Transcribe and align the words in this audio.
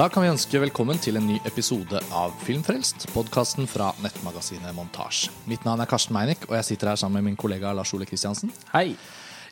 Da 0.00 0.06
kan 0.08 0.22
vi 0.24 0.30
ønske 0.32 0.56
velkommen 0.62 0.96
til 0.96 1.18
en 1.18 1.26
ny 1.28 1.34
episode 1.44 1.98
av 2.16 2.30
Filmfrelst, 2.46 3.02
podkasten 3.12 3.66
fra 3.68 3.90
nettmagasinet 4.00 4.72
Montasj. 4.72 5.26
Mitt 5.50 5.66
navn 5.68 5.82
er 5.84 5.90
Karsten 5.90 6.16
Meinick, 6.16 6.46
og 6.46 6.54
jeg 6.56 6.70
sitter 6.70 6.88
her 6.88 6.96
sammen 6.96 7.18
med 7.18 7.26
min 7.26 7.36
kollega 7.36 7.68
Lars 7.76 7.92
Ole 7.92 8.06
Kristiansen. 8.08 8.48
Hei. 8.72 8.94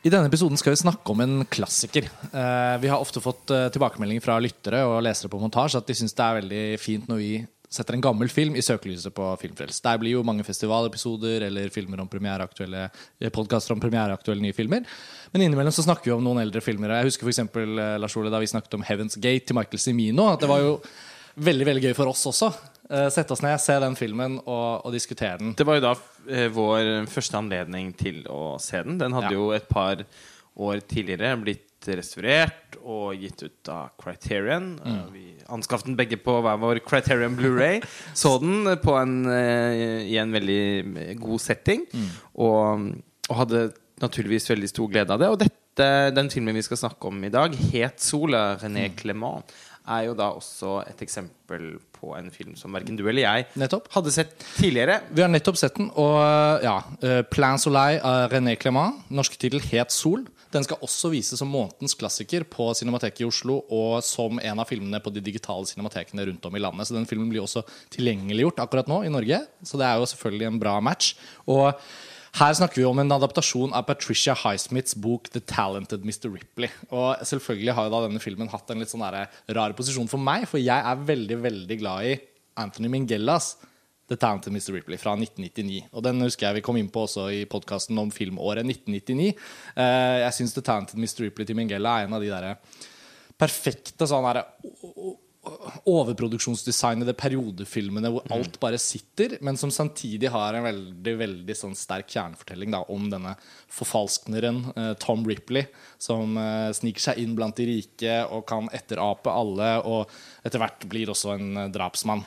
I 0.00 0.12
denne 0.14 0.30
episoden 0.30 0.57
skal 0.57 0.72
vi 0.72 0.80
snakke 0.80 1.12
om 1.12 1.21
en 1.21 1.43
klassiker. 1.53 2.08
Eh, 2.32 2.79
vi 2.80 2.89
har 2.89 2.96
ofte 2.96 3.21
fått 3.21 3.53
eh, 3.53 3.66
tilbakemeldinger 3.75 4.25
fra 4.25 4.39
lyttere 4.40 4.80
og 4.89 5.03
lesere 5.04 5.29
på 5.29 5.43
montasje 5.43 5.82
at 5.82 5.90
de 5.93 5.98
syns 6.00 6.16
det 6.16 6.25
er 6.25 6.40
veldig 6.40 6.64
fint 6.80 7.12
når 7.12 7.21
vi 7.21 7.32
setter 7.69 7.96
en 7.96 8.03
gammel 8.05 8.31
film 8.32 8.57
i 8.57 8.63
søkelyset 8.64 9.13
på 9.14 9.27
Filmfrelst. 9.43 9.82
Der 9.85 10.00
blir 10.00 10.17
jo 10.17 10.25
mange 10.26 10.45
festivalepisoder 10.46 11.45
eller 11.49 11.68
filmer 11.72 12.00
om 12.03 12.09
premiereaktuelle 12.11 12.86
eh, 12.86 13.32
podkaster 13.35 13.75
om 13.75 13.82
premiereaktuelle 13.82 14.43
nye 14.45 14.57
filmer. 14.57 14.86
Men 15.35 15.45
innimellom 15.45 15.75
så 15.75 15.85
snakker 15.85 16.09
vi 16.09 16.17
om 16.17 16.25
noen 16.25 16.40
eldre 16.43 16.62
filmer. 16.64 16.96
Jeg 16.96 17.11
husker 17.11 17.29
f.eks. 17.29 17.45
Lars 18.00 18.17
Ole 18.17 18.32
da 18.32 18.40
vi 18.43 18.49
snakket 18.50 18.79
om 18.79 18.86
Heaven's 18.89 19.18
Gate 19.21 19.50
til 19.50 19.59
Michael 19.59 19.82
Cimino. 19.82 20.31
At 20.32 20.45
det 20.45 20.50
var 20.50 20.64
jo 20.64 20.79
veldig 21.39 21.68
veldig 21.68 21.85
gøy 21.90 21.96
for 21.99 22.14
oss 22.14 22.25
også. 22.31 22.50
Uh, 22.89 23.11
sette 23.12 23.35
oss 23.35 23.45
ned, 23.45 23.59
se 23.61 23.76
den 23.85 23.98
filmen 24.00 24.39
og, 24.40 24.87
og, 24.87 24.89
diskutere 24.95 25.37
den. 25.43 25.53
Det 25.59 25.67
var 25.68 25.76
jo 25.76 25.85
da 25.90 25.96
vår 26.53 27.07
første 27.12 27.37
anledning 27.37 27.93
til 27.96 28.25
å 28.32 28.57
se 28.61 28.81
den. 28.85 28.96
Den 29.00 29.14
hadde 29.17 29.32
ja. 29.32 29.37
jo 29.37 29.53
et 29.57 29.68
par 29.68 30.00
år 30.59 30.81
tidligere 30.89 31.37
blitt 31.40 31.68
restaurert 31.87 32.78
og 32.83 33.14
gitt 33.20 33.45
ut 33.47 33.70
av 33.73 33.92
Criterion. 34.00 34.73
Mm. 34.83 34.97
Uh, 34.97 35.12
vi 35.12 35.27
anskaffet 35.55 35.91
den 35.91 35.98
begge 35.98 36.19
på 36.20 36.39
hver 36.45 36.59
vår 36.61 36.83
Criterion 36.87 37.37
Blu-ray. 37.39 37.83
så 38.20 38.37
den 38.42 38.67
en, 38.69 39.14
i 39.28 40.19
en 40.20 40.35
veldig 40.35 41.17
god 41.20 41.45
setting. 41.45 41.87
Mm. 41.93 42.11
Og, 42.35 42.91
og, 43.29 43.39
hadde 43.43 43.69
naturligvis 44.03 44.51
veldig 44.51 44.69
stor 44.70 44.91
glede 44.93 45.15
av 45.15 45.23
det. 45.23 45.31
Og 45.33 45.41
dette, 45.41 45.89
den 46.15 46.31
filmen 46.33 46.57
vi 46.59 46.67
skal 46.67 46.81
snakke 46.81 47.11
om 47.11 47.25
i 47.25 47.33
dag, 47.33 47.55
'Het 47.55 48.03
sol' 48.03 48.35
av 48.35 48.63
René 48.63 48.89
mm. 48.89 48.97
Clement 48.98 49.57
er 49.89 50.05
jo 50.09 50.15
da 50.19 50.29
også 50.37 50.83
et 50.89 51.03
eksempel 51.05 51.79
på 51.97 52.13
en 52.19 52.31
film 52.33 52.55
som 52.59 52.75
verken 52.77 52.98
du 52.98 53.07
eller 53.09 53.25
jeg 53.25 53.47
nettopp. 53.59 53.89
hadde 53.95 54.13
sett 54.13 54.35
tidligere. 54.59 55.01
Vi 55.11 55.25
har 55.25 55.31
nettopp 55.33 55.57
sett 55.57 55.77
den. 55.77 55.91
Og 55.97 56.19
ja, 56.63 56.83
'Plan 57.31 57.59
Soleil' 57.59 58.03
av 58.03 58.33
René 58.33 58.57
Clement. 58.57 59.05
Norsk 59.11 59.39
tittel 59.39 59.61
'Het 59.61 59.92
sol'. 59.92 60.27
Den 60.55 60.65
skal 60.65 60.81
også 60.85 61.11
vises 61.13 61.41
som 61.41 61.51
månedens 61.53 61.97
klassiker 61.99 62.47
på 62.49 62.71
Cinemateket 62.79 63.25
i 63.25 63.29
Oslo 63.29 63.61
og 63.75 63.99
som 64.07 64.41
en 64.41 64.63
av 64.63 64.69
filmene 64.69 65.01
på 65.05 65.13
de 65.13 65.23
digitale 65.25 65.69
cinematekene 65.69 66.29
rundt 66.31 66.47
om 66.49 66.57
i 66.57 66.63
landet. 66.63 66.89
Så 66.89 66.97
den 66.97 67.09
filmen 67.09 67.29
blir 67.33 67.45
også 67.45 67.65
tilgjengeliggjort 67.95 68.63
akkurat 68.65 68.89
nå 68.89 69.03
i 69.05 69.13
Norge. 69.13 69.43
Så 69.63 69.81
det 69.81 69.89
er 69.89 70.01
jo 70.01 70.09
selvfølgelig 70.09 70.49
en 70.49 70.63
bra 70.63 70.79
match. 70.85 71.13
Og 71.51 71.75
her 72.39 72.57
snakker 72.57 72.81
vi 72.81 72.89
om 72.89 73.01
en 73.01 73.17
adaptasjon 73.17 73.73
av 73.77 73.87
Patricia 73.89 74.35
Highsmiths 74.37 74.97
bok 74.97 75.29
'The 75.33 75.41
Talented 75.49 76.05
Mr. 76.05 76.29
Ripley'. 76.33 76.73
Og 76.89 77.25
selvfølgelig 77.29 77.75
har 77.75 77.93
da 77.93 78.05
denne 78.07 78.23
filmen 78.23 78.49
hatt 78.53 78.71
en 78.71 78.81
litt 78.81 78.93
sånn 78.93 79.05
rar 79.05 79.77
posisjon 79.77 80.09
for 80.09 80.21
meg, 80.21 80.49
for 80.49 80.61
jeg 80.61 80.77
er 80.77 81.09
veldig, 81.09 81.43
veldig 81.45 81.79
glad 81.81 82.13
i 82.13 82.19
Anthony 82.59 82.89
Mingellas 82.89 83.57
'The 84.09 84.17
Talented 84.17 84.53
Mr. 84.53 84.73
Ripley' 84.75 85.01
fra 85.01 85.14
1999. 85.17 85.89
Og 85.92 86.05
den 86.05 86.25
husker 86.25 86.48
jeg 86.48 86.59
vi 86.59 86.64
kom 86.64 86.78
inn 86.81 86.91
på 86.92 87.05
også 87.05 87.28
i 87.34 87.45
podkasten 87.51 87.98
om 88.01 88.12
filmåret 88.14 88.64
1999. 88.64 89.34
Eh, 89.77 90.19
jeg 90.25 90.37
syns 90.41 90.56
'The 90.56 90.64
Talented 90.64 90.98
Mr. 91.01 91.28
Ripley' 91.28 91.47
til 91.47 91.59
Mingella 91.59 91.98
er 91.98 92.09
en 92.09 92.17
av 92.17 92.25
de 92.25 92.33
derre 92.33 92.56
perfekte 93.39 94.09
sånn 94.11 94.27
herre 94.27 94.48
overproduksjonsdesignede 95.89 97.14
periodefilmene 97.17 98.11
hvor 98.12 98.27
alt 98.34 98.56
mm. 98.56 98.61
bare 98.61 98.81
sitter, 98.83 99.36
men 99.45 99.56
som 99.61 99.70
samtidig 99.73 100.31
har 100.34 100.56
en 100.56 100.67
veldig 100.67 101.14
veldig 101.23 101.56
sånn 101.56 101.77
sterk 101.79 102.11
kjernefortelling 102.12 102.75
da, 102.75 102.83
om 102.92 103.06
denne 103.12 103.34
forfalskneren 103.73 104.61
eh, 104.75 104.92
Tom 105.01 105.25
Ripley, 105.29 105.69
som 106.01 106.36
eh, 106.40 106.69
sniker 106.77 107.08
seg 107.08 107.23
inn 107.23 107.36
blant 107.39 107.57
de 107.58 107.69
rike 107.70 108.19
og 108.35 108.45
kan 108.51 108.69
etterape 108.75 109.33
alle, 109.33 109.70
og 109.89 110.45
etter 110.45 110.63
hvert 110.63 110.89
blir 110.90 111.14
også 111.14 111.36
en 111.36 111.64
eh, 111.64 111.70
drapsmann. 111.75 112.27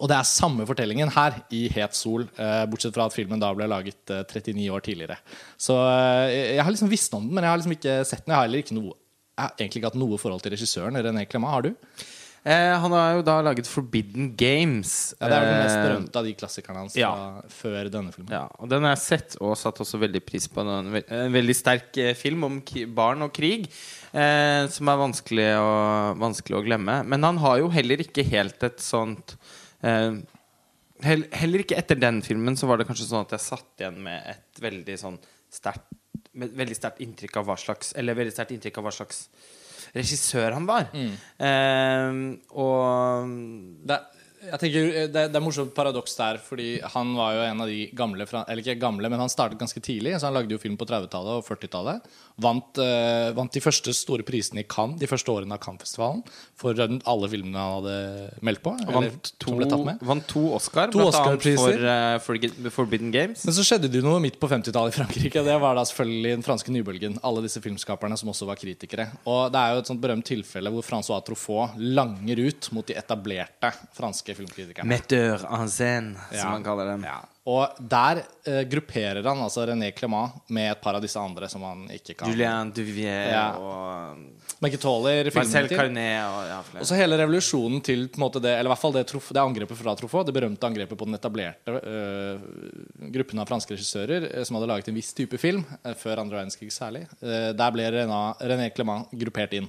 Og 0.00 0.10
det 0.10 0.16
er 0.18 0.26
samme 0.28 0.66
fortellingen 0.66 1.12
her 1.14 1.38
i 1.54 1.66
Het 1.72 1.94
sol, 1.96 2.26
bortsett 2.70 2.96
fra 2.96 3.06
at 3.06 3.14
filmen 3.14 3.40
da 3.42 3.52
ble 3.54 3.68
laget 3.70 4.10
39 4.10 4.66
år 4.74 4.82
tidligere. 4.84 5.20
Så 5.60 5.76
jeg 6.32 6.58
har 6.62 6.72
liksom 6.72 6.90
visst 6.90 7.14
om 7.14 7.22
den, 7.22 7.36
men 7.36 7.46
jeg 7.46 7.52
har 7.52 7.60
liksom 7.60 7.76
ikke 7.76 7.96
sett 8.08 8.24
den. 8.24 8.34
Jeg 8.34 8.38
har 8.38 8.48
heller 8.48 8.64
ikke 8.64 8.78
noe 8.78 8.96
egentlig 9.34 9.80
ikke 9.80 9.90
hatt 9.92 10.02
noe 10.02 10.18
forhold 10.20 10.44
til 10.44 10.54
regissøren. 10.54 11.00
René 11.02 11.24
Clement, 11.30 11.52
har 11.54 11.66
du? 11.66 11.72
Eh, 12.44 12.74
han 12.76 12.92
har 12.92 13.14
jo 13.16 13.22
da 13.24 13.38
laget 13.40 13.68
Forbidden 13.68 14.34
Games. 14.36 15.14
Ja, 15.16 15.30
det 15.30 15.36
er 15.36 15.44
vel 15.44 15.48
den 15.48 15.62
mest 15.62 15.78
eh, 15.78 15.84
berømte 15.86 16.20
av 16.20 16.26
de 16.28 16.34
klassikerne 16.36 16.82
hans 16.82 16.96
ja. 16.98 17.10
før 17.48 17.88
denne 17.88 18.12
filmen. 18.12 18.34
Ja, 18.36 18.44
og 18.60 18.68
Den 18.68 18.84
har 18.84 18.92
jeg 18.92 19.04
sett 19.04 19.36
og 19.40 19.56
satt 19.56 19.80
også 19.80 20.00
veldig 20.02 20.20
pris 20.28 20.46
på. 20.52 20.60
En, 20.60 20.92
en 20.92 21.32
veldig 21.34 21.56
sterk 21.56 21.96
eh, 22.02 22.12
film 22.18 22.44
om 22.50 22.60
barn 22.92 23.24
og 23.24 23.32
krig. 23.34 23.70
Eh, 24.12 24.68
som 24.70 24.92
er 24.92 25.00
vanskelig 25.00 25.48
å, 25.56 25.70
vanskelig 26.20 26.60
å, 26.60 26.64
glemme. 26.68 27.00
Men 27.08 27.24
han 27.26 27.40
har 27.42 27.62
jo 27.64 27.72
heller 27.72 28.04
ikke 28.04 28.26
helt 28.28 28.68
et 28.68 28.84
sånt 28.84 29.34
eh, 29.34 29.43
Heller 29.84 31.64
ikke 31.64 31.76
etter 31.76 31.98
den 32.00 32.22
filmen 32.24 32.56
så 32.56 32.68
var 32.70 32.80
det 32.80 32.86
kanskje 32.88 33.08
sånn 33.10 33.26
at 33.26 33.34
jeg 33.36 33.44
satt 33.44 33.82
igjen 33.82 33.98
med 34.06 34.24
et 34.30 34.62
veldig 34.64 34.96
sånn 35.00 35.20
sterkt 35.52 36.00
Veldig 36.34 36.74
sterkt 36.74 37.02
inntrykk 37.04 37.36
av 37.38 37.44
hva 37.46 37.54
slags 37.60 37.92
Eller 37.98 38.16
veldig 38.18 38.32
sterkt 38.34 38.54
inntrykk 38.56 38.80
av 38.80 38.88
hva 38.88 38.92
slags 38.94 39.20
regissør 39.94 40.54
han 40.56 40.64
var. 40.66 40.88
Mm. 40.90 41.12
Eh, 41.46 42.16
og 42.58 43.34
det, 43.86 43.98
jeg 44.50 44.60
tenker, 44.60 44.88
det, 45.12 45.22
det 45.32 45.38
er 45.38 45.42
morsomt 45.42 45.72
paradoks 45.76 46.16
der, 46.18 46.38
fordi 46.42 46.68
han 46.94 47.12
var 47.16 47.34
jo 47.36 47.42
en 47.46 47.62
av 47.64 47.70
de 47.70 47.86
gamle 47.96 48.26
Eller 48.42 48.62
ikke 48.62 48.76
gamle, 48.82 49.08
men 49.10 49.22
han 49.22 49.32
startet 49.32 49.60
ganske 49.60 49.80
tidlig. 49.80 50.14
Så 50.18 50.28
Han 50.28 50.36
lagde 50.36 50.54
jo 50.54 50.60
film 50.60 50.76
på 50.80 50.86
30-tallet 50.88 51.40
og 51.40 51.46
40-tallet. 51.46 52.08
Vant, 52.44 52.80
uh, 52.82 53.30
vant, 53.36 53.52
de 53.54 53.62
første 53.62 53.94
store 53.94 54.26
prisene 54.26 54.64
i 54.64 54.66
Cannes 54.66 54.98
de 54.98 55.08
første 55.10 55.30
årene 55.30 55.54
av 55.54 55.62
Cannes-festivalen. 55.62 56.24
For 56.58 56.74
alle 56.78 57.30
filmene 57.30 57.60
han 57.60 57.76
hadde 57.78 58.44
meldt 58.44 58.64
på. 58.64 58.74
vant, 58.94 59.30
to, 59.42 59.56
vant 60.02 60.26
to 60.30 60.44
Oscar, 60.56 60.90
to 60.94 61.04
Oscar 61.06 61.38
for, 61.38 61.86
uh, 61.86 62.18
for, 62.24 62.74
Forbidden 62.74 63.14
Games. 63.14 63.46
Men 63.46 63.56
så 63.56 63.66
skjedde 63.66 63.90
det 63.90 64.02
jo 64.02 64.06
noe 64.06 64.22
midt 64.24 64.40
på 64.42 64.50
50-tallet 64.50 64.94
i 64.94 64.98
Frankrike. 64.98 65.44
Det 65.46 65.58
var 65.62 65.78
da 65.78 65.86
selvfølgelig 65.88 66.34
den 66.38 66.46
franske 66.46 66.74
nybølgen. 66.74 67.18
Alle 67.24 67.44
disse 67.46 67.62
filmskaperne 67.64 68.18
som 68.20 68.32
også 68.34 68.50
var 68.50 68.60
kritikere. 68.60 69.08
Og 69.30 69.46
det 69.54 69.62
er 69.62 69.74
jo 69.74 69.84
et 69.84 69.92
sånt 69.92 70.02
berømt 70.02 70.26
tilfelle 70.28 70.72
hvor 70.74 70.86
Francois 70.86 71.24
Truffaut 71.24 71.78
langer 71.78 72.42
ut 72.44 72.70
mot 72.74 72.86
de 72.86 72.98
etablerte 72.98 73.70
franske 73.94 74.33
filmkritikerne. 74.38 74.88
Metteur 74.88 75.46
en 75.48 75.70
scène, 75.70 76.18
som 76.30 76.38
ja. 76.38 76.50
man 76.50 76.66
kaller 76.66 76.92
dem. 76.94 77.06
Ja. 77.08 77.20
Og 77.44 77.76
der 77.76 78.22
uh, 78.24 78.62
grupperer 78.72 79.20
han 79.20 79.40
altså 79.44 79.66
René 79.68 79.90
Clement 79.92 80.32
med 80.48 80.70
et 80.70 80.80
par 80.80 80.96
av 80.96 81.02
disse 81.04 81.20
andre 81.20 81.48
som 81.52 81.60
han 81.66 81.82
ikke 81.92 82.14
kan 82.16 82.30
Julien 82.32 82.70
Duvier 82.72 83.34
ja. 83.34 83.42
og 83.60 84.54
Men 84.62 84.70
ikke 84.70 84.80
tåler 84.80 85.28
Marcel 85.28 85.68
Carnet 85.68 86.22
og, 86.24 86.38
ja, 86.48 86.60
og 86.80 86.88
så 86.88 86.96
hele 86.96 87.18
revolusjonen 87.20 87.82
til 87.84 88.06
på 88.08 88.16
en 88.16 88.24
måte 88.24 88.40
det 88.40 88.54
Eller 88.54 88.70
i 88.70 88.72
hvert 88.72 88.80
fall 88.80 88.96
det, 88.96 89.02
det 89.12 89.42
angrepet 89.42 89.76
fra 89.76 89.92
Truffaut, 90.00 90.24
det 90.24 90.32
berømte 90.32 90.70
angrepet 90.70 90.96
på 90.96 91.08
den 91.10 91.18
etablerte 91.18 91.74
uh, 91.84 92.46
gruppen 93.12 93.44
av 93.44 93.50
franske 93.50 93.76
regissører 93.76 94.30
uh, 94.30 94.40
som 94.40 94.56
hadde 94.56 94.70
laget 94.70 94.88
en 94.88 94.96
viss 94.96 95.12
type 95.12 95.36
film, 95.40 95.66
før 96.00 96.22
andre 96.22 96.38
verdenskrig 96.38 96.72
særlig. 96.72 97.04
der 97.20 97.74
ble 97.74 97.84
René, 97.92 98.22
René 98.40 98.70
Clement 98.72 99.12
gruppert 99.20 99.52
inn. 99.58 99.68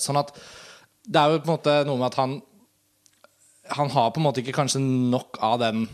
sånn 0.00 0.18
at 0.20 0.32
det 1.06 1.22
er 1.22 1.32
jo 1.32 1.40
på 1.40 1.48
en 1.48 1.54
måte 1.54 1.74
noe 1.86 2.00
med 2.00 2.08
at 2.10 2.18
han 2.20 2.36
Han 3.74 3.90
har 3.90 4.12
på 4.12 4.20
en 4.20 4.26
måte 4.28 4.42
ikke 4.42 4.54
kanskje 4.56 4.82
nok 4.82 5.40
av 5.42 5.58
den 5.62 5.88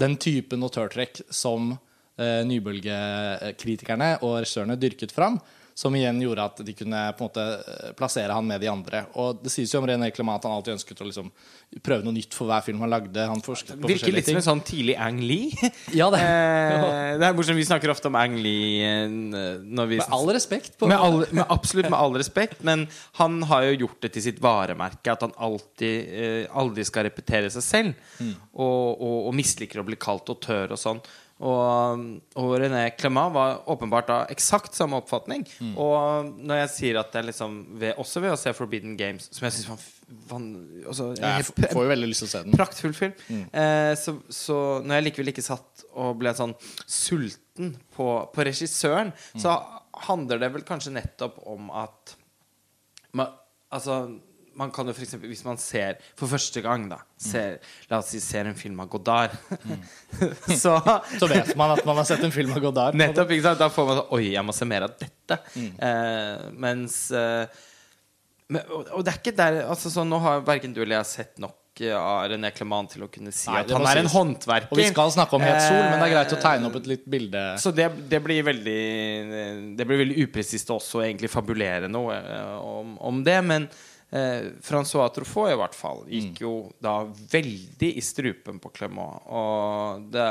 den 0.00 0.16
typen 0.20 0.60
notørtrekk 0.60 1.22
som 1.32 1.72
eh, 2.20 2.42
nybølgekritikerne 2.48 4.16
og 4.20 4.40
regissørene 4.40 4.78
dyrket 4.80 5.14
fram, 5.14 5.38
som 5.76 5.92
igjen 5.92 6.16
gjorde 6.24 6.44
at 6.48 6.60
de 6.64 6.72
kunne 6.72 7.00
på 7.18 7.20
en 7.20 7.28
måte 7.28 7.42
eh, 7.44 7.88
plassere 7.98 8.32
han 8.32 8.46
med 8.48 8.62
de 8.64 8.68
andre. 8.72 9.02
Og 9.20 9.42
Det 9.42 9.52
sies 9.52 9.74
jo 9.74 9.82
om 9.82 9.86
René 9.88 10.08
Clement 10.14 10.38
at 10.40 10.46
han 10.48 10.54
alltid 10.56 10.72
ønsket 10.78 11.02
å 11.04 11.08
liksom 11.10 11.28
prøve 11.84 12.06
noe 12.06 12.16
nytt 12.16 12.32
for 12.32 12.48
hver 12.48 12.64
film 12.64 12.80
han 12.80 12.94
lagde. 12.94 13.26
Han 13.28 13.42
Virker 13.44 14.14
litt 14.14 14.30
som 14.30 14.38
en 14.40 14.46
sånn 14.46 14.62
tidlig 14.64 14.96
Ang 14.96 15.20
Lee. 15.20 15.52
Ja, 16.00 16.08
det. 16.14 16.22
eh, 16.22 17.18
det 17.20 17.28
er 17.28 17.36
morsomt, 17.36 17.60
Vi 17.60 17.66
snakker 17.68 17.92
ofte 17.92 18.08
om 18.08 18.16
Ang 18.16 18.38
Lee 18.40 19.04
når 19.10 19.92
vi, 19.92 20.00
Med 20.00 20.16
all 20.16 20.32
respekt. 20.38 20.80
Med, 20.80 20.96
all, 20.96 21.20
med, 21.28 21.44
absolutt 21.44 21.90
med 21.90 21.98
all 21.98 22.16
respekt. 22.16 22.64
Men 22.64 22.86
han 23.20 23.42
har 23.52 23.68
jo 23.68 23.76
gjort 23.84 24.00
det 24.06 24.14
til 24.16 24.26
sitt 24.30 24.40
varemerke 24.40 25.12
at 25.12 25.28
han 25.28 25.36
alltid 25.36 26.16
eh, 26.16 26.40
aldri 26.56 26.88
skal 26.88 27.10
repetere 27.10 27.52
seg 27.52 27.68
selv. 27.68 28.10
Mm. 28.16 28.32
Og, 28.56 28.96
og, 28.96 29.16
og 29.28 29.36
misliker 29.36 29.84
å 29.84 29.88
bli 29.92 30.00
kalt 30.00 30.32
autør 30.32 30.72
og 30.72 30.80
sånn. 30.80 31.04
Og, 31.36 32.04
og, 32.32 32.52
René 32.56 32.86
Clement 32.96 33.34
var 33.34 33.58
åpenbart 33.68 34.08
av 34.12 34.30
eksakt 34.32 34.76
samme 34.76 34.96
oppfatning. 35.02 35.42
Mm. 35.60 35.74
Og 35.76 36.30
når 36.48 36.62
jeg 36.62 36.70
sier 36.72 37.00
at 37.00 37.10
det 37.12 37.20
er 37.20 37.28
liksom 37.28 37.58
ved, 37.76 37.92
også 38.00 38.22
ved 38.24 38.32
å 38.32 38.38
se 38.40 38.54
Forbidden 38.56 38.94
Games, 38.96 39.28
som 39.36 39.44
jeg 39.44 39.58
syns 39.58 39.68
var 39.68 39.82
van, 40.30 40.46
ja, 41.20 41.34
Jeg 41.36 41.48
får 41.74 41.82
jo 41.82 41.90
veldig 41.92 42.08
lyst 42.08 42.24
til 42.24 42.30
å 42.30 42.32
se 42.32 42.42
den. 42.46 42.56
Praktfull 42.56 42.96
film. 42.96 43.16
Mm. 43.28 43.42
Eh, 43.52 43.92
så, 44.00 44.16
så, 44.32 44.58
når 44.80 45.00
jeg 45.00 45.06
likevel 45.10 45.32
ikke 45.34 45.44
satt 45.44 45.84
og 45.92 46.16
ble 46.22 46.32
sånn 46.38 46.56
sulten 46.84 47.74
på, 47.96 48.08
på 48.32 48.46
regissøren, 48.48 49.12
mm. 49.12 49.42
så 49.42 49.58
handler 50.06 50.40
det 50.40 50.52
vel 50.56 50.64
kanskje 50.68 50.94
nettopp 50.96 51.42
om 51.52 51.68
at 51.84 52.16
man, 53.16 53.42
Altså 53.74 53.94
man 54.56 54.72
kan 54.72 54.88
jo 54.88 54.94
for 54.96 55.04
eksempel, 55.04 55.30
Hvis 55.30 55.44
man 55.46 55.58
ser 55.60 56.00
for 56.16 56.30
første 56.30 56.62
gang 56.64 56.88
da 56.90 57.00
ser, 57.20 57.60
La 57.90 58.00
oss 58.00 58.12
si 58.14 58.20
ser 58.24 58.48
en 58.48 58.56
film 58.58 58.80
av 58.84 58.90
Godard 58.92 59.36
mm. 59.52 59.84
så, 60.62 60.78
så 61.20 61.30
vet 61.30 61.54
man 61.58 61.76
at 61.76 61.84
man 61.86 62.00
har 62.00 62.08
sett 62.08 62.24
en 62.24 62.34
film 62.34 62.54
av 62.56 62.62
Godard. 62.64 62.96
Nettopp, 62.98 63.34
ikke 63.34 63.48
sant? 63.50 63.60
Da 63.60 63.70
får 63.72 63.88
man 63.88 64.00
sånn 64.00 64.16
Oi, 64.16 64.24
jeg 64.32 64.46
må 64.46 64.56
se 64.56 64.68
mer 64.68 64.88
av 64.88 64.96
dette. 64.96 65.40
Mm. 65.56 65.70
Eh, 65.88 66.48
mens 66.66 66.98
eh, 67.12 67.62
Men, 68.46 68.62
og, 68.70 68.90
og 68.94 69.06
det 69.06 69.12
er 69.12 69.22
ikke 69.22 69.36
der 69.36 69.62
altså, 69.66 69.92
så 69.92 70.04
Nå 70.06 70.20
har 70.22 70.44
verken 70.46 70.74
du 70.74 70.84
eller 70.84 71.00
jeg 71.00 71.10
sett 71.10 71.40
nok 71.42 71.82
eh, 71.82 71.96
av 71.96 72.28
René 72.30 72.52
Clement 72.56 72.92
til 72.94 73.06
å 73.06 73.10
kunne 73.12 73.34
si 73.34 73.50
Nei, 73.50 73.64
at 73.64 73.74
han 73.74 73.88
er 73.90 74.02
en 74.04 74.12
håndverker. 74.12 74.72
Og 74.72 74.80
vi 74.80 74.86
skal 74.92 75.12
snakke 75.16 75.36
om 75.38 75.44
het 75.44 75.58
sol, 75.64 75.82
men 75.82 75.98
det 75.98 76.06
er 76.06 76.14
greit 76.14 76.36
å 76.36 76.40
tegne 76.44 76.70
opp 76.70 76.78
et 76.80 76.88
litt 76.94 77.10
bilde. 77.16 77.42
Så 77.62 77.74
det, 77.74 77.90
det 78.12 78.22
blir 78.24 78.46
veldig 78.46 78.78
Det 79.76 79.88
blir 79.88 80.04
veldig 80.04 80.22
upresist 80.28 80.72
også 80.72 81.02
egentlig 81.08 81.32
fabulere 81.32 81.90
noe 81.90 82.16
eh, 82.22 82.56
om, 82.62 82.96
om 83.10 83.20
det. 83.26 83.40
Men 83.50 83.68
eh, 84.10 84.52
Francois 84.64 85.12
Truffaut 85.14 85.50
i 85.52 85.58
hvert 85.58 85.76
fall 85.76 86.04
gikk 86.10 86.42
jo 86.44 86.54
da 86.82 87.00
veldig 87.06 87.92
i 87.96 88.04
strupen 88.04 88.60
på 88.62 88.72
Clement. 88.76 89.26
Og 89.30 90.08
det, 90.14 90.26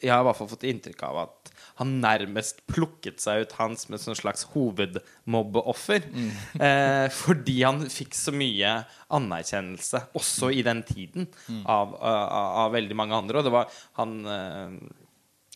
jeg 0.00 0.12
har 0.12 0.24
i 0.24 0.28
hvert 0.28 0.38
fall 0.40 0.50
fått 0.50 0.68
inntrykk 0.68 1.04
av 1.08 1.22
at 1.26 1.52
han 1.80 1.94
nærmest 2.02 2.60
plukket 2.68 3.22
seg 3.22 3.46
ut 3.46 3.52
hans 3.56 3.86
med 3.88 4.00
et 4.00 4.18
slags 4.20 4.46
hovedmobbeoffer. 4.54 6.04
Eh, 6.60 7.06
fordi 7.14 7.60
han 7.62 7.84
fikk 7.88 8.12
så 8.16 8.32
mye 8.36 8.72
anerkjennelse, 9.16 10.02
også 10.18 10.50
i 10.52 10.64
den 10.66 10.82
tiden, 10.84 11.28
av, 11.64 11.94
av, 11.96 12.24
av 12.66 12.74
veldig 12.74 12.96
mange 12.98 13.16
andre. 13.16 13.40
Og 13.40 13.46
det 13.46 13.52
var 13.54 13.78
han 13.96 14.12
eh, 14.28 14.74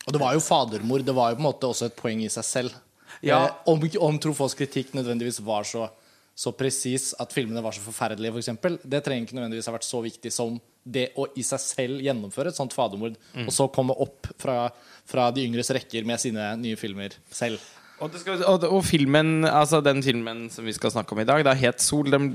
Og 0.07 0.15
det 0.15 0.21
var 0.21 0.33
jo 0.33 0.41
fadermor. 0.41 1.03
Det 1.05 1.13
var 1.15 1.31
jo 1.33 1.37
på 1.37 1.43
en 1.43 1.47
måte 1.47 1.69
også 1.69 1.89
et 1.89 1.97
poeng 1.99 2.23
i 2.25 2.31
seg 2.31 2.47
selv. 2.47 2.79
Ja. 3.21 3.43
Eh, 3.43 3.53
om, 3.71 3.85
om 4.07 4.17
Truffauts 4.21 4.57
kritikk 4.57 4.95
nødvendigvis 4.97 5.41
var 5.45 5.67
så, 5.67 5.89
så 6.35 6.51
presis 6.51 7.13
at 7.21 7.31
filmene 7.31 7.63
var 7.63 7.75
så 7.75 7.83
forferdelige, 7.83 8.33
f.eks., 8.35 8.49
for 8.59 8.75
det 8.83 9.01
trenger 9.05 9.27
ikke 9.27 9.37
nødvendigvis 9.37 9.69
ha 9.69 9.75
vært 9.77 9.87
så 9.87 10.01
viktig 10.03 10.31
som 10.35 10.57
det 10.83 11.07
å 11.17 11.29
i 11.39 11.43
seg 11.45 11.61
selv 11.63 12.03
gjennomføre 12.03 12.51
et 12.51 12.59
sånt 12.59 12.75
fadermord, 12.75 13.15
og 13.45 13.53
så 13.55 13.69
komme 13.73 13.95
opp 14.05 14.29
fra, 14.41 14.67
fra 15.07 15.29
de 15.33 15.47
yngres 15.47 15.71
rekker 15.73 16.05
med 16.05 16.21
sine 16.21 16.51
nye 16.59 16.77
filmer 16.77 17.15
selv. 17.31 17.63
Og, 18.03 18.11
det 18.11 18.19
skal, 18.19 18.41
og, 18.43 18.65
og 18.67 18.81
filmen, 18.83 19.47
altså 19.47 19.79
den 19.79 20.03
filmen 20.03 20.49
som 20.51 20.67
vi 20.67 20.75
skal 20.75 20.91
snakke 20.91 21.15
om 21.15 21.21
i 21.23 21.27
dag, 21.27 21.45
da, 21.47 21.55
'Het 21.55 21.79
sol', 21.79 22.11
den 22.11 22.33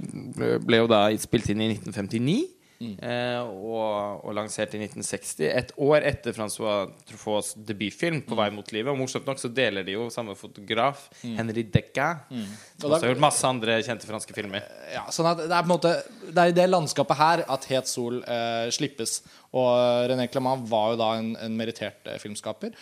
ble 0.65 0.81
jo 0.81 0.89
da 0.89 1.03
spilt 1.21 1.53
inn 1.53 1.61
i 1.61 1.69
1959. 1.75 2.39
Eh, 2.81 3.41
og, 3.45 4.23
og 4.25 4.33
lansert 4.33 4.73
i 4.73 4.79
1960. 4.81 5.43
Et 5.51 5.73
år 5.85 6.07
etter 6.09 6.33
Francois 6.33 6.89
Truffauts 7.09 7.51
debutfilm 7.69 8.23
'På 8.25 8.39
vei 8.39 8.49
mot 8.55 8.71
livet'. 8.73 8.89
Og 8.89 8.97
morsomt 8.97 9.27
nok 9.29 9.41
så 9.43 9.51
deler 9.53 9.85
de 9.85 9.99
jo 9.99 10.07
samme 10.13 10.33
fotograf, 10.37 11.11
Henri 11.21 11.67
Decca. 11.69 12.09
Som 12.31 12.89
Og 12.89 12.97
også 12.97 13.05
har 13.05 13.13
gjort 13.13 13.27
masse 13.27 13.45
andre 13.45 13.77
kjente 13.85 14.09
franske 14.09 14.33
filmer. 14.37 14.65
Ja, 14.95 15.05
sånn 15.13 15.29
at 15.29 15.43
det 15.43 15.53
er 15.53 15.67
på 15.67 15.69
en 15.69 15.75
måte 15.75 15.93
Det 16.31 16.39
er 16.39 16.53
i 16.53 16.57
det 16.57 16.69
landskapet 16.71 17.17
her 17.17 17.45
at 17.49 17.67
Het 17.69 17.91
sol 17.91 18.23
eh, 18.23 18.71
slippes. 18.73 19.21
Og 19.53 20.09
René 20.09 20.31
Clement 20.31 20.65
var 20.71 20.93
jo 20.93 21.01
da 21.01 21.11
en, 21.19 21.35
en 21.37 21.57
merittert 21.59 22.07
eh, 22.07 22.17
filmskaper. 22.23 22.73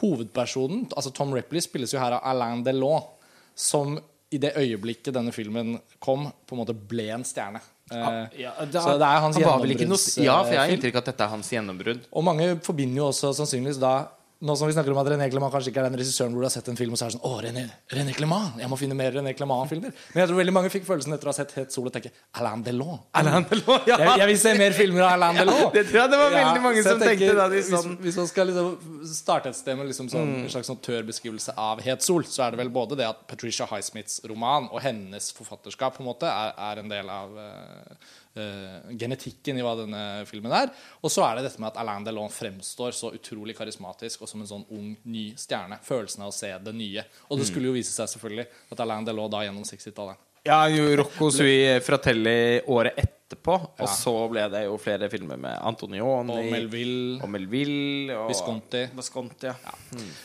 Hovedpersonen, 0.00 0.90
altså 0.92 1.14
Tom 1.14 1.32
Ripley, 1.32 1.62
spilles 1.64 1.94
jo 1.94 2.02
her 2.02 2.18
av 2.18 2.26
Alain 2.26 2.64
Delon, 2.66 3.06
som 3.54 3.96
i 4.30 4.38
det 4.42 4.56
øyeblikket 4.58 5.14
denne 5.14 5.32
filmen 5.32 5.78
kom, 6.02 6.26
på 6.44 6.56
en 6.56 6.60
måte 6.60 6.74
ble 6.74 7.08
en 7.14 7.24
stjerne. 7.24 7.62
Eh, 7.92 8.26
så 8.72 8.96
det 8.98 9.06
er 9.06 9.20
hans 9.22 9.36
noe, 9.38 9.98
Ja, 10.24 10.42
for 10.42 10.50
jeg 10.52 10.58
har 10.58 10.66
gjennombruddsfilm. 10.66 10.72
inntrykk 10.74 10.94
av 10.96 11.02
at 11.04 11.04
dette 11.12 11.22
er 11.24 11.28
hans 11.28 11.50
gjennombrudd. 11.50 12.00
Og 12.12 12.24
mange 12.26 12.48
forbinder 12.66 12.96
jo 12.96 13.08
også 13.12 13.30
sannsynligvis 13.38 13.78
da 13.78 14.08
Nå 14.44 14.52
som 14.60 14.68
vi 14.68 14.74
snakker 14.76 14.92
om 14.92 14.98
at 15.00 15.08
René 15.08 15.30
Clement 15.32 15.48
kanskje 15.48 15.70
ikke 15.72 15.80
er 15.80 15.86
den 15.88 15.94
regissøren 15.96 16.34
hvor 16.36 16.42
du 16.44 16.46
har 16.46 16.52
sett 16.52 16.66
en 16.68 16.76
film 16.76 16.92
og 16.92 16.98
så 17.00 17.06
er 17.06 17.08
det 17.08 17.16
sånn 17.16 17.22
Å, 17.24 17.36
René, 17.40 17.62
René 17.88 18.12
Clement! 18.12 18.58
Jeg 18.60 18.68
må 18.68 18.76
finne 18.76 18.92
mer 18.98 19.14
René 19.16 19.32
Clement-filmer. 19.32 19.94
Men 20.12 20.20
jeg 20.20 20.28
tror 20.28 20.36
veldig 20.42 20.52
mange 20.52 20.72
fikk 20.74 20.84
følelsen 20.84 21.14
etter 21.16 21.30
å 21.30 21.32
ha 21.32 21.36
sett 21.38 21.54
Het 21.56 21.72
Sol 21.72 21.88
og 21.88 21.94
tenke 21.94 22.10
Alain 22.36 22.60
Delon. 22.66 22.98
Alain 23.16 23.46
Delon, 23.48 23.80
ja. 23.88 23.96
Jeg, 24.02 24.18
jeg 24.20 24.28
vil 24.32 24.38
se 24.42 24.52
mer 24.60 24.76
filmer 24.76 25.06
av 25.06 25.14
Alain 25.14 25.38
Delon. 25.40 25.62
det 25.72 25.86
tror 25.88 26.02
jeg 26.02 26.12
det 26.12 26.20
var 26.20 26.34
veldig 26.36 26.64
mange 26.66 26.82
ja, 26.82 26.84
som 26.90 27.00
jeg 27.06 27.16
tenkte 27.16 27.38
da 27.40 27.46
de 27.54 27.62
hvis, 27.62 27.70
sånn- 27.72 27.96
hvis 28.04 28.20
man 28.20 28.28
skal 28.34 28.50
liksom 28.52 29.08
starte 29.14 29.54
et 29.54 29.60
sted 29.62 29.80
med 29.80 29.88
liksom 29.94 30.12
sånn, 30.12 30.34
en 30.42 30.52
slags 30.52 30.68
sånn 30.68 30.82
tør 30.84 31.08
beskrivelse 31.08 31.56
av 31.56 31.80
Het 31.88 32.04
Sol, 32.04 32.28
så 32.28 32.44
er 32.44 32.52
det 32.52 32.60
vel 32.60 32.74
både 32.76 33.00
det 33.00 33.08
at 33.08 33.24
Patricia 33.32 33.64
Highsmiths 33.72 34.20
roman 34.28 34.68
og 34.68 34.84
hennes 34.84 35.32
forfatterskap 35.40 35.96
på 35.96 36.04
en 36.04 36.10
måte 36.12 36.28
er, 36.28 36.52
er 36.74 36.84
en 36.84 36.92
del 36.92 37.08
av 37.08 37.32
eh, 37.40 38.12
eh, 38.40 38.92
genetikken 38.98 39.58
i 39.58 39.64
hva 39.64 39.74
denne 39.80 40.02
filmen 40.28 40.54
er. 40.54 40.72
Og 41.02 41.12
så 41.12 41.24
er 41.26 41.38
det 41.38 41.48
dette 41.48 41.62
med 41.62 41.72
at 41.72 41.80
Alain 41.82 42.06
Delon 42.06 42.32
fremstår 42.32 42.94
så 42.96 43.12
utrolig 43.16 43.56
karismatisk 43.58 44.24
og 44.24 44.30
som 44.30 44.44
en 44.44 44.50
sånn 44.52 44.68
ung, 44.76 44.92
ny 45.08 45.26
stjerne. 45.40 45.80
Følelsen 45.86 46.26
av 46.26 46.32
å 46.32 46.36
se 46.36 46.52
det 46.68 46.76
nye. 46.76 47.06
Og 47.30 47.40
det 47.40 47.48
skulle 47.50 47.70
jo 47.70 47.76
vise 47.76 47.94
seg 47.94 48.12
selvfølgelig 48.14 48.48
at 48.74 48.84
Alain 48.84 49.06
Delon 49.08 49.32
da 49.32 49.44
gjennom 49.46 49.66
60-tallet 49.66 50.25
Ja, 50.46 50.62
jo, 50.70 50.88
Rocco 51.02 51.28
Sui 51.34 51.56
Fratelli 51.84 52.60
året 52.70 52.96
etterpå. 53.02 53.56
Og 53.82 53.88
så 53.90 54.12
ble 54.30 54.44
det 54.52 54.60
jo 54.68 54.76
flere 54.78 55.08
filmer 55.10 55.38
med 55.42 55.56
Antonioni 55.66 56.30
Og 56.30 56.44
Melville. 56.52 57.16
og 57.24 57.30
Melville 57.34 58.14
og 58.14 58.28
Visconti. 58.30 58.84
Visconti, 58.94 59.48
ja. 59.50 59.74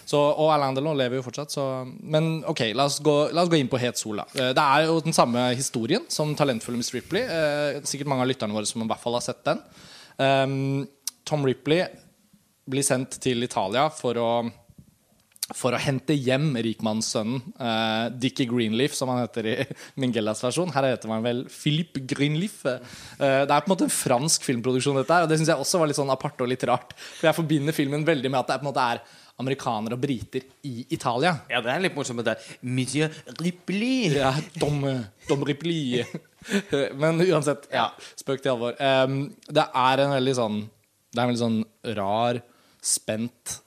Så, 0.06 0.20
og 0.22 0.52
Alain 0.54 0.78
Delon 0.78 0.98
lever 1.00 1.18
jo 1.18 1.26
fortsatt, 1.26 1.50
så 1.56 1.66
Men 1.88 2.44
ok, 2.46 2.62
la 2.78 2.86
oss 2.86 3.00
gå, 3.02 3.16
la 3.34 3.42
oss 3.42 3.50
gå 3.50 3.58
inn 3.58 3.72
på 3.72 3.80
Het 3.82 3.98
sol. 3.98 4.18
da. 4.22 4.26
Eh, 4.36 4.54
Det 4.54 4.62
er 4.68 4.86
jo 4.86 5.00
den 5.02 5.14
samme 5.18 5.48
historien 5.58 6.06
som 6.10 6.36
talentfulle 6.36 6.78
Miss 6.78 6.94
Ripley. 6.94 7.24
Eh, 7.24 7.82
Sikkert 7.82 8.08
mange 8.08 8.22
av 8.22 8.28
lytterne 8.30 8.54
våre 8.54 8.66
som 8.70 8.82
i 8.84 8.88
hvert 8.88 9.02
fall 9.02 9.14
har 9.18 9.22
sett 9.26 9.44
den. 9.44 9.60
Um, 10.20 10.88
Tom 11.26 11.44
Ripley 11.46 11.86
blir 12.70 12.84
sendt 12.86 13.18
til 13.20 13.42
Italia 13.44 13.90
for 13.90 14.14
å 14.22 14.52
for 15.58 15.76
å 15.76 15.80
hente 15.82 16.16
hjem 16.16 16.54
rikmannssønnen 16.64 17.42
uh, 17.60 18.08
Dickie 18.14 18.50
Greenleaf, 18.50 18.96
som 18.98 19.12
han 19.12 19.24
heter 19.24 19.50
i 19.52 19.56
Mingellas 20.02 20.44
versjon. 20.46 20.72
Her 20.74 20.92
heter 20.92 21.12
han 21.12 21.26
vel 21.26 21.44
Philippe 21.52 22.04
Greenleaf. 22.08 22.62
Uh, 22.66 22.80
det 23.20 23.48
er 23.48 23.64
på 23.64 23.70
en 23.70 23.74
måte 23.74 23.88
en 23.88 23.96
fransk 23.96 24.46
filmproduksjon, 24.48 25.02
dette 25.02 25.18
her, 25.18 25.26
og 25.26 25.32
det 25.32 25.40
syns 25.42 25.54
jeg 25.54 25.66
også 25.66 25.82
var 25.82 25.92
litt 25.92 26.00
sånn 26.00 26.14
aparte 26.14 26.46
og 26.46 26.52
litt 26.52 26.68
rart. 26.70 26.96
For 27.18 27.30
jeg 27.30 27.40
forbinder 27.40 27.76
filmen 27.76 28.08
veldig 28.08 28.32
med 28.32 28.42
at 28.42 28.52
det 28.52 28.56
er, 28.56 28.62
på 28.64 28.68
en 28.68 28.72
måte 28.72 28.88
er 28.94 29.04
amerikanere 29.42 29.98
og 29.98 30.04
briter 30.04 30.46
i 30.68 30.86
Italia. 30.94 31.34
Ja, 31.50 31.62
det 31.64 31.72
er 31.74 31.82
litt 31.82 31.96
morsomt 31.98 32.24
Det 32.26 32.36
er 32.36 32.52
Monsieur 32.62 33.10
Ripley. 33.42 34.12
Ja, 34.14 34.34
Tom, 34.62 34.84
Tom 35.30 35.46
Ripley. 35.48 36.04
Men 37.02 37.22
uansett, 37.26 37.68
ja, 37.74 37.90
spøk 38.20 38.44
til 38.44 38.54
alvor. 38.54 38.78
Um, 38.78 39.24
det 39.50 39.66
er 39.66 40.06
en 40.06 40.16
veldig 40.16 40.38
sånn 40.38 40.62
Det 41.12 41.20
er 41.20 41.24
en 41.26 41.34
veldig 41.34 41.44
sånn 41.44 41.60
rar, 41.98 42.42
spent 42.82 43.60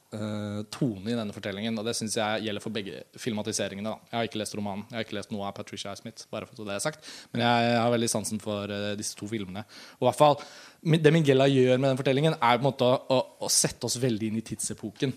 tone 0.75 1.11
i 1.11 1.17
denne 1.17 1.35
fortellingen. 1.35 1.77
Og 1.81 1.87
det 1.87 1.95
syns 1.99 2.17
jeg 2.19 2.45
gjelder 2.47 2.63
for 2.63 2.75
begge 2.75 3.03
filmatiseringene. 3.21 3.93
Da. 3.93 4.11
Jeg 4.11 4.19
har 4.19 4.29
ikke 4.29 4.41
lest 4.41 4.57
romanen. 4.59 4.85
Jeg 4.91 4.99
har 4.99 5.07
ikke 5.07 5.19
lest 5.19 5.35
noe 5.35 5.49
av 5.49 5.57
Patricia 5.57 5.95
Smith, 5.99 6.29
bare 6.33 6.49
for 6.49 6.67
det 6.67 6.77
er 6.77 6.85
sagt. 6.85 7.09
Men 7.33 7.45
jeg 7.45 7.75
har 7.81 7.93
veldig 7.95 8.11
sansen 8.13 8.43
for 8.43 8.71
eh, 8.71 8.93
disse 8.99 9.19
to 9.19 9.29
filmene. 9.31 9.65
Og 9.99 10.07
i 10.07 10.09
hvert 10.11 10.21
fall 10.21 10.39
Det 10.85 11.13
Mingella 11.15 11.47
gjør 11.49 11.79
med 11.79 11.89
den 11.91 12.01
fortellingen, 12.01 12.37
er 12.37 12.59
på 12.59 12.63
en 12.63 12.69
måte 12.69 12.89
å, 12.89 13.21
å 13.41 13.53
sette 13.53 13.89
oss 13.89 13.97
veldig 14.03 14.31
inn 14.31 14.41
i 14.41 14.45
tidsepoken. 14.45 15.15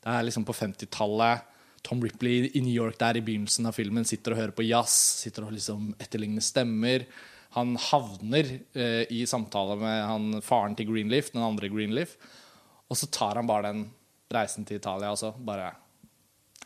Det 0.00 0.14
er 0.14 0.24
liksom 0.24 0.46
på 0.48 0.56
50-tallet. 0.56 1.46
Tom 1.84 2.02
Ripley 2.04 2.50
i 2.54 2.60
New 2.60 2.72
York 2.72 2.98
der 3.00 3.16
i 3.16 3.24
begynnelsen 3.24 3.68
av 3.68 3.76
filmen 3.76 4.04
sitter 4.08 4.34
og 4.34 4.40
hører 4.40 4.56
på 4.56 4.66
jazz, 4.66 4.96
sitter 5.24 5.46
og 5.46 5.54
liksom 5.56 5.94
etterligner 6.00 6.44
stemmer. 6.44 7.06
Han 7.56 7.74
havner 7.90 8.50
eh, 8.76 9.06
i 9.10 9.24
samtale 9.28 9.78
med 9.80 10.02
han, 10.06 10.28
faren 10.44 10.76
til 10.78 10.90
Greenleaf, 10.92 11.32
den 11.34 11.44
andre 11.44 11.70
Greenleaf. 11.72 12.14
Og 12.90 12.98
så 12.98 13.08
tar 13.10 13.40
han 13.40 13.48
bare 13.48 13.70
den 13.70 13.86
reisen 14.34 14.66
til 14.66 14.80
Italia. 14.80 15.10
også. 15.10 15.32
bare 15.46 15.72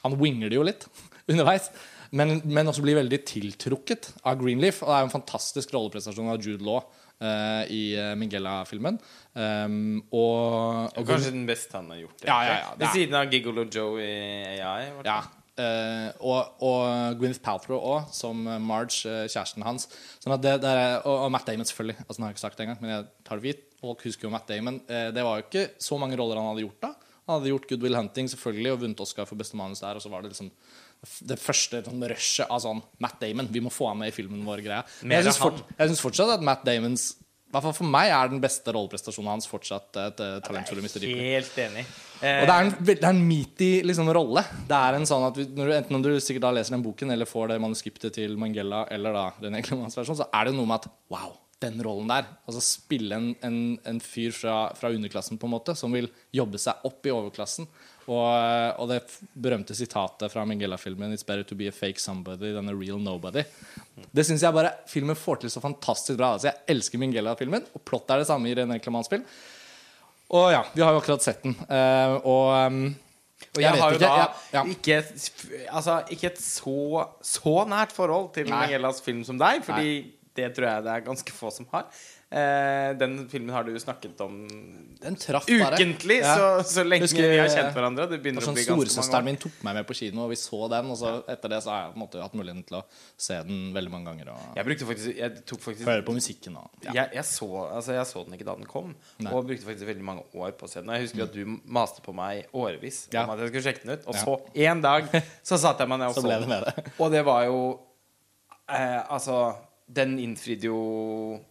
Han 0.03 0.19
winger 0.21 0.49
det 0.49 0.57
jo 0.57 0.67
litt 0.67 0.89
underveis. 1.31 1.71
Men, 2.15 2.39
men 2.45 2.71
også 2.71 2.85
blir 2.85 2.99
veldig 3.01 3.19
tiltrukket 3.27 4.13
av 4.23 4.39
Greenleaf. 4.39 4.83
Og 4.85 4.91
det 4.91 4.97
er 4.97 5.03
jo 5.03 5.09
en 5.09 5.17
fantastisk 5.17 5.73
rolleprestasjon 5.75 6.31
av 6.31 6.39
Jude 6.39 6.63
Law 6.63 6.85
uh, 7.25 7.63
i 7.73 7.95
eh, 7.99 8.13
Mingella-filmen. 8.19 9.01
Um, 9.35 10.03
og, 10.15 10.93
og 10.95 11.09
Kanskje 11.09 11.33
den 11.35 11.47
beste 11.49 11.79
han 11.81 11.91
har 11.91 12.05
gjort. 12.05 12.27
Ja, 12.27 12.37
ja, 12.47 12.59
ja, 12.61 12.75
Ved 12.79 12.93
siden 12.95 13.19
av 13.19 13.33
Gigolo 13.33 13.67
Joe 13.67 13.99
i 14.03 14.61
AI. 14.63 14.93
Ja. 15.07 15.19
eh, 15.59 16.09
og, 16.23 16.63
og 16.67 17.19
Gwyneth 17.19 17.43
Paltrow 17.43 17.83
òg, 17.83 18.13
som 18.15 18.47
Marge, 18.63 19.03
uh, 19.11 19.25
kjæresten 19.27 19.67
hans. 19.67 19.89
Sånn 20.23 20.37
det, 20.39 20.59
det 20.63 20.71
er, 20.71 21.01
og, 21.03 21.27
og 21.27 21.35
Matt 21.35 21.51
Damon, 21.51 21.67
selvfølgelig. 21.67 22.07
Altså, 22.07 22.21
nå 22.21 22.29
har 22.29 22.35
jeg 22.35 22.39
ikke 22.39 22.47
sagt 22.47 22.61
det 22.61 22.69
engang, 22.69 22.83
men 22.85 22.95
jeg 22.95 23.09
tar 23.27 23.41
det 23.41 23.43
for 23.43 23.51
gitt. 23.51 23.67
Folk 23.85 24.07
husker 24.07 24.29
jo 24.29 24.35
Matt 24.37 24.47
Damon. 24.51 24.79
Uh, 24.87 25.09
det 25.15 25.27
var 25.27 25.41
jo 25.41 25.49
ikke 25.49 25.67
så 25.83 25.99
mange 25.99 26.21
roller 26.21 26.39
han 26.39 26.53
hadde 26.53 26.69
gjort 26.69 26.87
da. 26.87 26.95
Han 27.25 27.39
hadde 27.39 27.53
gjort 27.53 27.69
Good 27.71 27.85
Will 27.87 27.97
Hunting 27.97 28.29
selvfølgelig 28.33 28.73
og 28.75 28.81
vunnet 28.85 29.01
Oscar 29.01 29.29
for 29.29 29.41
beste 29.41 29.57
manus 29.57 29.81
der. 29.85 29.97
Og 29.97 30.05
så 30.05 30.13
var 30.13 30.25
det 30.25 30.35
liksom 30.35 30.51
det 31.25 31.37
første 31.41 31.83
sånn 31.85 32.07
rushet 32.09 32.49
av 32.49 32.63
sånn 32.65 32.81
Matt 33.05 33.21
Damon. 33.21 33.49
Vi 33.53 33.63
må 33.65 33.73
få 33.73 33.91
ham 33.91 34.01
med 34.05 34.13
i 34.13 34.17
filmen 34.17 34.45
vår. 34.47 34.65
greia 34.65 34.85
Men 35.03 35.19
jeg 35.19 35.29
syns 35.29 35.41
fort, 35.43 35.63
fortsatt 36.05 36.37
at 36.39 36.45
Matt 36.45 36.65
Damons 36.69 37.13
hvert 37.55 37.69
fall 37.69 37.77
for 37.77 37.91
meg 37.91 38.11
er 38.11 38.31
den 38.33 38.43
beste 38.43 38.73
rolleprestasjonen 38.75 39.31
hans 39.31 39.47
fortsatt 39.47 39.99
et 40.03 40.23
uh, 40.23 40.39
talentfulle 40.45 40.83
Mr. 40.83 41.05
Ripley. 41.05 41.29
Helt 41.35 41.59
enig. 41.63 41.85
Og 42.25 42.49
det 42.49 42.55
er 42.55 42.67
en, 42.67 42.73
det 42.89 42.97
er 42.99 43.11
en 43.13 43.23
meaty 43.29 43.71
liksom, 43.87 44.11
rolle. 44.17 44.43
Det 44.69 44.79
er 44.79 44.99
en 44.99 45.07
sånn 45.09 45.27
at 45.29 45.39
vi- 45.39 45.47
du, 45.53 45.63
Enten 45.75 45.99
om 45.99 46.03
du 46.03 46.11
sikkert 46.19 46.47
da 46.49 46.53
leser 46.57 46.75
den 46.77 46.85
boken 46.87 47.15
eller 47.15 47.29
får 47.31 47.53
det 47.53 47.61
manuskriptet 47.63 48.17
til 48.19 48.37
Mangella 48.41 48.85
eller 48.95 49.15
da 49.15 49.25
René 49.43 49.63
Clemens 49.67 49.97
versjon, 49.99 50.19
så 50.19 50.29
er 50.33 50.49
det 50.51 50.57
noe 50.57 50.67
med 50.71 50.83
at 50.83 50.91
wow, 51.13 51.37
den 51.63 51.81
rollen 51.85 52.11
der. 52.11 52.29
Altså 52.49 52.63
spille 52.65 53.17
en, 53.17 53.33
en, 53.47 53.59
en 53.87 54.01
fyr 54.03 54.35
fra, 54.35 54.57
fra 54.79 54.91
underklassen 54.95 55.39
på 55.41 55.49
en 55.49 55.55
måte 55.55 55.75
som 55.79 55.93
vil 55.95 56.11
jobbe 56.35 56.61
seg 56.61 56.87
opp 56.89 57.07
i 57.07 57.13
overklassen. 57.15 57.69
Og, 58.05 58.29
og 58.83 58.91
det 58.91 58.99
berømte 59.33 59.77
sitatet 59.77 60.33
fra 60.33 60.45
Mangella-filmen 60.45 61.15
'It's 61.15 61.25
better 61.25 61.47
to 61.49 61.57
be 61.57 61.71
a 61.71 61.73
fake 61.73 62.01
somebody 62.01 62.53
than 62.53 62.69
a 62.69 62.75
real 62.77 63.01
nobody'. 63.01 63.47
Det 64.13 64.27
syns 64.27 64.43
jeg 64.45 64.53
bare 64.53 64.75
filmen 64.91 65.17
får 65.17 65.41
til 65.41 65.51
så 65.51 65.63
fantastisk 65.65 66.19
bra. 66.19 66.35
Altså, 66.35 66.51
jeg 66.51 66.77
elsker 66.77 67.01
Mingella-filmen, 67.01 67.65
og 67.73 67.85
plottet 67.85 68.11
er 68.11 68.25
det 68.25 68.29
samme 68.29 68.51
i 68.51 68.55
René 68.55 68.81
Clemens-film. 68.83 69.25
Og 70.35 70.53
ja, 70.53 70.63
vi 70.75 70.83
har 70.83 70.93
jo 70.93 71.01
akkurat 71.01 71.25
sett 71.25 71.43
den. 71.45 71.57
Uh, 71.69 72.21
og 72.25 72.67
um, 72.67 72.85
Og 73.55 73.61
Jeg 73.61 73.71
jeg, 73.71 73.81
har 73.81 73.91
jo 73.91 73.99
ikke, 73.99 74.07
da 74.07 74.17
ja, 74.19 74.29
ja. 74.53 74.63
Ikke, 74.65 74.97
altså, 75.69 76.03
ikke 76.11 76.27
et 76.33 76.41
så, 76.41 77.07
så 77.23 77.65
nært 77.69 77.93
forhold 77.93 78.33
til 78.35 78.49
Nei. 78.49 78.67
Mingelas 78.67 79.03
film 79.05 79.25
som 79.25 79.39
deg, 79.39 79.63
fordi 79.67 80.15
det 80.35 80.51
tror 80.57 80.67
jeg 80.67 80.85
det 80.87 80.93
er 80.97 81.05
ganske 81.07 81.33
få 81.33 81.51
som 81.55 81.67
har. 81.73 81.87
Eh, 82.35 82.91
den 82.99 83.29
filmen 83.31 83.53
har 83.55 83.63
du 83.63 83.71
snakket 83.79 84.19
om 84.25 84.41
Den 84.99 85.15
ukentlig, 85.15 86.17
Ja. 86.25 86.33
så, 86.35 86.47
så 86.67 86.83
lenge 86.83 87.05
Husker, 87.07 87.29
vi 87.31 87.37
har 87.39 87.47
kjent 87.53 87.77
hverandre. 87.77 88.09
Det 88.11 88.19
begynner 88.25 88.43
var 88.43 88.49
å 88.49 88.49
sånn 88.49 88.57
bli 88.57 88.65
ganske 88.65 88.75
mange 88.75 88.89
Storesøsteren 88.89 89.23
år. 89.23 89.27
min 89.29 89.37
tok 89.45 89.61
meg 89.69 89.77
med 89.79 89.87
på 89.87 89.95
kino, 89.95 90.25
og 90.25 90.33
vi 90.33 90.39
så 90.41 90.59
den. 90.73 90.89
Og 90.91 90.99
så 90.99 91.13
etter 91.31 91.53
det 91.53 91.61
så 91.63 91.71
har 91.71 91.79
jeg 91.85 91.93
på 91.93 91.99
en 92.01 92.03
måte 92.03 92.23
hatt 92.25 92.35
muligheten 92.35 92.65
til 92.67 92.79
å 92.81 92.83
se 93.29 93.37
den 93.47 93.61
veldig 93.77 93.93
mange 93.95 94.11
ganger. 94.11 94.33
Jeg 94.59 94.67
brukte 94.71 94.89
faktisk 94.89 95.21
Jeg 95.21 95.45
tok 95.53 95.63
faktisk 95.69 95.87
høre 95.93 96.07
på 96.09 96.17
musikken 96.17 96.57
og 96.59 96.71
ja. 96.89 96.91
jeg, 96.99 97.13
jeg, 97.21 97.25
så, 97.31 97.49
altså 97.69 97.95
jeg 97.95 98.07
så 98.11 98.25
den 98.27 98.35
ikke 98.41 98.49
da 98.51 98.57
den 98.59 98.67
kom, 98.73 98.91
Nei. 99.23 99.31
og 99.31 99.47
brukte 99.47 99.69
faktisk 99.69 99.87
veldig 99.93 100.09
mange 100.11 100.27
år 100.35 100.57
på 100.59 100.67
å 100.67 100.73
se 100.75 100.81
den. 100.83 100.91
Jeg 100.97 101.07
husker 101.07 101.29
at 101.29 101.37
du 101.39 101.55
maste 101.79 102.03
på 102.03 102.17
meg 102.17 102.49
årevis 102.53 103.05
Ja. 103.15 103.23
om 103.29 103.31
at 103.37 103.45
jeg 103.45 103.53
skulle 103.53 103.67
sjekke 103.69 103.87
den 103.87 103.95
ut. 104.01 104.09
Og 104.11 104.19
så 104.19 104.41
en 104.67 104.83
dag 104.83 105.07
så 105.45 105.61
satte 105.61 105.87
jeg 105.87 105.89
meg 105.95 106.03
ned 106.03 106.11
og 106.11 106.15
Så 106.19 106.27
så 106.27 106.43
den. 106.43 106.91
Og 106.99 107.13
det 107.15 107.23
var 107.31 107.45
jo 107.47 107.61
eh, 108.69 109.01
Altså, 109.13 109.55
den 109.87 110.17
innfridde 110.23 110.71
jo 110.71 110.81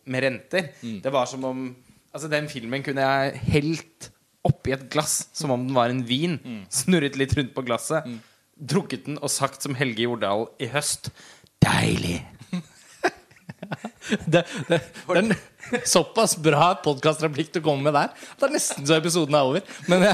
med 0.09 0.25
renter. 0.25 0.71
Mm. 0.81 0.99
Det 1.03 1.13
var 1.13 1.29
som 1.29 1.49
om 1.49 1.65
Altså, 2.13 2.27
den 2.29 2.45
filmen 2.45 2.83
kunne 2.85 3.01
jeg 3.01 3.39
helt 3.55 4.11
oppi 4.45 4.75
et 4.75 4.83
glass 4.93 5.31
som 5.33 5.49
om 5.55 5.63
den 5.65 5.73
var 5.73 5.89
en 5.89 6.03
vin. 6.05 6.35
Mm. 6.43 6.59
Snurret 6.69 7.17
litt 7.17 7.33
rundt 7.33 7.55
på 7.55 7.63
glasset. 7.65 8.05
Drukket 8.53 9.07
den 9.07 9.17
og 9.17 9.31
sagt 9.33 9.65
som 9.65 9.73
Helge 9.79 10.05
Jordal 10.05 10.45
i 10.61 10.69
høst 10.69 11.09
Deilig! 11.63 12.19
det, 14.29 14.43
det, 14.69 14.77
det 14.77 14.79
er 15.09 15.21
en 15.23 15.33
såpass 15.85 16.35
bra 16.37 16.73
podkastreplikk 16.83 17.51
du 17.53 17.59
kommer 17.65 17.89
med 17.91 17.93
der. 17.97 18.09
Det 18.39 18.47
er 18.47 18.53
nesten 18.55 18.85
så 18.87 18.97
episoden 18.99 19.35
er 19.37 19.47
over. 19.49 19.61
Men, 19.87 20.05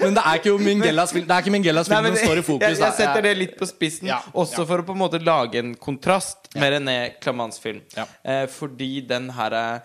men 0.00 0.14
det 0.16 0.22
er 0.24 0.40
ikke 0.40 0.54
Mingellas 0.62 1.12
film 1.16 1.26
Det 1.28 1.52
Mingellas 1.54 1.88
film 1.90 1.98
Nei, 1.98 2.10
men 2.10 2.18
som 2.18 2.26
står 2.28 2.40
i 2.42 2.46
fokus. 2.50 2.66
jeg, 2.68 2.78
jeg 2.84 2.96
setter 3.00 3.22
det 3.28 3.34
litt 3.38 3.56
på 3.58 3.68
spissen, 3.70 4.08
Ja, 4.10 4.20
også 4.32 4.62
ja. 4.62 4.68
for 4.70 4.82
å 4.82 4.86
på 4.88 4.96
en 4.96 5.02
måte 5.02 5.20
lage 5.24 5.58
en 5.62 5.74
kontrast 5.74 6.50
med 6.56 6.72
René 6.76 6.98
Clamans 7.22 7.58
film. 7.62 7.80
Eh, 8.24 8.46
fordi 8.52 8.92
den 9.08 9.30
her 9.36 9.52
er 9.52 9.82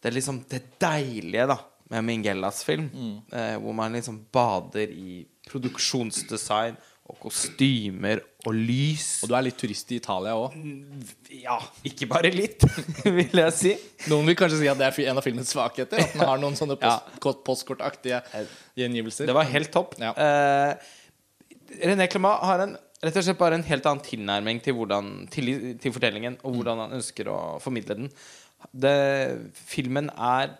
Det 0.00 0.08
er 0.08 0.14
liksom 0.16 0.38
det 0.48 0.62
deilige 0.80 1.46
da 1.50 1.58
med 1.90 2.04
Mingellas 2.06 2.62
film, 2.64 2.86
Mm. 2.94 3.16
eh, 3.32 3.56
hvor 3.60 3.74
man 3.74 3.92
liksom 3.92 4.20
bader 4.32 4.88
i 4.88 5.26
produksjonsdesign 5.50 6.76
og 7.10 7.16
kostymer 7.20 8.22
og 8.46 8.54
lys. 8.54 9.08
Og 9.24 9.30
du 9.30 9.34
er 9.36 9.46
litt 9.48 9.58
turist 9.60 9.90
i 9.92 9.98
Italia 10.00 10.36
òg. 10.38 10.54
Ja, 11.34 11.58
ikke 11.86 12.08
bare 12.10 12.30
litt, 12.34 12.64
vil 13.18 13.42
jeg 13.42 13.56
si. 13.56 13.72
Noen 14.12 14.30
vil 14.30 14.38
kanskje 14.38 14.62
si 14.62 14.70
at 14.70 14.78
det 14.80 14.88
er 14.88 15.10
en 15.10 15.20
av 15.20 15.26
filmens 15.26 15.50
svakheter. 15.52 16.00
At 16.04 16.14
den 16.14 16.24
har 16.24 16.40
noen 16.42 16.58
sånne 16.58 16.78
post, 16.80 17.42
postkortaktige 17.46 18.22
gjengivelser. 18.78 19.28
Det 19.30 19.36
var 19.36 19.50
helt 19.50 19.72
topp. 19.74 19.98
Ja. 20.00 20.14
Eh, 20.14 21.82
René 21.90 22.08
Clément 22.10 22.40
har 22.46 22.64
en, 22.64 22.76
rett 23.02 23.18
og 23.18 23.26
slett 23.26 23.40
bare 23.40 23.58
en 23.58 23.66
helt 23.66 23.86
annen 23.90 24.06
tilnærming 24.06 24.62
til, 24.64 24.78
hvordan, 24.78 25.12
til, 25.32 25.52
til 25.82 25.94
fortellingen, 25.94 26.38
og 26.44 26.56
hvordan 26.58 26.86
han 26.86 26.96
ønsker 27.00 27.30
å 27.30 27.40
formidle 27.62 27.98
den. 28.02 28.14
Det, 28.72 28.96
filmen 29.70 30.10
er 30.14 30.56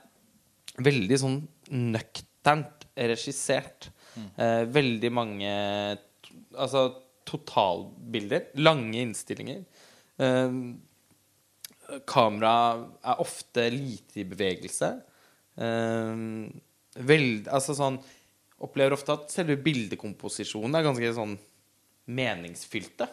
veldig 0.80 1.18
sånn 1.20 1.40
nøkternt 1.70 2.86
regissert. 2.98 3.90
Eh, 4.36 4.62
veldig 4.68 5.10
mange 5.14 5.50
Altså 6.56 6.86
totalbilder. 7.28 8.50
Lange 8.62 9.02
innstillinger. 9.04 9.62
Eh, 10.20 10.56
kamera 12.06 12.54
er 13.02 13.22
ofte 13.22 13.66
lite 13.74 14.22
i 14.22 14.26
bevegelse. 14.28 14.90
Eh, 15.60 16.24
veld, 17.00 17.46
altså 17.52 17.76
sånn 17.78 18.00
Opplever 18.60 18.92
ofte 18.92 19.14
at 19.14 19.30
selve 19.32 19.54
bildekomposisjonen 19.64 20.76
er 20.76 20.84
ganske 20.84 21.10
sånn 21.16 21.30
meningsfylte 22.12 23.06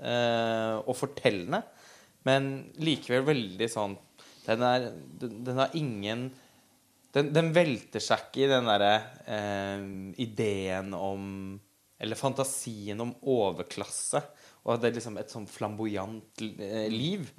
eh, 0.00 0.76
og 0.80 0.96
fortellende. 0.96 1.60
Men 2.24 2.46
likevel 2.80 3.26
veldig 3.26 3.68
sånn 3.68 3.98
Den, 4.46 4.62
er, 4.64 4.86
den, 5.20 5.36
den 5.44 5.60
har 5.60 5.76
ingen 5.76 6.26
den, 7.14 7.28
den 7.32 7.52
velter 7.54 8.02
seg 8.02 8.26
ikke 8.26 8.42
i 8.46 8.48
den 8.50 8.66
derre 8.68 8.94
eh, 9.30 9.84
ideen 10.24 10.90
om 10.96 11.28
Eller 12.04 12.20
fantasien 12.20 13.00
om 13.00 13.14
overklasse. 13.34 14.20
Og 14.64 14.74
at 14.76 14.82
det 14.82 14.90
er 14.90 14.98
liksom 14.98 15.16
et 15.20 15.32
sånn 15.32 15.48
flamboyant 15.48 16.40
liv. 16.40 16.92
liv. 16.92 17.30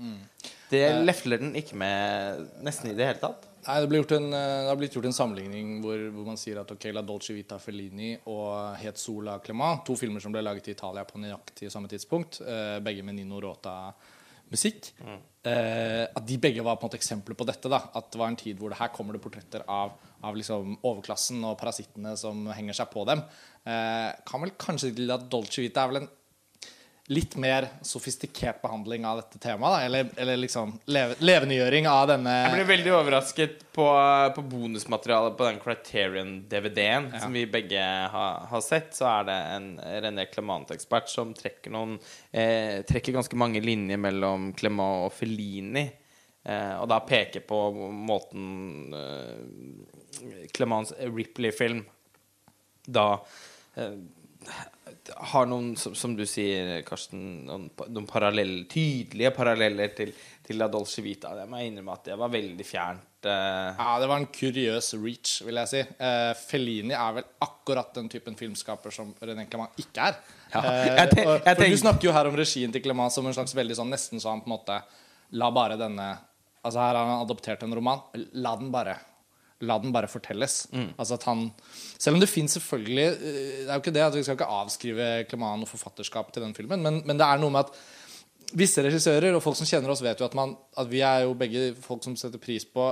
Det 0.69 0.86
lefler 1.05 1.41
den 1.41 1.53
ikke 1.57 1.77
med 1.77 2.48
nesten 2.65 2.91
i 2.91 2.98
det 2.98 3.13
hele 3.13 3.22
tatt. 3.22 3.45
Nei, 3.65 3.79
det, 3.81 3.89
ble 3.89 4.01
gjort 4.01 4.13
en, 4.19 4.27
eh, 4.29 4.55
det 4.62 4.69
har 4.69 4.77
blitt 4.77 4.95
gjort 4.95 5.07
en 5.10 5.15
sammenligning 5.17 5.79
hvor, 5.81 6.01
hvor 6.13 6.27
man 6.29 6.38
sier 6.38 6.60
at 6.62 6.69
ok, 6.75 6.89
La 6.93 7.01
Dolce 7.05 7.34
Vita 7.34 7.57
Fellini 7.62 8.12
og 8.29 8.75
Het 8.77 9.00
Sola 9.01 9.39
Clement, 9.45 9.81
to 9.88 9.95
filmer 9.98 10.22
som 10.22 10.36
ble 10.36 10.43
laget 10.45 10.69
i 10.69 10.75
Italia 10.75 11.05
på 11.07 11.22
nøyaktig 11.22 11.72
samme 11.74 11.89
tidspunkt, 11.89 12.43
eh, 12.45 12.77
begge 12.86 13.05
med 13.05 13.17
Nino 13.17 13.41
Rota-musikk, 13.41 14.91
mm. 15.01 15.17
at 15.50 16.22
de 16.29 16.38
begge 16.41 16.65
var 16.65 16.77
på 16.77 16.86
en 16.86 16.91
måte 16.91 17.00
eksempler 17.01 17.38
på 17.38 17.48
dette. 17.50 17.72
da, 17.72 17.81
At 17.98 18.12
det 18.13 18.22
var 18.22 18.29
en 18.29 18.38
tid 18.38 18.62
hvor 18.62 18.69
det 18.69 18.77
her 18.77 18.93
kommer 18.93 19.17
det 19.17 19.24
portretter 19.25 19.65
av, 19.65 19.98
av 20.22 20.38
liksom 20.38 20.77
overklassen 20.86 21.41
og 21.50 21.57
parasittene 21.57 22.13
som 22.22 22.45
henger 22.53 22.77
seg 22.77 22.93
på 22.93 23.05
dem. 23.10 23.25
Eh, 23.65 24.12
kan 24.25 24.43
vel 24.43 24.53
kanskje 24.62 24.93
til 24.98 25.10
at 25.13 25.25
Dolce 25.31 25.63
Vita 25.63 25.84
er 25.86 25.91
vel 25.93 26.03
en 26.03 26.12
litt 27.13 27.36
mer 27.38 27.67
sofistikert 27.86 28.63
behandling 28.63 29.03
av 29.05 29.19
dette 29.19 29.38
temaet, 29.41 29.84
eller, 29.86 30.07
eller 30.17 30.39
liksom 30.41 30.72
leve, 30.89 31.13
levendegjøring 31.22 31.86
av 31.89 32.07
denne 32.10 32.34
Jeg 32.34 32.55
ble 32.55 32.65
veldig 32.72 32.93
overrasket 32.98 33.60
på, 33.77 33.86
på 34.34 34.43
bonusmaterialet 34.50 35.36
på 35.38 35.45
den 35.45 35.60
Criterion-DVD-en 35.62 37.12
som 37.22 37.36
vi 37.38 37.45
begge 37.50 37.84
har, 38.13 38.48
har 38.50 38.65
sett. 38.65 38.95
Så 38.98 39.05
er 39.12 39.29
det 39.29 39.38
en 39.53 39.69
René 40.07 40.25
Clement-ekspert 40.31 41.12
som 41.13 41.36
trekker 41.38 41.75
noen 41.75 42.00
eh, 42.31 42.81
Trekker 42.89 43.19
ganske 43.19 43.38
mange 43.38 43.62
linjer 43.62 44.01
mellom 44.01 44.50
Clement 44.57 45.05
og 45.05 45.13
Fellini. 45.13 45.86
Eh, 46.41 46.74
og 46.79 46.89
da 46.89 47.03
peker 47.05 47.45
på 47.45 47.60
måten 47.93 48.98
eh, 48.98 50.48
Clements 50.57 50.98
Ripley-film 51.05 51.86
da 52.86 53.12
har 55.32 55.46
noen, 55.50 55.74
som, 55.79 55.94
som 55.98 56.13
du 56.17 56.24
sier, 56.29 56.82
Karsten, 56.86 57.22
noen, 57.48 57.67
noen 57.94 58.05
parallell, 58.10 58.63
tydelige 58.72 59.32
paralleller 59.36 59.91
til, 59.98 60.12
til 60.46 60.60
La 60.60 60.67
Dolce 60.72 61.03
Vita. 61.05 61.34
Jeg 61.39 61.50
må 61.51 61.62
innrømme 61.65 61.94
at 61.98 62.08
det 62.10 62.17
var 62.20 62.32
veldig 62.34 62.65
fjernt. 62.67 63.25
eh. 63.25 63.79
Ja, 63.79 63.96
det 64.01 64.10
var 64.12 64.22
en 64.22 64.27
kuriøs 64.34 64.91
reach, 65.01 65.36
vil 65.48 65.60
jeg 65.62 65.72
si. 65.72 65.82
Eh, 65.98 66.32
Fellini 66.39 66.94
er 66.98 67.17
vel 67.20 67.27
akkurat 67.46 67.94
den 67.98 68.10
typen 68.12 68.38
filmskaper 68.39 68.94
som 68.94 69.13
René 69.22 69.48
Clement 69.50 69.82
ikke 69.82 70.10
er. 70.12 70.20
Ja, 70.53 70.62
Eh, 70.62 70.86
jeg 71.01 71.10
te- 71.15 71.25
og, 71.27 71.41
jeg 71.46 71.58
for 71.58 71.74
Du 71.75 71.77
snakker 71.82 72.08
jo 72.10 72.13
her 72.15 72.29
om 72.29 72.36
regien 72.38 72.72
til 72.72 72.82
Clement 72.86 73.12
som 73.12 73.25
en 73.27 73.34
slags 73.36 73.55
veldig 73.58 73.75
sånn 73.75 73.89
nesten 73.91 74.22
så 74.24 74.29
han 74.32 74.41
på 74.46 74.48
en 74.51 74.55
måte 74.58 74.77
La 75.36 75.50
bare 75.51 75.75
denne 75.79 76.05
Altså 76.65 76.79
Her 76.79 76.96
har 76.96 77.05
han 77.10 77.25
adoptert 77.25 77.62
en 77.65 77.74
roman. 77.77 78.00
La 78.41 78.55
den 78.58 78.72
bare 78.74 78.96
La 79.63 79.77
den 79.79 79.93
bare 79.95 80.09
fortelles. 80.12 80.65
Mm. 80.74 80.89
Altså 81.00 81.15
at 81.15 81.25
han 81.29 81.45
Selv 81.95 82.17
om 82.17 82.19
det 82.19 82.27
fins 82.27 82.57
selvfølgelig 82.57 83.05
eh, 83.05 83.62
Det 83.63 83.69
er 83.69 83.77
jo 83.77 83.83
ikke 83.83 83.93
det 83.95 84.03
at 84.03 84.17
Vi 84.17 84.24
skal 84.27 84.35
ikke 84.35 84.50
avskrive 84.51 85.05
Clement 85.29 85.63
og 85.63 85.69
forfatterskap 85.71 86.33
til 86.35 86.43
den 86.43 86.55
filmen, 86.57 86.83
men, 86.83 87.00
men 87.07 87.19
det 87.19 87.27
er 87.27 87.39
noe 87.39 87.53
med 87.55 87.63
at 87.63 87.77
visse 88.55 88.83
regissører 88.83 89.33
og 89.35 89.41
folk 89.43 89.57
som 89.57 89.67
kjenner 89.67 89.89
oss, 89.91 90.03
vet 90.05 90.19
jo 90.21 90.27
at, 90.27 90.35
man, 90.38 90.53
at 90.77 90.88
vi 90.91 91.01
er 91.03 91.24
jo 91.25 91.33
begge 91.39 91.71
folk 91.81 92.03
som 92.05 92.13
setter 92.19 92.39
pris 92.39 92.63
på 92.67 92.91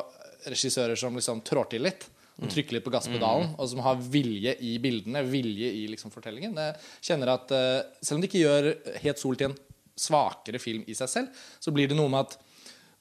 regissører 0.50 0.98
som 1.00 1.15
liksom 1.15 1.43
trår 1.46 1.70
til 1.72 1.86
litt. 1.86 2.08
Og 2.41 2.50
trykker 2.50 2.74
litt 2.74 2.84
på 2.84 2.91
gasspedalen, 2.91 3.51
og 3.62 3.67
som 3.70 3.84
har 3.86 4.00
vilje 4.01 4.55
i 4.65 4.72
bildene, 4.82 5.22
vilje 5.29 5.67
i 5.70 5.84
liksom 5.91 6.10
fortellingen. 6.12 6.58
Jeg 6.58 7.12
kjenner 7.12 7.36
at 7.36 7.53
eh, 7.53 7.84
Selv 8.01 8.17
om 8.17 8.24
det 8.24 8.32
ikke 8.32 8.41
gjør 8.41 8.70
Het 9.03 9.22
Sol 9.22 9.38
til 9.38 9.51
en 9.51 9.60
svakere 9.93 10.58
film 10.60 10.82
i 10.89 10.96
seg 10.98 11.12
selv, 11.12 11.43
så 11.62 11.72
blir 11.72 11.91
det 11.91 11.98
noe 12.00 12.10
med 12.10 12.25
at 12.25 12.39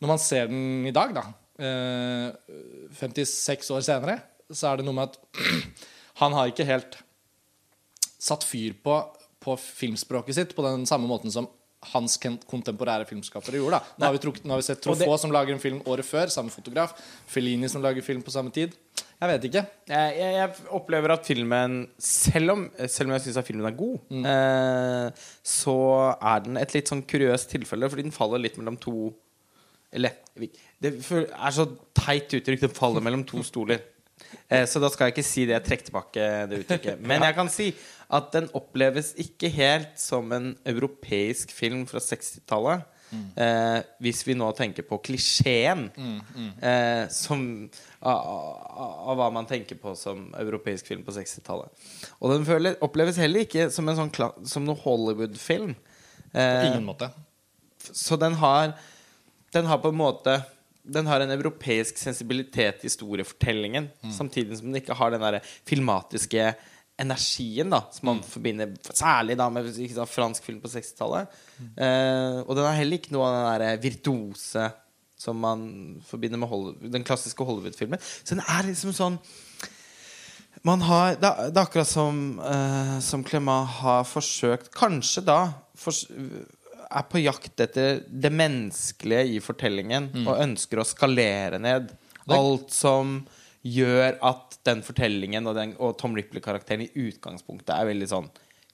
når 0.02 0.10
man 0.10 0.20
ser 0.20 0.50
den 0.50 0.84
i 0.90 0.92
dag, 0.92 1.14
da, 1.16 1.24
56 1.62 3.72
år 3.76 3.82
senere, 3.86 4.18
så 4.52 4.72
er 4.72 4.76
det 4.80 4.86
noe 4.88 4.96
med 4.98 5.10
at 5.10 5.16
han 6.22 6.32
har 6.36 6.50
ikke 6.52 6.66
helt 6.68 6.98
satt 8.22 8.44
fyr 8.46 8.72
på, 8.84 8.94
på 9.42 9.56
filmspråket 9.58 10.36
sitt 10.38 10.52
på 10.58 10.62
den 10.66 10.84
samme 10.86 11.08
måten 11.10 11.32
som 11.34 11.48
hans 11.92 12.14
kontemporære 12.46 13.08
filmskapere 13.08 13.58
gjorde. 13.58 13.80
da. 13.80 13.94
Nå 13.98 14.06
har 14.06 14.12
vi, 14.14 14.20
trukket, 14.22 14.44
nå 14.46 14.54
har 14.54 14.60
vi 14.60 14.66
sett 14.68 14.84
det- 14.86 15.08
som 15.18 15.32
lager 15.34 15.52
en 15.56 15.62
film 15.62 15.80
året 15.90 16.06
før, 16.06 16.30
samme 16.30 16.52
fotograf. 16.54 16.92
Fellini 17.26 17.66
som 17.68 17.82
lager 17.82 18.02
film 18.06 18.22
på 18.22 18.30
samme 18.30 18.52
tid. 18.54 18.76
Jeg 19.18 19.30
vet 19.30 19.44
ikke. 19.48 19.62
Jeg, 19.90 20.12
jeg, 20.18 20.30
jeg 20.36 20.68
opplever 20.78 21.10
at 21.16 21.26
filmen, 21.26 21.74
selv 21.98 22.54
om, 22.54 22.62
selv 22.86 23.10
om 23.10 23.16
jeg 23.16 23.24
syns 23.26 23.42
filmen 23.46 23.66
er 23.66 23.74
god, 23.78 23.98
Mm. 24.14 24.22
eh, 24.30 25.26
så 25.42 25.74
er 26.22 26.38
den 26.46 26.56
et 26.62 26.74
litt 26.74 26.86
sånn 26.90 27.02
kuriøst 27.02 27.50
tilfelle, 27.50 27.90
fordi 27.90 28.06
den 28.06 28.14
faller 28.14 28.38
litt 28.42 28.58
mellom 28.62 28.78
to 28.78 29.10
Eller 29.92 30.14
det 30.82 30.92
er 30.98 31.54
så 31.54 31.66
teit 31.96 32.32
uttrykk. 32.34 32.64
Det 32.64 32.76
faller 32.76 33.04
mellom 33.04 33.24
to 33.28 33.42
stoler. 33.46 33.82
Eh, 34.48 34.64
så 34.68 34.80
da 34.82 34.90
skal 34.92 35.08
jeg 35.08 35.16
ikke 35.16 35.26
si 35.26 35.46
det. 35.46 35.56
Jeg 35.58 35.66
trekker 35.68 35.90
tilbake 35.90 36.30
det 36.50 36.62
uttrykket. 36.64 37.02
Men 37.08 37.24
jeg 37.26 37.36
kan 37.38 37.50
si 37.52 37.68
at 38.12 38.32
den 38.34 38.48
oppleves 38.56 39.12
ikke 39.20 39.50
helt 39.52 39.94
som 40.00 40.32
en 40.36 40.52
europeisk 40.68 41.52
film 41.54 41.86
fra 41.88 42.02
60-tallet. 42.02 42.88
Eh, 43.12 43.78
hvis 44.00 44.22
vi 44.24 44.32
nå 44.32 44.46
tenker 44.56 44.86
på 44.88 44.96
klisjeen 45.04 45.82
eh, 46.64 47.02
som 47.12 47.42
av, 48.00 48.16
av, 48.16 48.94
av 49.12 49.18
hva 49.20 49.26
man 49.36 49.48
tenker 49.48 49.76
på 49.76 49.92
som 50.00 50.30
europeisk 50.40 50.88
film 50.88 51.02
på 51.04 51.12
60-tallet. 51.12 51.68
Og 52.20 52.32
den 52.32 52.46
føler, 52.48 52.78
oppleves 52.84 53.20
heller 53.20 53.44
ikke 53.44 53.68
som, 53.74 53.90
en 53.92 54.00
sånn, 54.00 54.32
som 54.48 54.64
noe 54.64 54.80
Hollywood-film. 54.80 55.74
På 56.32 56.64
ingen 56.64 56.88
måte. 56.88 57.10
så 57.84 58.16
den 58.16 58.38
har 58.40 58.72
Den 59.52 59.66
har 59.68 59.82
på 59.82 59.90
en 59.92 59.98
måte 60.00 60.38
Den 60.84 61.06
har 61.06 61.20
en 61.22 61.30
europeisk 61.30 61.98
sensibilitet 62.00 62.82
i 62.82 62.88
historiefortellingen, 62.88 63.90
samtidig 64.16 64.56
som 64.58 64.66
den 64.72 64.80
ikke 64.80 64.96
har 64.98 65.10
den 65.14 65.22
der 65.22 65.36
filmatiske 65.68 66.48
energien 67.02 67.70
da 67.72 67.78
som 67.94 68.08
man 68.10 68.18
forbinder 68.26 68.72
særlig 68.94 69.36
da 69.38 69.46
med 69.50 69.70
sant, 69.74 70.10
fransk 70.10 70.44
film 70.44 70.58
på 70.62 70.68
60-tallet. 70.72 71.30
Eh, 71.78 72.40
og 72.42 72.52
den 72.58 72.66
har 72.66 72.76
heller 72.80 72.98
ikke 72.98 73.14
noe 73.14 73.28
av 73.30 73.36
den 73.38 73.62
der 73.62 73.80
virtuose 73.82 74.66
som 75.22 75.38
man 75.38 75.62
forbinder 76.08 76.38
med 76.42 76.50
Hollywood, 76.50 76.90
den 76.92 77.06
klassiske 77.06 77.46
Hollywood-filmen. 77.46 78.02
Så 78.02 78.34
den 78.34 78.42
er 78.42 78.66
liksom 78.66 78.92
sånn 78.96 79.20
man 80.66 80.82
har, 80.86 81.16
det, 81.18 81.26
er- 81.30 81.56
akkurat 81.62 81.88
som, 81.90 82.38
eh, 82.38 82.98
som 83.02 83.24
Clement 83.26 83.66
har 83.80 84.04
forsøkt 84.06 84.68
Kanskje 84.74 85.24
da 85.26 85.38
fors, 85.74 86.04
er 86.92 87.08
på 87.10 87.22
jakt 87.22 87.60
etter 87.64 88.02
det 88.06 88.32
menneskelige 88.32 89.36
i 89.36 89.40
fortellingen 89.42 90.10
og 90.26 90.36
ønsker 90.36 90.82
å 90.82 90.86
skalere 90.88 91.60
ned 91.62 91.92
alt 92.30 92.70
som 92.74 93.20
gjør 93.62 94.16
at 94.26 94.56
den 94.66 94.82
fortellingen 94.84 95.46
og, 95.46 95.56
den, 95.58 95.74
og 95.78 95.94
Tom 96.00 96.16
Ripley-karakteren 96.18 96.84
i 96.86 96.90
utgangspunktet 97.08 97.74
er 97.74 97.88
veldig 97.92 98.08
sånn 98.10 98.30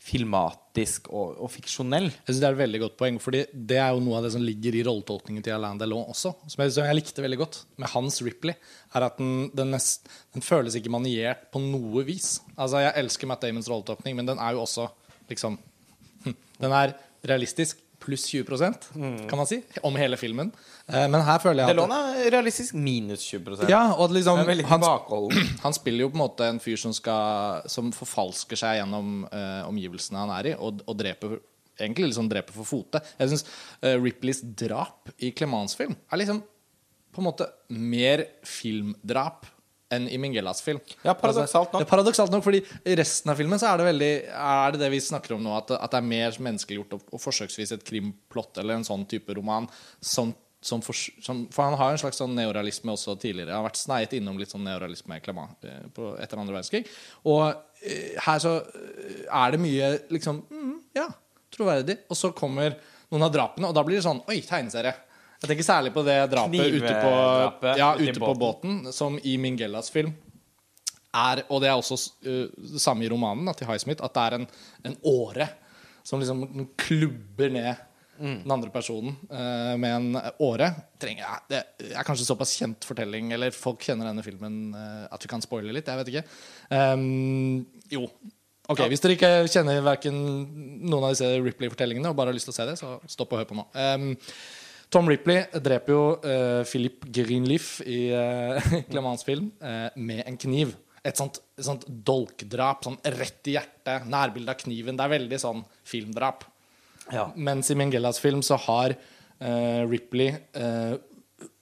filmatisk 0.09 1.11
og, 1.11 1.35
og 1.43 1.51
fiksjonell. 1.53 2.07
Jeg 2.07 2.29
synes 2.29 2.41
Det 2.41 2.47
er 2.49 2.55
et 2.55 2.63
veldig 2.63 2.81
godt 2.85 2.97
poeng, 3.01 3.19
Fordi 3.21 3.43
det 3.53 3.81
er 3.83 3.91
jo 3.93 4.03
noe 4.05 4.21
av 4.21 4.25
det 4.25 4.31
som 4.33 4.45
ligger 4.45 4.79
i 4.79 4.85
rolletolkningen 4.87 5.45
til 5.45 5.57
Alain 5.57 5.81
Delon 5.81 6.07
også. 6.09 6.33
Som 6.47 6.63
jeg, 6.63 6.73
som 6.77 6.87
jeg 6.87 6.97
likte 6.97 7.25
veldig 7.25 7.41
godt 7.41 7.59
med 7.83 7.93
hans 7.93 8.21
Ripley. 8.25 8.57
Er 8.95 9.09
at 9.09 9.19
den, 9.21 9.51
den, 9.59 9.75
nest, 9.75 10.09
den 10.33 10.45
føles 10.45 10.79
ikke 10.79 10.95
maniert 10.95 11.49
på 11.53 11.61
noe 11.61 12.07
vis. 12.09 12.39
Altså 12.57 12.85
Jeg 12.87 12.95
elsker 13.03 13.29
Matt 13.29 13.45
Damons 13.45 13.69
rolletolkning, 13.69 14.17
men 14.17 14.31
den 14.31 14.41
er 14.41 14.57
jo 14.57 14.65
også 14.65 14.89
liksom 15.29 15.59
Den 16.63 16.73
er 16.73 16.97
realistisk 17.27 17.83
pluss 18.09 18.25
20% 18.33 18.89
kan 19.29 19.39
man 19.39 19.49
si, 19.49 19.61
om 19.85 19.97
hele 20.01 20.17
filmen. 20.21 20.51
Eh, 20.89 21.05
Men 21.13 21.21
her 21.27 21.43
føler 21.43 21.63
jeg 21.63 21.69
at 21.69 21.77
Delon 21.77 21.93
er 21.93 22.31
realistisk 22.33 22.77
minus 22.79 23.27
20% 23.29 23.69
ja, 23.71 23.83
og 23.95 24.15
liksom, 24.17 24.41
han, 24.73 24.87
han 25.67 25.77
spiller 25.77 26.07
jo 26.07 26.11
på 26.15 26.19
en 26.19 26.25
måte 26.25 26.49
en 26.49 26.61
fyr 26.63 26.81
som, 26.81 26.95
skal, 26.97 27.69
som 27.71 27.93
forfalsker 27.95 28.59
seg 28.59 28.81
gjennom 28.81 29.23
uh, 29.29 29.69
omgivelsene 29.69 30.25
han 30.25 30.35
er 30.41 30.53
i, 30.53 30.57
og, 30.57 30.81
og 30.89 30.99
dreper 30.99 31.39
egentlig 31.79 32.09
liksom 32.09 32.27
dreper 32.27 32.57
for 32.57 32.67
fote. 32.67 32.99
Jeg 33.21 33.31
syns 33.31 33.45
Ripleys 34.03 34.41
drap 34.43 35.13
i 35.23 35.29
Clemans 35.31 35.77
film 35.79 35.93
er 35.95 36.19
liksom 36.19 36.41
på 37.15 37.23
en 37.23 37.29
måte 37.29 37.47
mer 37.71 38.25
filmdrap 38.47 39.47
enn 39.95 40.09
i 40.13 40.19
Mingelas 40.21 40.61
film. 40.65 40.81
Ja, 41.03 41.15
paradoksalt 41.17 41.73
nok. 41.73 41.81
det 41.81 41.87
er 41.87 41.91
paradoksalt 41.91 42.35
nok, 42.35 42.45
fordi 42.45 42.61
i 42.85 42.97
resten 42.99 43.33
av 43.33 43.39
filmen 43.41 43.61
så 43.61 43.71
er 43.71 43.81
det 43.81 43.87
veldig 43.89 44.11
Er 44.29 44.75
det 44.75 44.83
det 44.83 44.91
vi 44.93 45.01
snakker 45.05 45.37
om 45.37 45.45
nå, 45.45 45.55
at, 45.57 45.73
at 45.79 45.95
det 45.95 46.03
er 46.03 46.11
mer 46.11 46.43
menneskeliggjort 46.49 46.99
og, 46.99 47.07
og 47.15 47.23
forsøksvis 47.23 47.73
et 47.77 47.87
krimplott 47.89 48.61
eller 48.61 48.79
en 48.79 48.87
sånn 48.89 49.07
type 49.09 49.37
roman 49.39 49.71
som 50.01 50.35
som 50.61 50.83
for, 50.83 50.97
som, 51.23 51.45
for 51.55 51.69
han 51.69 51.77
har 51.79 51.95
en 51.95 52.01
slags 52.01 52.19
sånn 52.19 52.35
neorealisme 52.35 52.91
også 52.91 53.15
tidligere. 53.23 53.53
Han 53.55 53.63
har 53.63 53.69
vært 53.69 53.79
sneiet 53.79 54.15
innom 54.19 54.41
litt 54.41 54.51
sånn 54.51 54.65
neorealisme 54.67 55.21
Clement 55.23 55.67
eh, 55.69 55.85
på, 55.95 56.13
etter 56.19 56.41
andre 56.41 56.57
verdenskrig. 56.57 56.89
Og 57.31 57.45
eh, 57.79 58.17
her 58.25 58.41
så 58.43 58.57
eh, 58.67 59.21
er 59.29 59.55
det 59.55 59.63
mye 59.63 59.93
liksom 60.11 60.43
mm, 60.51 60.73
Ja, 60.99 61.07
troverdig. 61.55 62.01
Og 62.11 62.19
så 62.19 62.33
kommer 62.37 62.75
noen 63.09 63.29
av 63.29 63.33
drapene, 63.35 63.71
og 63.71 63.77
da 63.77 63.85
blir 63.87 64.01
det 64.01 64.07
sånn 64.09 64.25
Oi, 64.27 64.41
tegneserie. 64.45 64.97
Jeg 65.39 65.53
tenker 65.53 65.67
særlig 65.67 65.93
på 65.95 66.03
det 66.07 66.17
drapet 66.33 66.79
ute 66.79 66.95
på, 66.99 67.13
ja, 67.79 67.93
ute 67.95 68.19
på 68.19 68.33
båten, 68.39 68.81
som 68.95 69.21
i 69.23 69.37
Mingellas 69.39 69.91
film 69.95 70.11
er, 71.15 71.45
og 71.49 71.63
det 71.63 71.71
er 71.71 71.79
også 71.79 71.99
uh, 72.27 72.47
det 72.75 72.83
samme 72.83 73.07
i 73.07 73.11
romanen 73.11 73.47
da, 73.49 73.55
til 73.57 73.69
Highsmith, 73.71 74.03
at 74.05 74.17
det 74.17 74.25
er 74.25 74.39
en, 74.39 74.49
en 74.91 74.97
åre 75.09 75.47
som 76.07 76.21
liksom 76.21 76.67
klubber 76.81 77.53
ned 77.53 77.85
den 78.19 78.51
andre 78.51 78.71
personen 78.75 79.15
uh, 79.31 79.75
med 79.79 79.93
en 79.95 80.17
åre. 80.43 80.73
Trenger 80.99 81.23
jeg, 81.23 81.45
det 81.53 81.93
er 81.93 82.07
kanskje 82.07 82.27
såpass 82.27 82.57
kjent 82.59 82.87
fortelling, 82.87 83.31
eller 83.37 83.55
folk 83.55 83.85
kjenner 83.87 84.11
denne 84.11 84.25
filmen 84.27 84.75
uh, 84.75 85.07
at 85.13 85.23
vi 85.23 85.31
kan 85.31 85.45
spoile 85.45 85.75
litt. 85.75 85.89
Jeg 85.89 86.03
vet 86.03 86.11
ikke. 86.13 86.25
Um, 86.75 87.63
jo. 87.93 88.09
Ok, 88.69 88.83
Hvis 88.91 89.01
dere 89.01 89.15
ikke 89.17 89.33
kjenner 89.49 89.79
hverken 89.81 90.17
noen 90.83 91.07
av 91.07 91.15
disse 91.15 91.31
Ripley-fortellingene 91.41 92.11
og 92.11 92.19
bare 92.19 92.35
har 92.35 92.37
lyst 92.37 92.51
til 92.51 92.57
å 92.57 92.59
se 92.59 92.67
det, 92.69 92.75
så 92.81 92.99
stopp 93.09 93.33
og 93.33 93.41
hør 93.41 93.49
på 93.49 93.57
nå. 93.57 93.65
Um, 93.73 94.11
Tom 94.89 95.09
Ripley 95.11 95.45
dreper 95.61 95.93
jo 95.93 96.03
uh, 96.23 96.63
Philip 96.69 97.05
Greenleaf 97.13 97.79
i 97.85 98.09
uh, 98.17 98.69
Clemans 98.89 99.25
film 99.27 99.51
uh, 99.61 99.89
med 99.97 100.25
en 100.27 100.39
kniv. 100.41 100.77
Et 101.05 101.17
sånt, 101.17 101.41
et 101.57 101.65
sånt 101.67 101.85
dolkdrap, 101.87 102.85
sånn 102.85 102.99
rett 103.19 103.49
i 103.49 103.55
hjertet, 103.57 104.09
nærbilde 104.11 104.53
av 104.53 104.61
kniven. 104.61 104.97
Det 104.99 105.05
er 105.05 105.15
veldig 105.15 105.41
sånn 105.41 105.63
filmdrap. 105.87 106.47
Ja. 107.13 107.29
Mens 107.37 107.71
i 107.73 107.77
Mingellas 107.79 108.21
film 108.21 108.43
så 108.45 108.59
har 108.67 108.95
uh, 108.95 109.83
Ripley 109.89 110.35
eh, 110.35 110.97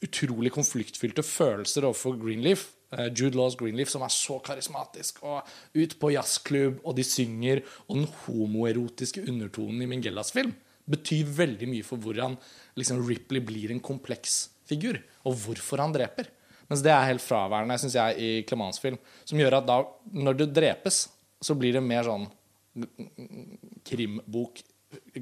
utrolig 0.06 0.52
konfliktfylte 0.54 1.22
følelser 1.26 1.86
overfor 1.86 2.16
Greenleaf. 2.20 2.68
Eh, 2.94 3.08
Jude 3.12 3.36
Laws 3.38 3.56
Greenleaf, 3.58 3.90
som 3.92 4.04
er 4.06 4.12
så 4.14 4.38
karismatisk. 4.44 5.22
Og 5.26 5.46
ut 5.76 5.96
på 6.00 6.12
jazzklubb, 6.14 6.80
og 6.84 6.96
de 6.98 7.04
synger. 7.06 7.62
Og 7.86 8.00
den 8.00 8.08
homoerotiske 8.24 9.26
undertonen 9.28 9.84
i 9.84 9.90
Mingellas 9.90 10.32
film 10.34 10.54
betyr 10.90 11.28
veldig 11.36 11.68
mye 11.70 11.86
for 11.86 12.00
hvordan 12.02 12.36
liksom, 12.78 13.02
Ripley 13.06 13.42
blir 13.44 13.74
en 13.74 13.82
kompleks 13.84 14.46
figur, 14.66 14.98
og 15.26 15.36
hvorfor 15.42 15.82
han 15.82 15.94
dreper. 15.94 16.30
Mens 16.70 16.82
det 16.82 16.90
er 16.90 17.10
helt 17.12 17.22
fraværende 17.22 17.76
synes 17.78 17.94
jeg, 17.94 18.16
i 18.18 18.30
Clemans 18.46 18.80
film. 18.82 18.98
Som 19.24 19.38
gjør 19.38 19.60
at 19.60 19.68
da, 19.68 19.80
når 20.14 20.40
du 20.40 20.46
drepes, 20.50 21.04
så 21.42 21.54
blir 21.58 21.76
det 21.76 21.84
mer 21.84 22.06
sånn 22.08 22.26
krimbok, 23.86 24.62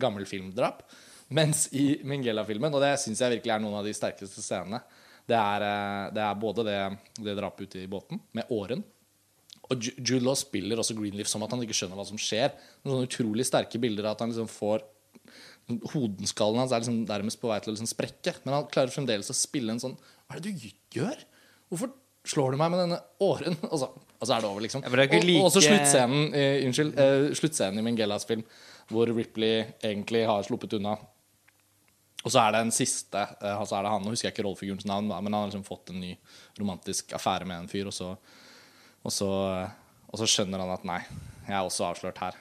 gammel 0.00 0.26
filmdrap. 0.28 0.82
Mens 1.34 1.66
i 1.76 2.00
Minghella-filmen, 2.06 2.74
og 2.74 2.84
det 2.84 2.94
syns 3.02 3.22
jeg 3.22 3.36
virkelig 3.36 3.54
er 3.54 3.62
noen 3.64 3.78
av 3.80 3.86
de 3.86 3.94
sterkeste 3.96 4.44
scenene, 4.44 4.80
det 5.28 5.36
er, 5.36 5.64
eh, 5.64 6.08
det 6.12 6.20
er 6.20 6.40
både 6.40 6.64
det, 6.66 6.80
det 7.24 7.36
drapet 7.38 7.68
ute 7.68 7.84
i 7.84 7.88
båten, 7.90 8.20
med 8.36 8.50
åren. 8.52 8.84
Og 9.72 9.80
Jude 9.80 10.20
Law 10.24 10.36
spiller 10.36 10.80
også 10.80 10.96
Greenleaf 10.96 11.30
som 11.30 11.44
at 11.44 11.54
han 11.54 11.62
ikke 11.64 11.76
skjønner 11.76 11.96
hva 11.96 12.04
som 12.04 12.20
skjer. 12.20 12.52
Noen 12.84 12.98
sånne 12.98 13.08
utrolig 13.08 13.46
sterke 13.48 13.80
bilder 13.80 14.10
av 14.10 14.18
at 14.18 14.24
han 14.24 14.34
liksom 14.34 14.50
får 14.52 14.84
Hodenskallen 15.94 16.60
hans 16.60 16.72
er 16.74 16.82
liksom 16.82 17.04
nærmest 17.08 17.40
på 17.40 17.48
vei 17.48 17.58
til 17.64 17.72
å 17.72 17.74
liksom 17.76 17.88
sprekke. 17.88 18.34
Men 18.44 18.58
han 18.58 18.66
klarer 18.72 18.92
fremdeles 18.92 19.32
å 19.32 19.36
spille 19.36 19.72
en 19.74 19.80
sånn 19.82 19.94
Hva 19.96 20.36
er 20.36 20.44
det 20.44 20.52
du 20.52 20.98
gjør? 20.98 21.22
Hvorfor 21.72 21.94
slår 22.28 22.54
du 22.54 22.60
meg 22.60 22.72
med 22.74 22.82
denne 22.84 23.00
åren? 23.24 23.56
Og 23.72 23.80
så, 23.80 23.88
og 23.94 24.28
så 24.28 24.36
er 24.36 24.44
det 24.44 24.48
over, 24.48 24.64
liksom. 24.64 24.84
Og, 24.86 25.00
og 25.34 25.48
også 25.50 25.60
sluttscenen 25.64 26.36
eh, 26.38 26.62
Unnskyld. 26.64 26.94
Eh, 27.00 27.24
sluttscenen 27.36 27.80
i 27.80 27.84
Mingellas 27.84 28.24
film, 28.28 28.44
hvor 28.88 29.10
Ripley 29.10 29.66
egentlig 29.84 30.22
har 30.28 30.46
sluppet 30.46 30.78
unna. 30.78 30.94
Og 32.24 32.32
så 32.32 32.40
er 32.40 32.54
det 32.54 32.62
en 32.64 32.72
siste 32.72 33.20
eh, 33.20 33.52
altså 33.52 33.76
er 33.76 33.84
det 33.84 33.92
han, 33.92 34.06
Nå 34.06 34.14
husker 34.14 34.30
jeg 34.30 34.36
ikke 34.36 34.46
rollefigurens 34.46 34.88
navn, 34.88 35.10
men 35.12 35.28
han 35.28 35.42
har 35.42 35.50
liksom 35.50 35.66
fått 35.66 35.92
en 35.92 36.00
ny 36.00 36.14
romantisk 36.60 37.12
affære 37.18 37.48
med 37.50 37.64
en 37.64 37.68
fyr, 37.68 37.90
og 37.90 37.96
så, 37.96 38.14
og 39.04 39.12
så, 39.12 39.30
og 40.08 40.22
så 40.22 40.30
skjønner 40.30 40.64
han 40.64 40.72
at 40.72 40.88
nei, 40.88 41.02
jeg 41.44 41.58
er 41.58 41.60
også 41.60 41.90
avslørt 41.90 42.22
her. 42.24 42.40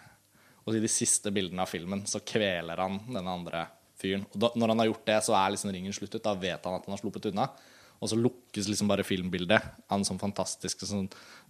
Og 0.63 0.77
i 0.77 0.83
de 0.83 0.91
siste 0.91 1.31
bildene 1.35 1.63
av 1.63 1.71
filmen 1.71 2.05
så 2.09 2.21
kveler 2.23 2.79
han 2.79 2.99
denne 3.09 3.37
andre 3.37 3.65
fyren. 3.99 4.25
Og 4.31 4.39
da, 4.39 4.51
når 4.55 4.73
han 4.73 4.83
har 4.83 4.89
gjort 4.91 5.07
det, 5.09 5.19
så 5.25 5.35
er 5.37 5.53
liksom 5.53 5.71
ringen 5.75 5.95
sluttet. 5.95 6.23
Da 6.23 6.35
vet 6.39 6.65
han 6.67 6.77
at 6.77 6.87
han 6.87 6.95
har 6.95 7.01
sluppet 7.01 7.29
unna. 7.31 7.47
Og 8.03 8.09
så 8.11 8.19
lukkes 8.19 8.67
liksom 8.67 8.89
bare 8.91 9.05
filmbildet 9.07 9.63
av 9.63 9.95
en 9.95 10.05
sånn 10.07 10.19
fantastisk 10.19 10.81
sånn, 10.83 11.05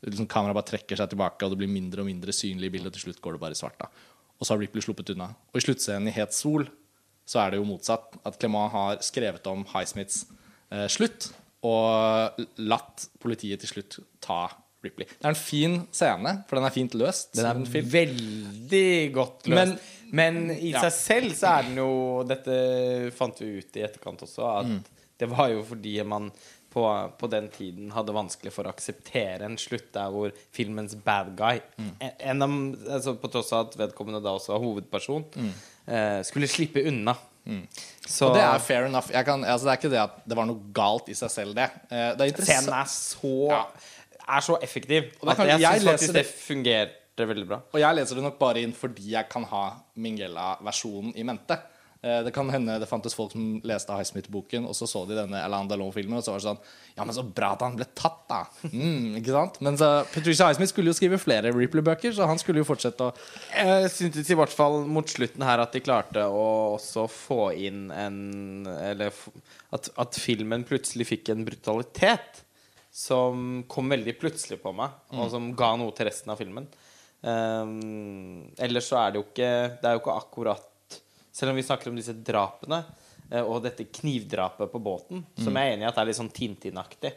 liksom 0.05 0.27
Kameraet 0.29 0.59
bare 0.59 0.69
trekker 0.69 0.99
seg 0.99 1.09
tilbake, 1.09 1.41
og 1.45 1.53
det 1.53 1.63
blir 1.63 1.71
mindre 1.71 2.03
og 2.03 2.09
mindre 2.09 2.35
synlig 2.35 2.69
i 2.69 2.75
bildet. 2.75 2.93
Til 2.97 3.07
slutt 3.07 3.21
går 3.23 3.37
det 3.37 3.43
bare 3.45 3.57
i 3.57 3.59
svart. 3.59 3.79
da 3.81 3.89
Og 4.37 4.45
så 4.45 4.53
har 4.53 4.61
Ripley 4.61 4.85
sluppet 4.85 5.13
unna. 5.15 5.31
Og 5.53 5.61
i 5.61 5.65
sluttscenen 5.65 6.11
i 6.11 6.15
Het 6.15 6.35
sol 6.35 6.67
så 7.25 7.39
er 7.41 7.53
det 7.53 7.61
jo 7.61 7.69
motsatt. 7.69 8.19
At 8.27 8.37
Clement 8.41 8.73
har 8.73 9.01
skrevet 9.05 9.47
om 9.49 9.65
Highsmiths 9.71 10.25
eh, 10.69 10.85
slutt 10.91 11.31
og 11.63 12.43
latt 12.59 13.07
politiet 13.23 13.63
til 13.63 13.71
slutt 13.71 13.99
ta 14.21 14.45
Ripley. 14.83 15.07
Det 15.07 15.23
er 15.25 15.29
en 15.29 15.35
fin 15.39 15.77
scene, 15.91 16.33
for 16.49 16.59
den 16.59 16.65
er 16.65 16.73
fint 16.75 16.93
løst. 16.99 17.33
Den 17.37 17.45
er 17.45 17.83
veldig 17.97 19.13
godt 19.15 19.47
løst. 19.51 19.79
Men, 20.13 20.49
i 20.51 20.71
Ja. 20.73 20.81
seg 20.81 20.91
selv 20.93 21.31
så 21.33 21.59
er 21.59 21.63
den 21.63 21.77
jo 21.77 22.23
Dette 22.27 23.11
fant 23.17 23.39
vi 23.39 23.57
ut 23.59 23.77
i 23.77 23.81
etterkant 23.81 24.21
også, 24.21 24.59
at 24.59 24.65
Mm. 24.67 24.83
det 25.19 25.29
var 25.29 25.47
jo 25.49 25.63
fordi 25.63 26.03
man 26.05 26.31
på, 26.73 26.83
på 27.19 27.29
den 27.29 27.49
tiden 27.49 27.91
hadde 27.91 28.13
vanskelig 28.13 28.51
for 28.51 28.63
å 28.65 28.73
akseptere 28.73 29.41
en 29.45 29.57
slutt 29.57 29.91
der 29.93 30.09
hvor 30.09 30.31
filmens 30.51 30.95
bad 30.95 31.35
guy 31.37 31.59
Mm. 31.79 31.91
en, 32.01 32.11
en 32.19 32.41
av, 32.41 32.49
altså 32.97 33.15
På 33.19 33.29
tross 33.31 33.51
av 33.53 33.67
at 33.67 33.77
vedkommende 33.77 34.21
da 34.23 34.29
også 34.29 34.53
var 34.53 34.59
hovedperson, 34.59 35.25
eh, 35.87 36.21
skulle 36.23 36.47
slippe 36.47 36.85
unna. 36.87 37.13
Så 37.13 37.19
Mm. 37.45 37.67
Og 38.29 38.33
det 38.35 38.41
er 38.41 38.59
fair 38.59 38.85
enough. 38.85 39.09
Kan, 39.11 39.43
altså, 39.43 39.65
det 39.65 39.71
er 39.73 39.77
ikke 39.81 39.89
det 39.91 39.99
at 39.99 40.27
det 40.29 40.35
var 40.37 40.45
noe 40.45 40.61
galt 40.73 41.09
i 41.09 41.13
seg 41.13 41.29
selv, 41.29 41.53
det. 41.55 41.69
Eh, 41.91 42.15
Det 42.15 42.39
er 42.39 42.41
scenen 42.41 42.69
er 42.73 42.85
så 42.85 43.49
Ja. 43.49 43.65
Er 44.27 44.39
så 44.41 44.57
effektiv 44.61 45.11
Og 45.21 45.27
det 45.29 45.39
at 45.39 45.47
jeg, 45.47 45.59
jeg 45.61 45.81
syns 45.81 45.83
leser 45.83 45.91
faktisk 45.91 46.13
det- 46.13 46.25
det 46.25 46.47
fungerte 46.47 47.27
veldig 47.29 47.47
bra. 47.47 47.61
Og 47.73 47.79
jeg 47.79 47.95
leser 47.95 48.15
det 48.15 48.23
nok 48.23 48.39
bare 48.39 48.61
inn 48.63 48.73
fordi 48.73 49.11
jeg 49.11 49.29
kan 49.29 49.43
ha 49.43 49.65
Minghella-versjonen 49.97 51.13
i 51.17 51.23
mente. 51.23 51.59
Eh, 52.03 52.21
Det 52.23 52.33
kan 52.33 52.49
hende 52.51 52.79
det 52.79 52.87
fantes 52.89 53.13
folk 53.15 53.31
som 53.31 53.61
leste 53.63 53.87
Highsmith-boken, 53.95 54.65
og 54.67 54.73
så 54.75 54.85
så 54.87 55.05
de 55.07 55.15
denne 55.15 55.39
Alain 55.39 55.69
Delon-filmen, 55.69 56.17
og 56.17 56.23
så 56.25 56.31
var 56.33 56.39
det 56.39 56.47
sånn 56.49 56.59
Ja, 56.97 57.05
men 57.05 57.15
så 57.15 57.23
bra 57.33 57.53
at 57.53 57.61
han 57.61 57.77
ble 57.77 57.85
tatt, 57.95 58.27
da! 58.27 58.41
Mm, 58.73 59.15
ikke 59.21 59.31
sant? 59.31 59.61
Men 59.61 59.77
så 59.77 60.03
Patricia 60.11 60.47
Highsmith 60.49 60.73
skulle 60.73 60.91
jo 60.91 60.97
skrive 60.97 61.17
flere 61.17 61.53
Ripley-bøker, 61.55 62.11
så 62.13 62.27
han 62.27 62.37
skulle 62.37 62.57
jo 62.59 62.65
fortsette 62.67 62.99
å 62.99 63.13
Jeg 63.55 63.89
syntes 63.89 64.29
i 64.29 64.35
hvert 64.35 64.49
fall 64.51 64.83
mot 64.85 65.05
slutten 65.07 65.43
her 65.47 65.59
at 65.63 65.71
de 65.71 65.79
klarte 65.79 66.25
å 66.27 66.75
også 66.75 67.07
få 67.09 67.53
inn 67.55 67.89
en 67.91 68.67
Eller 68.67 69.13
at, 69.71 69.89
at 69.97 70.13
filmen 70.19 70.65
plutselig 70.65 71.07
fikk 71.07 71.29
en 71.29 71.45
brutalitet 71.45 72.43
som 72.93 73.63
kom 73.67 73.89
veldig 73.89 74.13
plutselig 74.21 74.59
på 74.61 74.71
meg, 74.77 74.93
og 75.17 75.31
som 75.33 75.49
ga 75.57 75.71
noe 75.81 75.93
til 75.97 76.05
resten 76.05 76.29
av 76.29 76.37
filmen. 76.37 76.67
Um, 77.23 78.43
ellers 78.61 78.91
så 78.91 78.99
er 78.99 79.13
det 79.13 79.21
jo 79.21 79.23
ikke 79.29 79.51
Det 79.79 79.87
er 79.87 79.93
jo 79.95 79.99
ikke 80.01 80.15
akkurat 80.19 80.97
Selv 81.31 81.53
om 81.53 81.55
vi 81.55 81.63
snakker 81.63 81.87
om 81.87 81.95
disse 81.95 82.11
drapene 82.11 82.81
eh, 83.31 83.39
og 83.39 83.61
dette 83.63 83.85
knivdrapet 83.87 84.67
på 84.67 84.81
båten, 84.83 85.21
som 85.39 85.55
jeg 85.55 85.69
er 85.69 85.77
enig 85.77 85.85
i 85.85 85.87
at 85.87 86.01
er 86.01 86.09
litt 86.09 86.19
sånn 86.19 86.33
Tintin-aktig. 86.35 87.13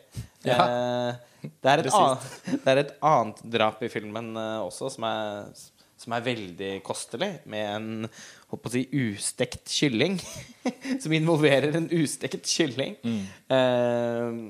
Eh, 0.46 1.10
det, 1.42 1.72
er 1.72 1.82
annet, 1.90 2.28
det 2.46 2.70
er 2.70 2.80
et 2.84 2.94
annet 3.04 3.42
drap 3.56 3.82
i 3.82 3.90
filmen 3.92 4.30
uh, 4.38 4.62
også 4.62 4.92
som 4.94 5.08
er, 5.10 5.50
som 5.98 6.14
er 6.14 6.24
veldig 6.30 6.70
kostelig, 6.86 7.32
med 7.50 7.66
en 7.74 8.08
håper 8.54 8.70
å 8.70 8.74
si, 8.76 8.86
ustekt 8.94 9.74
kylling. 9.74 10.16
som 11.02 11.18
involverer 11.18 11.76
en 11.76 11.90
ustekt 11.98 12.46
kylling. 12.48 12.96
Eh, 13.02 14.40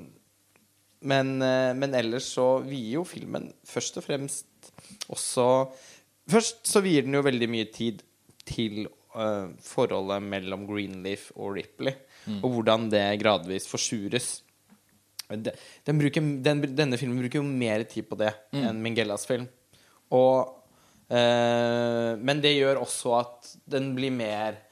men, 1.06 1.36
eh, 1.42 1.72
men 1.78 1.94
ellers 1.94 2.28
så 2.36 2.58
vier 2.66 2.98
jo 2.98 3.04
filmen 3.06 3.48
først 3.66 4.00
og 4.00 4.06
fremst 4.08 4.72
også 5.12 5.48
Først 6.26 6.64
så 6.66 6.80
vier 6.82 7.04
den 7.06 7.14
jo 7.14 7.20
veldig 7.22 7.46
mye 7.46 7.68
tid 7.70 8.00
til 8.42 8.88
uh, 9.14 9.46
forholdet 9.62 10.24
mellom 10.26 10.64
Greenleaf 10.66 11.28
og 11.36 11.52
Ripley, 11.54 11.94
og 12.40 12.48
hvordan 12.50 12.88
det 12.90 13.02
gradvis 13.20 13.68
forsures. 13.70 14.26
Den, 15.30 15.54
Den 15.86 16.00
bruker, 16.00 16.26
den, 16.48 16.64
denne 16.74 16.98
filmen 16.98 17.22
bruker 17.22 17.38
jo 17.38 17.46
mer 17.46 17.86
tid 17.86 18.08
på 18.10 18.18
det 18.18 18.32
enn 18.58 18.82
Mingellas 18.82 19.28
film. 19.30 19.46
Og, 20.18 20.50
uh, 21.14 22.12
men 22.18 22.42
det 22.42 22.56
gjør 22.56 22.82
også 22.82 23.14
at 23.20 23.54
den 23.76 23.92
blir 23.94 24.10
mer 24.10 24.62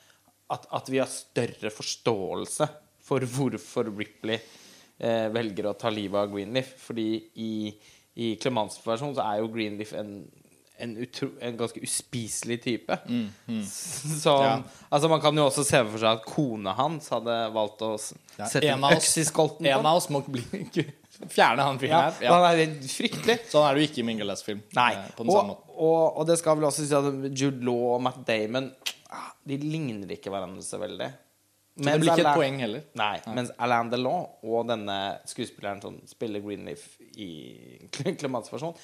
At, 0.51 0.67
at 0.75 0.91
vi 0.91 0.99
har 0.99 1.09
større 1.09 1.71
forståelse 1.73 2.67
for 3.03 3.25
hvorfor 3.25 3.89
Ripley 3.95 4.43
eh, 4.99 5.29
velger 5.35 5.71
å 5.71 5.77
ta 5.79 5.91
livet 5.93 6.21
av 6.27 6.33
Greenleaf. 6.35 6.75
Fordi 6.87 7.09
i, 7.41 7.51
i 8.17 8.35
Clemans 8.43 8.79
versjon 8.87 9.15
så 9.17 9.25
er 9.27 9.43
jo 9.43 9.49
Greenleaf 9.55 9.93
en, 9.99 10.17
en, 10.79 10.97
utro, 11.05 11.31
en 11.45 11.57
ganske 11.61 11.81
uspiselig 11.85 12.61
type. 12.65 12.99
Så 14.25 14.35
Ja. 14.43 14.57
altså 14.91 15.09
man 15.11 15.21
kan 15.23 15.37
jo 15.39 15.47
også 15.49 15.65
se 15.67 15.81
for 15.87 15.99
seg 16.03 16.19
at 16.19 16.25
kona 16.27 16.73
hans 16.79 17.09
hadde 17.15 17.37
valgt 17.55 17.83
å 17.87 17.95
sette 18.01 18.63
Ja, 18.65 18.75
en 18.75 18.85
en 18.85 18.97
øks 18.97 19.17
i 19.23 19.25
skolten 19.29 19.67
En 19.71 19.87
av 19.87 19.97
oss 20.01 20.09
må 20.11 20.21
bli, 20.27 20.43
fjerne 21.37 21.63
han 21.69 21.79
fyren 21.79 21.93
Ja, 21.95 22.01
her. 22.09 22.25
Ja. 22.27 22.35
Han 22.35 22.47
er 22.59 22.89
fryktelig. 22.91 23.37
Sånn 23.53 23.67
er 23.69 23.75
det 23.79 23.85
jo 23.85 23.91
ikke 23.93 24.03
i 24.03 24.07
Mingeles 24.09 24.43
film. 24.43 24.63
Nei. 24.75 24.91
eh, 24.99 25.13
På 25.15 25.23
den 25.27 25.31
samme 25.37 25.55
Og, 25.55 25.61
måten. 25.63 25.77
og, 25.79 26.19
og 26.21 26.27
det 26.31 26.39
skal 26.43 26.59
vel 26.59 26.67
også 26.71 26.87
si 26.89 26.97
at 26.99 27.39
Jude 27.39 27.63
Law 27.67 27.95
og 27.95 28.03
Matt 28.09 28.19
Damon 28.27 28.73
De 29.47 29.59
ligner 29.63 30.11
ikke 30.17 30.33
hverandre 30.35 30.63
så 30.67 30.81
veldig. 30.83 31.07
Så 31.77 31.83
det 31.91 31.95
blir 32.01 32.11
ikke 32.13 32.21
et 32.23 32.27
Alain- 32.27 32.37
poeng 32.39 32.59
heller. 32.63 32.83
Nei, 32.95 33.15
mens 33.35 33.51
Alain 33.59 33.89
Delon 33.91 34.29
og 34.47 34.67
denne 34.69 34.99
skuespilleren 35.27 35.81
som 35.83 35.97
spiller 36.07 36.41
Greenleaf 36.45 36.85
i 37.19 37.89
Clemats 38.21 38.53
versjon, 38.53 38.77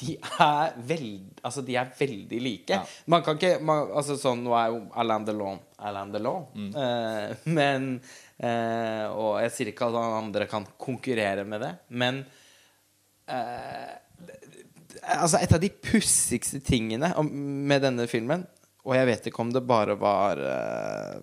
de 0.00 0.16
er 0.42 0.72
veldig 0.88 1.36
Altså, 1.46 1.62
de 1.62 1.76
er 1.78 1.92
veldig 1.94 2.40
like. 2.42 2.74
Ja. 2.74 2.80
Man 3.06 3.22
kan 3.22 3.36
ikke 3.38 3.60
man, 3.62 3.84
Altså 3.94 4.16
sånn 4.18 4.40
Nå 4.42 4.50
er 4.58 4.72
jo 4.72 4.80
Alain 4.98 5.22
Delon 5.28 5.60
Alain 5.78 6.10
Delon, 6.10 6.48
Mm. 6.56 6.72
eh, 6.74 7.36
men 7.54 7.86
eh, 8.40 9.06
Og 9.14 9.38
jeg 9.44 9.52
sier 9.54 9.70
ikke 9.70 9.86
at 9.92 10.00
andre 10.24 10.48
kan 10.50 10.66
konkurrere 10.82 11.44
med 11.46 11.62
det, 11.62 11.70
men 11.90 12.24
eh, 13.28 13.94
Altså, 15.20 15.38
et 15.42 15.52
av 15.54 15.60
de 15.62 15.70
pussigste 15.70 16.58
tingene 16.64 17.12
med 17.30 17.82
denne 17.86 18.06
filmen 18.10 18.42
Og 18.84 18.94
jeg 18.98 19.06
vet 19.12 19.26
ikke 19.30 19.42
om 19.46 19.52
det 19.54 19.62
bare 19.68 19.94
var 20.00 20.42
eh, 20.42 21.20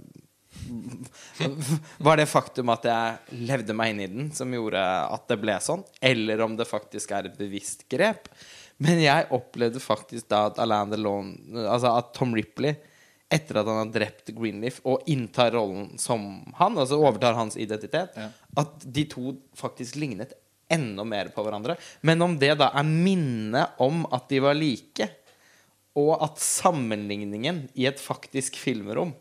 Var 2.06 2.18
det 2.22 2.28
faktum 2.30 2.70
at 2.74 2.86
jeg 2.88 3.42
levde 3.50 3.76
meg 3.78 3.94
inn 3.94 4.02
i 4.04 4.10
den 4.12 4.30
som 4.36 4.52
gjorde 4.54 4.82
at 4.82 5.28
det 5.32 5.40
ble 5.42 5.58
sånn, 5.64 5.84
eller 6.02 6.44
om 6.46 6.56
det 6.60 6.68
faktisk 6.70 7.14
er 7.18 7.30
et 7.30 7.38
bevisst 7.40 7.88
grep. 7.92 8.30
Men 8.82 9.02
jeg 9.04 9.28
opplevde 9.36 9.82
faktisk 9.84 10.30
da 10.32 10.48
at 10.50 10.58
Alain 10.64 10.90
Delon 10.90 11.36
Altså 11.70 11.92
at 12.00 12.16
Tom 12.18 12.32
Ripley 12.34 12.74
etter 13.32 13.62
at 13.62 13.68
han 13.70 13.78
har 13.86 13.92
drept 13.94 14.32
Greenleaf 14.36 14.80
og 14.90 15.06
inntar 15.08 15.54
rollen 15.56 15.94
som 16.02 16.24
han, 16.58 16.76
altså 16.82 16.98
overtar 17.00 17.38
hans 17.38 17.56
identitet, 17.56 18.12
Ja. 18.18 18.26
at 18.60 18.84
de 18.84 19.06
to 19.08 19.38
faktisk 19.56 19.96
lignet 20.02 20.34
enda 20.72 21.06
mer 21.08 21.30
på 21.32 21.44
hverandre. 21.46 21.78
Men 22.04 22.22
om 22.26 22.34
det 22.40 22.58
da 22.60 22.72
er 22.76 22.84
minnet 22.84 23.80
om 23.80 24.02
at 24.12 24.28
de 24.28 24.42
var 24.44 24.54
like, 24.58 25.08
og 25.96 26.12
at 26.24 26.40
sammenligningen 26.44 27.70
i 27.76 27.86
et 27.88 28.00
faktisk 28.04 28.56
filmrom 28.60 29.14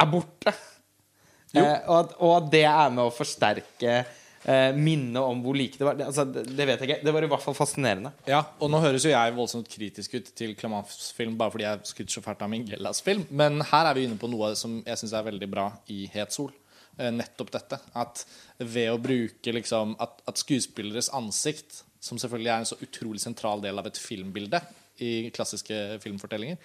er 0.00 0.10
borte 0.10 0.52
eh, 0.52 1.80
og, 1.86 1.96
at, 2.00 2.14
og 2.18 2.52
det 2.52 2.64
er 2.66 2.92
med 2.94 3.04
å 3.06 3.14
forsterke 3.14 3.92
eh, 4.00 4.74
minnet 4.76 5.20
om 5.22 5.42
hvor 5.44 5.56
like 5.58 5.78
det 5.78 5.86
var. 5.86 5.98
Det, 5.98 6.08
altså, 6.10 6.24
det, 6.26 6.44
det 6.50 6.66
vet 6.68 6.82
jeg 6.82 6.90
ikke. 6.90 7.04
Det 7.06 7.14
var 7.14 7.26
i 7.26 7.30
hvert 7.30 7.44
fall 7.44 7.56
fascinerende. 7.58 8.12
Ja, 8.30 8.42
og 8.58 8.72
nå 8.72 8.80
høres 8.82 9.06
jo 9.06 9.14
jeg 9.14 9.36
voldsomt 9.36 9.70
kritisk 9.70 10.18
ut 10.18 10.32
til 10.36 10.56
Clamants 10.58 11.12
film 11.16 11.38
bare 11.40 11.54
fordi 11.54 11.68
jeg 11.68 11.92
skryter 11.92 12.18
så 12.18 12.24
fælt 12.24 12.44
av 12.44 12.52
Mingellas 12.52 13.02
film, 13.04 13.24
men 13.30 13.62
her 13.70 13.90
er 13.90 13.98
vi 13.98 14.08
inne 14.08 14.20
på 14.20 14.30
noe 14.32 14.52
som 14.58 14.80
jeg 14.82 15.00
syns 15.00 15.16
er 15.16 15.30
veldig 15.30 15.50
bra 15.54 15.70
i 15.94 16.04
Het 16.14 16.34
sol. 16.34 16.52
Eh, 16.98 17.10
Nettopp 17.14 17.50
dette. 17.54 17.80
At 17.98 18.24
ved 18.58 18.92
å 18.92 19.00
bruke 19.02 19.54
liksom 19.54 19.96
At, 20.02 20.20
at 20.30 20.38
skuespilleres 20.38 21.10
ansikt, 21.14 21.82
som 22.04 22.20
selvfølgelig 22.20 22.50
er 22.52 22.62
en 22.62 22.68
så 22.68 22.80
utrolig 22.84 23.22
sentral 23.22 23.62
del 23.64 23.80
av 23.80 23.86
et 23.88 23.98
filmbilde 23.98 24.60
i 25.02 25.30
klassiske 25.34 25.96
filmfortellinger, 26.02 26.58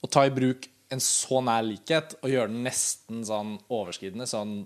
å 0.00 0.08
ta 0.08 0.22
i 0.26 0.32
bruk 0.32 0.68
en 0.90 1.02
så 1.04 1.40
nær 1.44 1.64
likhet 1.66 2.16
og 2.20 2.32
gjøre 2.32 2.50
den 2.50 2.64
nesten 2.66 3.24
sånn 3.26 3.56
overskridende, 3.70 4.26
sånn 4.28 4.60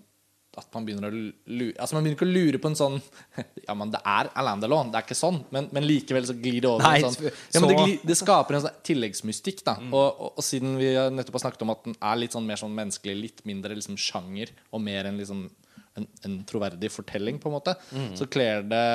at 0.55 0.69
man 0.71 0.85
begynner 0.87 1.11
å 1.11 1.21
lure 1.51 1.75
Altså 1.83 1.97
man 1.97 2.05
begynner 2.05 2.19
ikke 2.19 2.29
å 2.29 2.35
lure 2.35 2.61
på 2.63 2.71
en 2.71 2.77
sånn 2.79 2.99
Ja, 3.67 3.75
men 3.75 3.91
det 3.91 4.01
er 4.07 4.31
Alain 4.39 4.63
Delon, 4.63 4.93
det 4.93 5.01
er 5.01 5.07
ikke 5.07 5.19
sånn. 5.19 5.41
Men, 5.55 5.67
men 5.75 5.87
likevel 5.89 6.29
så 6.29 6.37
glir 6.39 6.61
det 6.63 6.71
over 6.71 6.87
Nei, 6.87 7.01
sånn 7.03 7.17
ja, 7.27 7.59
men 7.59 7.71
det, 7.71 7.79
glir, 7.81 7.97
det 8.07 8.17
skaper 8.21 8.59
en 8.59 8.65
sånn 8.67 8.79
tilleggsmystikk, 8.87 9.65
da. 9.67 9.77
Og, 9.89 10.05
og, 10.05 10.31
og 10.39 10.47
siden 10.47 10.79
vi 10.79 10.93
nettopp 11.17 11.41
har 11.41 11.47
snakket 11.47 11.67
om 11.67 11.75
at 11.75 11.85
den 11.89 11.99
er 11.99 12.21
litt 12.21 12.37
sånn 12.37 12.47
mer 12.47 12.61
sånn 12.61 12.77
menneskelig, 12.77 13.17
litt 13.19 13.45
mindre 13.49 13.77
liksom 13.79 13.99
sjanger, 14.01 14.53
og 14.71 14.85
mer 14.85 15.11
en 15.11 15.19
liksom 15.21 15.47
en, 15.95 16.07
en 16.27 16.39
troverdig 16.47 16.91
fortelling, 16.91 17.39
på 17.39 17.51
en 17.51 17.55
måte, 17.55 17.77
så 18.19 18.27
kler 18.27 18.65
det, 18.67 18.87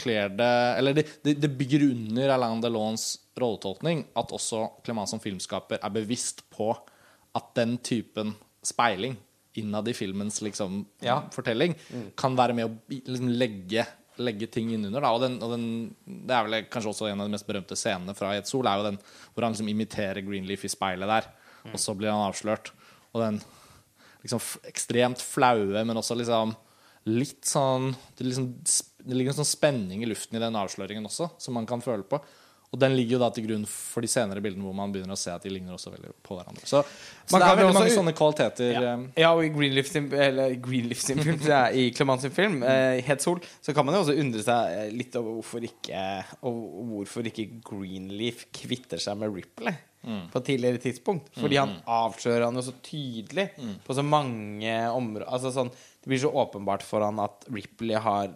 kler 0.00 0.32
det 0.34 0.54
Eller 0.78 0.96
det, 0.96 1.04
det, 1.22 1.36
det 1.38 1.50
bygger 1.54 1.84
under 1.86 2.34
Alain 2.34 2.62
Delons 2.62 3.12
rolletolkning 3.42 4.04
at 4.18 4.32
også 4.34 4.64
Clement 4.86 5.10
som 5.10 5.20
filmskaper 5.22 5.80
er 5.82 5.94
bevisst 5.94 6.44
på 6.54 6.72
at 7.38 7.50
den 7.58 7.76
typen 7.84 8.34
speiling 8.64 9.16
innad 9.58 9.88
i 9.90 9.94
filmens 9.96 10.40
liksom, 10.44 10.84
Ja. 11.02 11.22
fortelling 11.34 11.74
kan 12.16 12.36
være 12.38 12.54
med 12.54 12.66
å 12.68 12.72
liksom, 12.88 13.28
legge, 13.32 13.84
legge 14.22 14.46
ting 14.50 14.70
innunder. 14.74 15.02
Da. 15.02 15.10
Og, 15.16 15.20
den, 15.24 15.38
og 15.42 15.50
den, 15.54 15.66
det 16.06 16.34
er 16.36 16.46
vel 16.46 16.66
kanskje 16.70 16.92
også 16.92 17.08
en 17.10 17.20
av 17.22 17.26
de 17.26 17.34
mest 17.34 17.46
berømte 17.48 17.78
scenene 17.78 18.14
fra 18.18 18.34
Et 18.36 18.46
sol, 18.46 18.66
er 18.66 18.78
jo 18.78 18.86
den 18.90 18.98
hvor 19.34 19.46
han 19.46 19.54
liksom 19.56 19.70
imiterer 19.72 20.22
Greenleaf 20.26 20.64
i 20.66 20.70
speilet 20.72 21.10
der, 21.10 21.28
og 21.72 21.78
så 21.82 21.94
blir 21.98 22.12
han 22.12 22.28
avslørt. 22.28 22.70
Og 23.14 23.22
den 23.24 23.40
liksom 24.22 24.42
ekstremt 24.68 25.22
flaue, 25.22 25.84
men 25.86 25.96
også 25.98 26.16
liksom 26.18 26.54
litt 27.08 27.46
sånn 27.48 27.92
Det, 28.18 28.26
liksom, 28.26 28.48
det 29.06 29.16
ligger 29.16 29.32
en 29.32 29.38
sånn 29.40 29.48
spenning 29.48 30.02
i 30.04 30.08
luften 30.10 30.36
i 30.36 30.42
den 30.42 30.56
avsløringen 30.58 31.06
også, 31.08 31.30
som 31.40 31.54
man 31.56 31.66
kan 31.66 31.80
føle 31.80 32.04
på. 32.04 32.18
Og 32.68 32.76
den 32.82 32.92
ligger 32.98 33.16
jo 33.16 33.20
da 33.22 33.30
til 33.32 33.46
grunn 33.46 33.62
for 33.64 34.04
de 34.04 34.08
senere 34.12 34.42
bildene 34.44 34.60
hvor 34.66 34.74
man 34.76 34.90
begynner 34.92 35.16
å 35.16 35.20
se 35.20 35.30
at 35.32 35.40
de 35.46 35.48
ligner 35.54 35.72
også 35.72 35.88
veldig 35.94 36.10
på 36.26 36.36
hverandre. 36.36 36.66
Så, 36.68 36.82
så 36.84 37.32
Man 37.32 37.40
det 37.40 37.46
er 37.48 37.56
veldig 37.62 37.76
mange 37.78 37.94
sånne 37.94 38.12
kvaliteter. 38.18 38.72
Ja, 38.74 38.82
eh, 38.92 39.04
ja 39.22 39.30
og 39.32 39.40
i 39.46 39.48
Greenleaf 39.54 39.88
sin, 39.88 40.10
eller 40.12 40.52
Greenleaf 40.60 41.00
sin 41.00 41.22
film, 41.24 41.38
er- 41.48 41.72
i 41.72 41.86
Clement 41.96 42.20
sin 42.26 42.34
film, 42.36 42.58
eh, 42.62 43.00
Het 43.06 43.24
sol, 43.24 43.40
så 43.64 43.72
kan 43.72 43.86
man 43.88 43.96
jo 43.96 44.02
også 44.04 44.18
undre 44.20 44.42
seg 44.44 44.74
eh, 44.82 44.90
litt 44.92 45.16
over 45.16 45.38
hvorfor 45.38 45.64
ikke, 45.64 46.02
hvorfor 46.42 47.30
ikke 47.30 47.46
Greenleaf 47.64 48.44
kvitter 48.54 49.00
seg 49.00 49.16
med 49.20 49.32
Ripley 49.34 49.72
på 50.08 50.38
et 50.40 50.44
tidligere 50.46 50.78
tidspunkt. 50.80 51.26
Fordi 51.36 51.56
han 51.58 51.72
avslører 51.90 52.44
han 52.46 52.54
jo 52.60 52.62
så 52.68 52.72
tydelig 52.86 53.48
på 53.84 53.96
så 53.96 54.04
mange 54.06 54.76
områder. 54.92 55.26
Altså 55.28 55.50
sånn, 55.52 55.72
det 55.72 56.12
blir 56.12 56.20
så 56.22 56.30
åpenbart 56.32 56.84
for 56.86 57.04
han 57.04 57.18
at 57.24 57.44
Ripley 57.52 57.96
har 57.98 58.30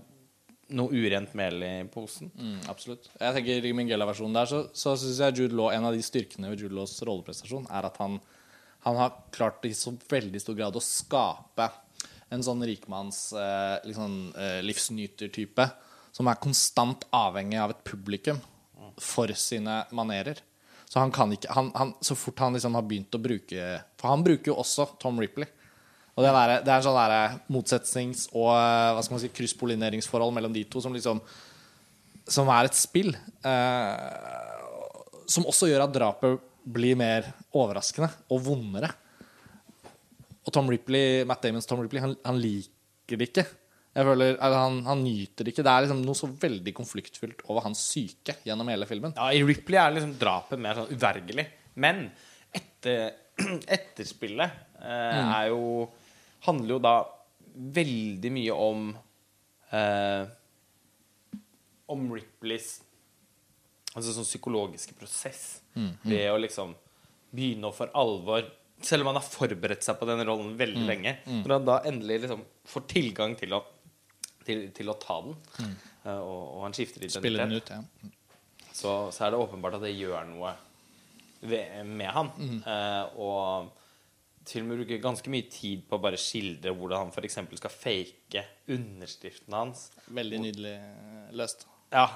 noe 0.76 0.92
urent 0.92 1.35
mel 1.38 1.62
i 1.64 1.72
posen. 1.92 2.30
Mm, 2.35 2.58
absolutt. 2.72 3.08
Jeg 3.20 3.37
tenker 3.37 3.68
I 3.68 3.74
Minghella-versjonen 3.76 4.37
der 4.37 4.50
så, 4.50 4.62
så 4.76 4.94
syns 5.00 5.20
jeg 5.22 5.38
Jude 5.38 5.58
Law 5.58 5.72
en 5.74 5.88
av 5.88 5.96
de 5.96 6.04
styrkene 6.04 6.52
ved 6.52 6.64
Jude 6.64 6.76
Laws 6.78 6.96
rolleprestasjon 7.04 7.68
er 7.70 7.88
at 7.88 7.98
han, 8.02 8.18
han 8.87 9.00
har 9.00 9.16
klart 9.35 9.64
i 9.68 9.74
så 9.76 9.94
veldig 10.11 10.42
stor 10.42 10.58
grad 10.58 10.78
å 10.78 10.85
skape 10.85 11.68
en 12.32 12.44
sånn 12.44 12.64
rikmanns 12.64 13.26
eh, 13.37 13.76
liksom, 13.88 14.16
eh, 14.40 14.61
livsnytertype 14.64 15.68
som 16.12 16.28
er 16.28 16.40
konstant 16.40 17.04
avhengig 17.16 17.61
av 17.61 17.74
et 17.74 17.85
publikum 17.88 18.40
for 19.00 19.32
sine 19.37 19.82
manerer. 19.96 20.40
Så 20.88 21.00
han 21.00 21.12
kan 21.12 21.32
ikke 21.32 21.52
han, 21.56 21.70
han, 21.74 21.94
Så 22.04 22.14
fort 22.20 22.40
han 22.44 22.52
liksom 22.52 22.74
har 22.76 22.85
begynt 22.85 23.14
å 23.16 23.20
bruke 23.22 23.78
For 23.96 24.11
han 24.12 24.24
bruker 24.26 24.50
jo 24.50 24.58
også 24.61 24.90
Tom 25.00 25.20
Ripley. 25.22 25.48
Og 26.12 26.25
det, 26.25 26.33
der, 26.37 26.55
det 26.61 26.68
er 26.68 26.77
en 26.77 26.85
sånn 26.85 26.98
der 26.98 27.37
motsetnings- 27.53 28.27
og 28.35 28.51
eh, 28.53 28.90
hva 28.92 29.05
skal 29.05 29.16
man 29.16 29.22
si, 29.22 29.33
krysspollineringsforhold 29.33 30.35
mellom 30.37 30.53
de 30.53 30.66
to 30.68 30.83
som 30.85 30.92
liksom 30.92 31.22
Som 32.29 32.51
er 32.53 32.68
et 32.68 32.77
spill. 32.79 33.14
Eh, 33.42 34.42
som 35.27 35.46
også 35.48 35.70
gjør 35.70 35.87
at 35.87 35.94
drapet 35.94 36.42
blir 36.62 36.98
mer 36.98 37.33
overraskende 37.57 38.11
og 38.31 38.44
vondere. 38.44 38.92
Og 40.42 40.53
Tom 40.55 40.68
Ripley, 40.70 41.25
Matt 41.27 41.42
Damons 41.42 41.66
Tom 41.66 41.83
Ripley, 41.83 42.03
han, 42.05 42.14
han 42.27 42.38
liker 42.38 43.18
det 43.18 43.31
ikke. 43.31 43.46
Jeg 43.92 44.09
føler, 44.09 44.37
eller 44.38 44.57
han, 44.57 44.79
han 44.87 45.03
nyter 45.05 45.44
det 45.44 45.53
ikke. 45.53 45.64
Det 45.66 45.72
er 45.72 45.85
liksom 45.85 46.05
noe 46.05 46.16
så 46.16 46.29
veldig 46.44 46.72
konfliktfylt 46.77 47.42
over 47.48 47.66
hans 47.66 47.83
syke 47.92 48.38
gjennom 48.46 48.70
hele 48.72 48.88
filmen. 48.88 49.12
Ja, 49.18 49.29
I 49.35 49.42
Ripley 49.44 49.81
er 49.81 49.96
liksom 49.96 50.14
drapet 50.20 50.62
mer 50.62 50.79
sånn 50.79 50.92
uvergelig. 50.94 51.44
Men 51.83 52.07
etter, 52.57 53.18
etterspillet 53.77 54.62
eh, 54.81 55.20
er 55.22 55.51
jo 55.53 55.90
Handler 56.46 56.76
jo 56.76 56.78
da 56.83 56.94
veldig 57.52 58.31
mye 58.33 58.55
om 58.57 58.87
eh, 59.70 60.22
Om 61.92 62.09
Ripleys 62.14 62.70
Altså 63.92 64.14
sånn 64.16 64.24
psykologiske 64.24 64.94
prosess. 64.96 65.61
Det 66.09 66.22
å 66.33 66.38
liksom 66.40 66.72
begynne 67.33 67.68
å 67.68 67.74
for 67.76 67.92
alvor 67.98 68.46
Selv 68.81 69.05
om 69.05 69.11
han 69.12 69.18
har 69.20 69.26
forberedt 69.26 69.85
seg 69.85 69.98
på 70.00 70.09
den 70.09 70.24
rollen 70.24 70.55
veldig 70.59 70.87
lenge, 70.88 71.12
når 71.28 71.52
han 71.59 71.66
da 71.68 71.76
endelig 71.87 72.22
liksom 72.24 72.40
får 72.72 72.87
tilgang 72.90 73.37
til 73.38 73.52
å, 73.55 73.61
til, 74.46 74.64
til 74.74 74.90
å 74.90 74.96
ta 74.98 75.20
den, 75.22 75.37
eh, 76.02 76.18
og, 76.18 76.40
og 76.57 76.64
han 76.64 76.74
skifter 76.74 77.05
identitet 77.05 77.20
Spiller 77.22 77.46
den 77.46 77.61
ut, 77.61 77.70
ja. 77.70 78.11
så, 78.72 78.96
så 79.14 79.28
er 79.28 79.37
det 79.37 79.38
åpenbart 79.44 79.76
at 79.78 79.85
det 79.87 79.92
gjør 79.94 80.26
noe 80.33 80.50
ved, 81.46 81.78
med 81.87 82.11
han. 82.16 82.33
Eh, 82.74 83.22
og 83.22 83.70
filmen 84.48 84.76
bruker 84.81 84.98
ganske 85.02 85.31
mye 85.33 85.46
tid 85.52 85.85
på 85.88 85.96
å 85.98 86.02
bare 86.02 86.18
skildre 86.20 86.72
hvordan 86.74 87.07
han 87.07 87.12
f.eks. 87.14 87.38
skal 87.61 87.72
fake 87.74 88.42
underskriften 88.74 89.55
hans. 89.57 89.87
Veldig 90.12 90.40
nydelig 90.42 90.74
løst. 91.38 91.66
Ja, 91.92 92.09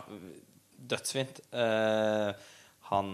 dødsfint. 0.77 1.41
Eh, 1.53 2.31
han, 2.91 3.09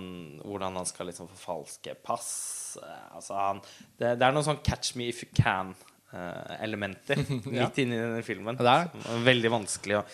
hvordan 0.44 0.76
han 0.80 0.88
skal 0.88 1.08
liksom 1.08 1.30
forfalske 1.32 1.94
pass. 2.04 2.76
Eh, 2.82 3.06
altså 3.16 3.38
han, 3.38 3.62
det, 3.98 4.14
det 4.20 4.26
er 4.26 4.34
noen 4.36 4.46
sånn 4.48 4.60
'catch 4.64 4.94
me 5.00 5.08
if 5.08 5.22
you 5.24 5.30
can'-elementer 5.36 7.18
Ja. 7.52 7.66
midt 7.66 7.78
inni 7.84 7.96
denne 7.98 8.22
filmen. 8.26 8.56
Det 8.60 8.68
er. 8.68 8.92
Veldig 9.24 9.52
vanskelig 9.58 10.00
å 10.02 10.06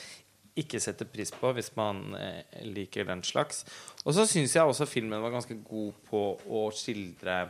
ikke 0.59 0.81
sette 0.83 1.07
pris 1.07 1.31
på 1.31 1.53
hvis 1.55 1.71
man 1.79 2.15
eh, 2.19 2.43
liker 2.67 3.07
den 3.07 3.23
slags. 3.27 3.65
Og 4.05 4.15
så 4.17 4.25
syns 4.27 4.57
jeg 4.57 4.67
også 4.67 4.89
filmen 4.91 5.23
var 5.23 5.31
ganske 5.35 5.55
god 5.63 5.93
på 6.09 6.23
å 6.51 6.65
skildre 6.75 7.45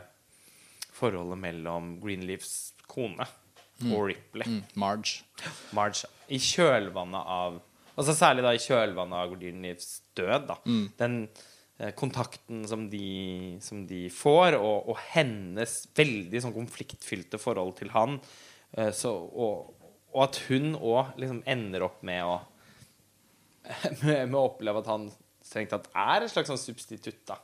forholdet 0.99 1.39
mellom 1.41 1.95
Greenleafs 2.03 2.73
kone 2.89 3.25
og 3.87 4.09
Ripley. 4.09 4.47
Mm, 4.47 4.61
Marge. 4.79 5.23
Marge. 5.75 6.09
I 6.29 6.39
kjølvannet 6.43 7.33
av 7.39 7.59
Altså 7.99 8.13
Særlig 8.15 8.45
da 8.45 8.51
i 8.55 8.61
kjølvannet 8.63 9.17
av 9.19 9.31
Greenleafs 9.33 9.87
død. 10.15 10.45
da 10.47 10.55
Den 11.01 11.15
eh, 11.79 11.91
kontakten 11.99 12.61
som 12.67 12.85
de, 12.91 13.57
som 13.59 13.81
de 13.89 14.05
får, 14.13 14.55
og, 14.55 14.87
og 14.93 15.01
hennes 15.11 15.73
veldig 15.99 16.43
sånn 16.45 16.55
konfliktfylte 16.55 17.41
forhold 17.41 17.75
til 17.81 17.91
han. 17.91 18.15
eh, 18.77 18.93
så, 18.95 19.11
og, 19.11 19.73
og 20.13 20.23
at 20.29 20.39
hun 20.47 20.77
òg 20.79 21.19
liksom 21.19 21.43
ender 21.49 21.89
opp 21.89 21.99
med 22.07 22.23
å 22.23 22.37
med, 24.05 24.29
med 24.31 24.37
å 24.39 24.47
oppleve 24.47 24.79
at 24.79 24.87
han 24.89 25.09
strengt 25.43 25.75
tatt 25.75 25.91
er 25.91 26.23
en 26.23 26.31
slags 26.31 26.49
sånn 26.53 26.61
substitutt 26.61 27.25
da 27.27 27.35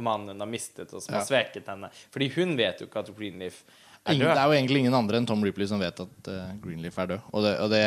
for 0.00 0.08
mannen 0.08 0.32
hun 0.34 0.42
har 0.46 0.50
mistet, 0.50 0.88
og 0.96 1.04
som 1.04 1.14
Ja. 1.14 1.20
har 1.20 1.28
sveket 1.28 1.68
henne. 1.70 1.92
Fordi 2.10 2.32
hun 2.40 2.56
vet 2.58 2.80
jo 2.82 2.88
ikke 2.90 3.04
at 3.04 3.14
Greenleaf 3.16 3.62
er 4.00 4.14
Ingen, 4.16 4.30
det 4.32 4.40
er 4.40 4.48
jo 4.48 4.54
egentlig 4.56 4.78
ingen 4.80 4.94
andre 4.96 5.18
enn 5.20 5.26
Tom 5.28 5.42
Ripley 5.44 5.66
som 5.68 5.78
vet 5.82 5.98
at 6.00 6.28
uh, 6.32 6.52
Greenleaf 6.62 6.96
er 7.02 7.10
død. 7.10 7.24
Og 7.36 7.42
det, 7.44 7.50
og, 7.60 7.68
det, 7.68 7.80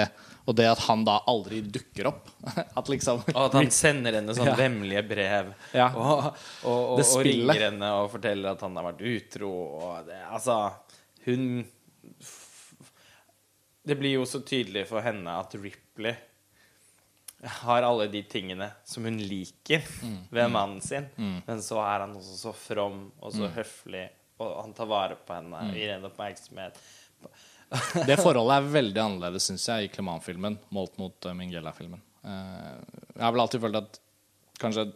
og 0.45 0.55
det 0.59 0.67
at 0.69 0.81
han 0.85 1.01
da 1.07 1.15
aldri 1.31 1.61
dukker 1.65 2.11
opp 2.11 2.27
At 2.79 2.91
liksom 2.91 3.23
Og 3.33 3.39
at 3.47 3.57
han 3.57 3.71
sender 3.73 4.19
henne 4.19 4.35
sånn 4.37 4.45
Ja. 4.51 4.53
vemmelige 4.59 5.01
brev. 5.09 5.49
Ja. 5.73 5.87
Og, 5.97 6.27
og, 6.69 6.99
og, 7.01 7.15
ringer 7.25 7.65
henne 7.65 7.89
og 8.03 8.11
forteller 8.13 8.53
at 8.53 8.61
han 8.61 8.77
har 8.77 8.85
vært 8.91 9.01
utro. 9.09 9.49
Det, 10.05 10.19
altså 10.29 10.59
Hun 11.25 11.63
Det 13.83 13.97
blir 13.99 14.19
jo 14.19 14.27
så 14.29 14.43
tydelig 14.45 14.85
for 14.93 15.01
henne 15.03 15.33
at 15.41 15.57
Ripley 15.57 16.13
har 17.43 17.83
alle 17.83 18.07
de 18.07 18.21
tingene 18.23 18.69
som 18.87 19.03
hun 19.03 19.17
liker 19.19 19.81
Mm. 20.03 20.17
ved 20.31 20.51
mannen 20.51 20.81
sin. 20.81 21.07
Men 21.17 21.61
så 21.61 21.79
er 21.83 21.99
han 22.05 22.15
også 22.15 22.37
så 22.39 22.53
from 22.55 23.11
og 23.21 23.33
Mm. 23.33 23.39
så 23.39 23.49
høflig, 23.55 24.09
og 24.39 24.61
han 24.63 24.73
tar 24.73 24.85
vare 24.87 25.15
på 25.15 25.33
henne, 25.35 25.73
gir 25.73 25.91
henne 25.93 26.09
oppmerksomhet. 26.09 26.77
Det 28.05 28.19
forholdet 28.19 28.57
er 28.59 28.71
veldig 28.73 29.01
annerledes, 29.01 29.47
syns 29.49 29.65
jeg, 29.67 29.85
i 29.85 29.91
Clement-filmen 29.93 30.59
målt 30.71 30.97
mot 31.01 31.25
uh, 31.25 31.33
Minghella-filmen. 31.33 32.01
Uh, 32.23 32.79
jeg 33.15 33.23
har 33.23 33.31
vel 33.33 33.41
alltid 33.41 33.61
følt 33.61 33.75
at 33.79 33.99
kanskje 34.61 34.93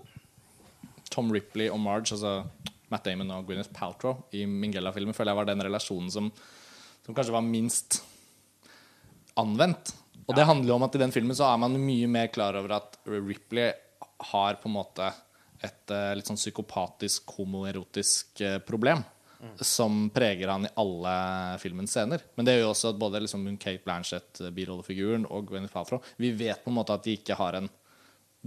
Tom 1.10 1.31
Ripley 1.33 1.69
og 1.71 1.79
Marge, 1.79 2.13
altså 2.13 2.45
Matt 2.91 3.03
Damon 3.03 3.31
og 3.31 3.47
Gwyneth 3.47 3.71
Paltrow 3.73 4.23
i 4.31 4.45
Minghella-filmen, 4.45 5.13
føler 5.15 5.31
jeg 5.33 5.39
var 5.41 5.45
den 5.49 5.63
relasjonen 5.65 6.12
som, 6.13 6.31
som 7.03 7.15
kanskje 7.17 7.33
var 7.33 7.41
minst 7.47 8.01
anvendt. 9.38 9.93
Og 10.27 10.35
det 10.35 10.47
handler 10.47 10.73
jo 10.73 10.77
om 10.77 10.85
at 10.87 10.95
i 10.97 11.01
den 11.01 11.13
filmen 11.15 11.37
så 11.37 11.47
er 11.49 11.59
man 11.61 11.77
mye 11.79 12.07
mer 12.11 12.31
klar 12.33 12.57
over 12.59 12.77
at 12.79 12.97
Ripley 13.07 13.71
har 14.31 14.57
på 14.59 14.67
en 14.67 14.75
måte 14.75 15.11
et 15.63 15.93
eh, 15.93 16.13
litt 16.17 16.27
sånn 16.27 16.39
psykopatisk, 16.39 17.31
homoerotisk 17.39 18.35
problem. 18.37 18.65
problem. 18.67 19.05
Som 19.61 20.09
preger 20.09 20.49
han 20.49 20.65
i 20.65 20.73
alle 20.81 21.15
filmens 21.61 21.93
scener. 21.93 22.23
Men 22.35 22.47
det 22.47 22.55
gjør 22.55 22.65
jo 22.65 22.71
også 22.71 22.91
at 22.91 23.01
både 23.01 23.21
liksom 23.23 23.45
Kate 23.61 23.83
Blanchett, 23.85 24.31
birollefiguren, 24.39 24.55
birolefiguren, 24.57 25.27
og 25.29 25.49
Gwenny 25.49 25.69
Paltrow 25.71 26.01
Vi 26.17 26.31
vet 26.37 26.63
på 26.63 26.71
en 26.71 26.77
måte 26.79 26.95
at 26.95 27.05
de 27.05 27.17
ikke 27.17 27.37
har 27.37 27.59
en 27.59 27.69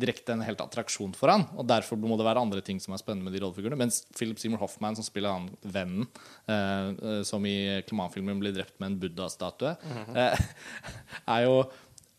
direkte 0.01 0.35
en 0.35 0.45
helt 0.47 0.63
attraksjon 0.63 1.13
for 1.17 1.33
han, 1.33 1.47
og 1.55 1.67
derfor 1.69 1.99
må 2.01 2.17
det 2.19 2.27
være 2.27 2.43
andre 2.43 2.63
ting 2.65 2.81
som 2.83 2.95
er 2.95 3.03
spennende 3.03 3.29
med 3.29 3.37
de 3.37 3.43
rollefigurene. 3.45 3.79
Mens 3.81 4.03
Philip 4.17 4.41
Seymour 4.41 4.63
Hoffman, 4.65 4.97
som 4.99 5.07
spiller 5.07 5.35
han 5.37 5.51
vennen, 5.63 6.09
eh, 6.51 6.89
eh, 6.91 7.21
som 7.27 7.45
i 7.47 7.83
Clement-filmen 7.89 8.41
blir 8.43 8.57
drept 8.57 8.79
med 8.81 8.93
en 8.93 8.99
buddha-statue, 9.05 9.77
eh, 10.17 10.51
er 11.37 11.47
jo 11.49 11.63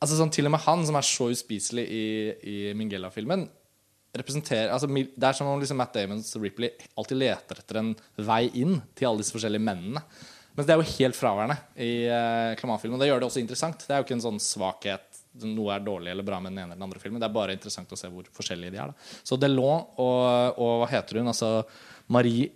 Altså 0.02 0.16
sånn 0.18 0.32
Til 0.34 0.50
og 0.50 0.56
med 0.56 0.64
han, 0.64 0.82
som 0.82 0.96
er 0.98 1.06
så 1.06 1.28
uspiselig 1.30 1.84
i, 1.86 2.06
i 2.50 2.56
Minghella-filmen, 2.74 3.44
representerer 4.18 4.72
altså, 4.74 4.90
Det 4.90 5.28
er 5.28 5.36
som 5.38 5.52
om 5.52 5.62
liksom 5.62 5.78
Matt 5.78 5.94
Damons 5.94 6.34
Ripley 6.42 6.72
alltid 6.98 7.20
leter 7.22 7.62
etter 7.62 7.80
en 7.84 7.92
vei 8.18 8.48
inn 8.60 8.80
til 8.98 9.12
alle 9.12 9.22
disse 9.22 9.36
forskjellige 9.36 9.64
mennene. 9.64 10.02
Men 10.58 10.68
det 10.68 10.74
er 10.74 10.82
jo 10.82 10.94
helt 10.98 11.16
fraværende 11.16 11.56
i 11.80 11.92
uh, 12.12 12.58
Clement-filmen. 12.60 12.98
Og 12.98 13.04
det 13.04 13.08
gjør 13.08 13.22
det 13.22 13.30
også 13.30 13.44
interessant. 13.44 13.86
Det 13.86 13.94
er 13.94 14.02
jo 14.02 14.08
ikke 14.08 14.18
en 14.18 14.26
sånn 14.26 14.42
svakhet 14.44 15.11
noe 15.48 15.76
er 15.76 15.86
dårlig 15.86 16.12
eller 16.12 16.28
bra 16.28 16.42
med 16.44 16.52
den 16.52 16.60
ene 16.60 16.74
eller 16.74 16.80
den 16.80 16.88
andre 16.90 17.00
filmen. 17.02 17.22
Det 17.22 17.30
er 17.30 17.36
bare 17.38 17.56
interessant 17.56 17.92
å 17.94 18.00
se 18.00 18.10
hvor 18.12 18.28
forskjellige 18.36 18.74
de 18.74 18.82
er. 18.84 18.92
Da. 18.92 19.10
Så 19.24 19.38
Delon 19.40 19.88
og, 20.02 20.60
og 20.60 20.74
hva 20.82 20.90
heter 20.92 21.22
hun? 21.22 21.32
Altså 21.32 21.54
Marie 22.12 22.50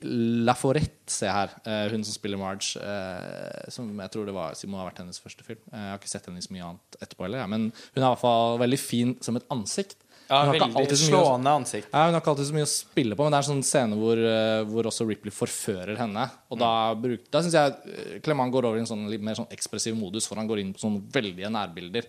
Laforette, 0.46 1.08
se 1.12 1.30
her. 1.32 1.54
Eh, 1.64 1.86
hun 1.94 2.04
som 2.04 2.16
spiller 2.18 2.40
Marge. 2.40 2.76
eh, 2.82 3.70
som 3.72 3.88
jeg 3.88 4.12
tror 4.12 4.26
det 4.28 4.36
var, 4.36 4.56
må 4.68 4.82
ha 4.82 4.90
vært 4.90 5.00
hennes 5.04 5.22
første 5.22 5.46
film. 5.48 5.62
Eh, 5.72 5.80
jeg 5.80 5.94
har 5.94 6.02
ikke 6.02 6.12
sett 6.12 6.28
henne 6.28 6.42
i 6.42 6.46
så 6.46 6.56
mye 6.56 6.66
annet 6.72 6.98
etterpå 7.00 7.28
heller. 7.28 7.44
Ja. 7.44 7.48
Men 7.48 7.70
hun 7.72 8.02
er 8.02 8.04
i 8.04 8.10
hvert 8.10 8.24
fall 8.26 8.60
veldig 8.60 8.82
fin 8.82 9.16
som 9.24 9.40
et 9.40 9.48
ansikt. 9.54 10.02
Ja, 10.30 10.40
Hun 10.42 10.48
har 10.48 10.56
ikke 10.56 10.68
veldig 10.74 10.98
mye 10.98 11.20
å- 11.20 11.24
slående 11.26 11.52
ansikt. 11.54 11.88
ja, 11.94 12.06
Hun 12.06 12.14
har 12.16 12.22
ikke 12.22 12.32
alltid 12.34 12.48
så 12.50 12.54
mye 12.58 12.66
å 12.66 12.72
spille 12.72 13.16
på, 13.16 13.24
men 13.24 13.32
det 13.32 13.38
er 13.38 13.44
en 13.52 13.52
sånn 13.56 13.64
scene 13.64 13.96
hvor, 14.00 14.18
eh, 14.18 14.64
hvor 14.66 14.84
også 14.90 15.08
Ripley 15.08 15.32
forfører 15.32 15.98
henne. 15.98 16.30
Og 16.50 16.58
da, 16.60 16.72
bruk, 16.96 17.30
da 17.30 17.42
syns 17.42 17.54
jeg 17.54 17.76
eh, 17.94 18.20
Clement 18.26 18.52
går 18.52 18.66
over 18.66 18.78
i 18.78 18.80
en 18.80 18.86
sånn 18.90 19.08
litt 19.10 19.22
mer 19.22 19.36
sånn 19.36 19.50
ekspressiv 19.54 19.96
modus, 19.96 20.26
for 20.28 20.36
han 20.42 20.48
går 20.48 20.60
inn 20.62 20.74
på 20.74 20.80
sånne 20.82 21.04
veldige 21.12 21.52
nærbilder 21.52 22.06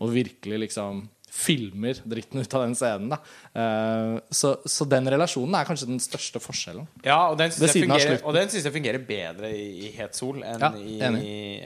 og 0.00 0.08
virkelig 0.10 0.68
liksom 0.68 1.08
filmer 1.30 1.98
dritten 2.08 2.40
ut 2.40 2.54
av 2.56 2.64
den 2.64 2.74
scenen. 2.78 3.12
Eh, 3.52 4.14
så, 4.30 4.54
så 4.64 4.86
den 4.88 5.08
relasjonen 5.12 5.54
er 5.58 5.68
kanskje 5.68 5.88
den 5.90 6.00
største 6.02 6.40
forskjellen. 6.42 6.88
Ja, 7.04 7.18
og 7.30 7.38
den 7.40 7.52
syns 7.54 7.76
jeg, 7.76 8.18
synes 8.50 8.64
jeg 8.64 8.74
fungerer 8.74 9.04
bedre 9.04 9.52
i, 9.54 9.68
i 9.86 9.92
Het 9.98 10.16
Sol 10.18 10.42
enn 10.42 10.64
Ja, 10.64 10.72
i, 10.74 10.98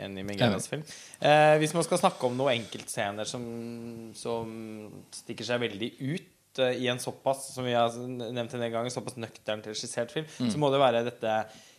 enn 0.03 0.19
i 0.19 0.27
Mingellas 0.27 0.69
film. 0.71 0.85
Eh, 1.23 1.55
hvis 1.63 1.75
man 1.77 1.87
skal 1.87 2.03
snakke 2.03 2.27
om 2.29 2.37
noen 2.39 2.59
enkeltscener 2.59 3.29
som, 3.29 3.47
som 4.19 4.53
stikker 5.15 5.47
seg 5.47 5.63
veldig 5.63 5.91
ut 6.03 6.61
uh, 6.61 6.73
i 6.75 6.89
en 6.93 7.01
såpass 7.01 7.53
som 7.55 7.65
vi 7.65 7.73
har 7.77 7.95
nevnt 7.97 8.55
en 8.59 8.69
gang, 8.75 8.91
såpass 8.93 9.17
nøkternt 9.21 9.71
regissert 9.71 10.13
film, 10.15 10.27
Mm. 10.43 10.51
så 10.51 10.59
må 10.61 10.71
det 10.75 10.81
være 10.83 11.05
dette 11.07 11.37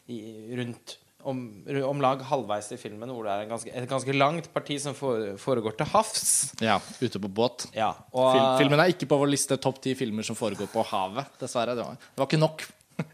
i, 0.10 0.20
rundt 0.58 0.98
om, 1.30 1.40
om 1.88 2.04
lag 2.04 2.22
halvveis 2.28 2.70
i 2.76 2.78
filmen, 2.82 3.10
hvor 3.14 3.28
det 3.28 3.34
er 3.34 3.46
en 3.46 3.54
ganske, 3.56 3.74
et 3.74 3.90
ganske 3.90 4.16
langt 4.16 4.50
parti 4.54 4.78
som 4.82 4.96
foregår 4.96 5.78
til 5.80 5.90
havs. 5.94 6.24
Ja, 6.64 6.80
ute 7.02 7.22
på 7.24 7.32
båt. 7.32 7.68
Ja, 7.76 7.92
og, 8.12 8.32
Film, 8.36 8.48
filmen 8.64 8.84
er 8.84 8.94
ikke 8.94 9.10
på 9.10 9.20
vår 9.22 9.32
liste 9.34 9.58
topp 9.62 9.82
ti 9.84 9.96
filmer 10.00 10.26
som 10.28 10.38
foregår 10.40 10.72
på 10.72 10.86
havet, 10.92 11.32
dessverre. 11.42 11.76
Det 11.78 11.86
var, 11.88 12.00
det 12.00 12.24
var 12.24 12.30
ikke 12.32 12.44
nok 12.44 12.66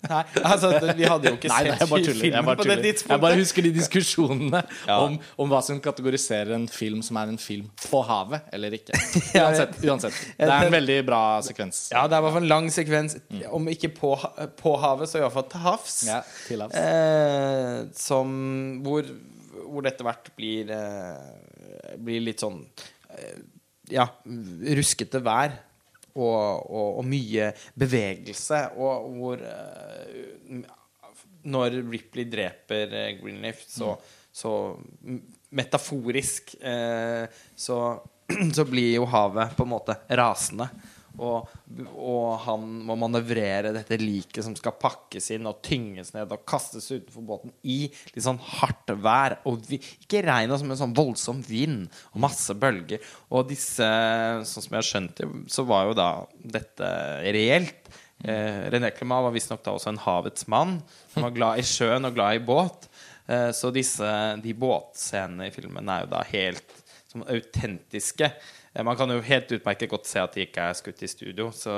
Nei, 0.10 0.24
altså, 0.44 0.70
vi 0.98 1.06
hadde 1.08 1.30
jo 1.32 1.38
ikke 1.38 1.50
Nei, 1.52 1.60
nei, 1.70 1.76
sett. 1.78 1.92
Jeg 2.10 2.15
filmen 2.20 2.48
på 2.50 2.65
det 2.68 2.78
tidspunktet. 2.84 3.13
jeg 3.13 3.22
bare 3.24 3.38
husker 3.39 3.65
de 3.65 3.72
diskusjonene 3.76 4.62
Ja. 4.88 4.98
om, 5.06 5.18
om 5.39 5.52
hva 5.54 5.62
som 5.65 5.80
kategoriserer 5.84 6.52
en 6.58 6.65
film 6.72 7.04
som 7.06 7.20
er 7.22 7.32
en 7.32 7.39
film 7.42 7.70
på 7.86 8.02
havet 8.08 8.50
eller 8.56 8.76
ikke. 8.80 8.98
Uansett. 9.39 9.78
uansett. 9.86 10.20
Det 10.39 10.50
er 10.50 10.68
en 10.68 10.76
veldig 10.76 10.98
bra 11.08 11.22
sekvens. 11.46 11.86
Ja, 11.94 12.06
det 12.10 12.18
er 12.18 12.24
i 12.24 12.28
hvert 12.28 12.38
fall 12.39 12.48
en 12.48 12.52
lang 12.52 12.70
sekvens. 12.74 13.18
Om 13.60 13.70
ikke 13.76 13.92
på, 13.96 14.13
på 14.60 14.76
havet, 14.84 15.12
så 15.12 15.22
iallfall 15.22 15.48
til 15.52 15.63
havs. 15.68 15.98
Ja, 16.10 16.20
til 16.48 16.65
havs. 16.65 16.76
Eh, 16.80 17.78
som 18.00 18.36
hvor, 18.86 19.08
hvor 19.70 19.86
det 19.86 19.94
etter 19.96 20.08
hvert 20.10 20.32
blir 20.39 20.74
eh, 20.76 21.96
Blir 22.00 22.22
litt 22.24 22.42
sånn 22.44 22.62
eh, 23.15 23.39
Ja, 23.94 24.08
ruskete 24.80 25.22
vær. 25.26 25.56
Og, 26.15 26.69
og, 26.69 27.00
og 27.00 27.06
mye 27.08 27.52
bevegelse. 27.80 28.63
Og 28.82 29.10
hvor 29.17 29.43
eh, 29.45 30.62
Når 31.50 31.78
Ripley 31.88 32.28
dreper 32.30 32.95
eh, 32.95 33.12
Greenleaf, 33.22 33.62
så, 33.69 33.93
så 34.32 34.54
metaforisk 35.56 36.56
eh, 36.62 37.26
så, 37.56 37.80
så 38.56 38.65
blir 38.65 38.95
jo 38.98 39.10
havet 39.10 39.56
på 39.58 39.67
en 39.67 39.74
måte 39.76 39.98
rasende. 40.10 40.69
Og, 41.19 41.49
og 41.93 42.25
han 42.45 42.65
må 42.88 42.95
manøvrere 42.99 43.73
dette 43.75 43.99
liket 43.99 44.45
som 44.45 44.55
skal 44.58 44.77
pakkes 44.79 45.29
inn 45.36 45.49
og 45.49 45.62
tynges 45.65 46.13
ned 46.15 46.32
og 46.32 46.45
kastes 46.47 46.88
utenfor 46.91 47.25
båten 47.27 47.53
i 47.67 47.82
litt 47.89 48.23
sånn 48.25 48.39
hardt 48.60 48.93
vær. 49.03 49.39
Og 49.49 49.60
vi, 49.67 49.82
ikke 50.03 50.23
regn, 50.25 50.53
men 50.63 50.75
en 50.75 50.84
sånn 50.86 50.97
voldsom 50.97 51.43
vind 51.45 51.88
og 52.13 52.23
masse 52.25 52.55
bølger. 52.58 53.03
Og 53.29 53.49
disse, 53.51 53.88
sånn 54.47 54.65
som 54.65 54.75
jeg 54.75 54.79
har 54.79 54.89
skjønt 54.91 55.19
det, 55.19 55.29
så 55.51 55.67
var 55.67 55.89
jo 55.89 55.97
da 55.99 56.10
dette 56.58 56.91
reelt. 57.36 57.91
Eh, 58.23 58.65
René 58.71 58.91
Clément 58.95 59.23
var 59.23 59.36
visstnok 59.36 59.63
da 59.63 59.75
også 59.75 59.93
en 59.93 60.01
havets 60.03 60.47
mann, 60.51 60.79
som 61.13 61.23
var 61.27 61.36
glad 61.36 61.62
i 61.62 61.67
sjøen 61.67 62.08
og 62.08 62.17
glad 62.17 62.39
i 62.39 62.43
båt. 62.43 62.89
Eh, 63.29 63.49
så 63.55 63.71
disse, 63.71 64.12
de 64.43 64.55
båtscenene 64.58 65.49
i 65.49 65.53
filmen 65.55 65.91
er 65.91 66.05
jo 66.05 66.13
da 66.15 66.23
helt 66.32 66.79
som 67.10 67.23
autentiske. 67.25 68.32
Eh, 68.75 68.84
Man 68.84 68.95
kan 68.97 69.10
jo 69.10 69.21
helt 69.21 69.51
utmerket 69.51 69.89
godt 69.89 70.05
se 70.10 70.19
at 70.21 70.34
de 70.38 70.45
ikke 70.45 70.69
er 70.69 70.73
skutt 70.77 71.01
i 71.03 71.08
studio, 71.10 71.49
så 71.55 71.73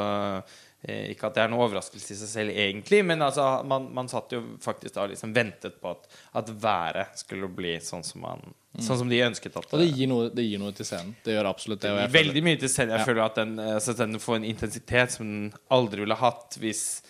eh, 0.83 1.11
ikke 1.13 1.27
at 1.29 1.35
det 1.37 1.43
er 1.43 1.51
noe 1.53 1.65
overraskelse 1.67 2.13
i 2.15 2.17
seg 2.19 2.31
selv, 2.31 2.49
egentlig. 2.57 3.03
Men 3.05 3.21
altså, 3.21 3.45
man, 3.67 3.87
man 3.93 4.09
satt 4.11 4.33
jo 4.35 4.41
faktisk 4.63 4.95
da 4.97 5.05
liksom 5.11 5.33
ventet 5.35 5.79
på 5.81 5.91
at, 5.93 6.07
at 6.41 6.49
været 6.63 7.21
skulle 7.21 7.47
bli 7.53 7.77
sånn 7.85 8.03
som, 8.03 8.21
man, 8.25 8.41
sånn 8.79 9.03
som 9.03 9.09
de 9.11 9.21
ønsket 9.27 9.55
at 9.61 9.71
Og 9.73 9.79
det 9.83 9.91
gir, 9.93 10.09
noe, 10.11 10.29
det 10.33 10.47
gir 10.47 10.59
noe 10.61 10.73
til 10.75 10.85
scenen. 10.89 11.15
Det 11.23 11.35
gjør 11.37 11.49
absolutt 11.53 11.81
det. 11.85 11.93
jeg 11.95 12.11
føler- 12.17 12.43
mye 12.49 12.59
til 12.65 12.69
scenen. 12.75 12.95
Jeg 12.97 12.99
Ja. 12.99 13.05
føler 13.05 13.23
at 13.25 13.35
den, 13.35 13.59
eh, 13.59 13.93
den 14.03 14.19
får 14.19 14.35
en 14.35 14.49
intensitet 14.55 15.11
som 15.11 15.25
den 15.27 15.53
aldri 15.69 15.99
ville 16.05 16.15
hatt 16.15 16.57
hvis 16.59 17.01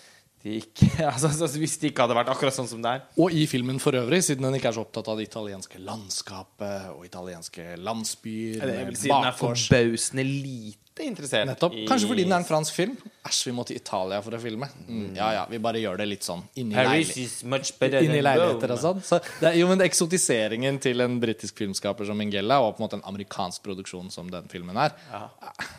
de 0.44 0.58
ikke, 0.62 0.90
altså, 1.14 1.30
altså, 1.30 1.60
hvis 1.62 1.78
de 1.82 1.92
ikke 1.92 2.06
hadde 2.06 2.18
vært 2.18 2.32
akkurat 2.34 2.56
sånn 2.56 2.70
som 2.70 2.82
det 2.84 2.96
er. 2.98 3.04
Og 3.22 3.34
i 3.36 3.46
filmen 3.50 3.80
for 3.82 3.98
øvrig, 3.98 4.24
siden 4.26 4.48
den 4.48 4.58
ikke 4.58 4.72
er 4.72 4.78
så 4.78 4.86
opptatt 4.86 5.10
av 5.12 5.20
det 5.20 5.28
italienske 5.30 5.82
landskapet 5.82 6.92
og 6.96 7.06
italienske 7.08 7.76
landsbyer 7.82 8.64
med 8.66 8.88
vil 8.92 8.98
si 9.00 9.12
den 9.12 9.28
er 9.30 9.38
forbausende 9.38 10.26
lite 10.26 11.06
interessert. 11.06 11.48
Nettopp. 11.50 11.76
Kanskje 11.90 12.10
fordi 12.10 12.26
den 12.26 12.34
er 12.36 12.42
en 12.44 12.48
fransk 12.48 12.76
film. 12.76 12.96
Æsj, 13.28 13.44
vi 13.48 13.54
må 13.58 13.66
til 13.68 13.78
Italia 13.80 14.22
for 14.26 14.38
å 14.38 14.42
filme. 14.42 14.68
Mm, 14.88 15.12
ja 15.18 15.30
ja, 15.38 15.46
vi 15.50 15.62
bare 15.64 15.82
gjør 15.82 16.02
det 16.02 16.10
litt 16.10 16.26
sånn 16.28 16.44
inni, 16.56 16.76
Paris 16.76 17.14
leili 17.14 17.28
is 17.28 17.38
much 17.48 17.72
inni 18.02 18.20
leiligheter 18.26 18.76
og 18.76 18.82
sånn. 18.82 19.06
Så 19.06 19.22
det 19.40 19.54
er 19.54 19.60
jo 19.62 19.70
men 19.70 19.86
eksotiseringen 19.86 20.82
til 20.84 21.06
en 21.06 21.22
britisk 21.22 21.62
filmskaper 21.62 22.10
som 22.10 22.26
Ingella, 22.26 22.60
og 22.66 22.76
på 22.76 22.82
en 22.82 22.88
måte 22.88 23.00
en 23.00 23.08
amerikansk 23.14 23.64
produksjon 23.66 24.12
som 24.14 24.30
den 24.34 24.50
filmen 24.52 24.78
er. 24.82 24.98
Den 25.12 25.54
er 25.54 25.72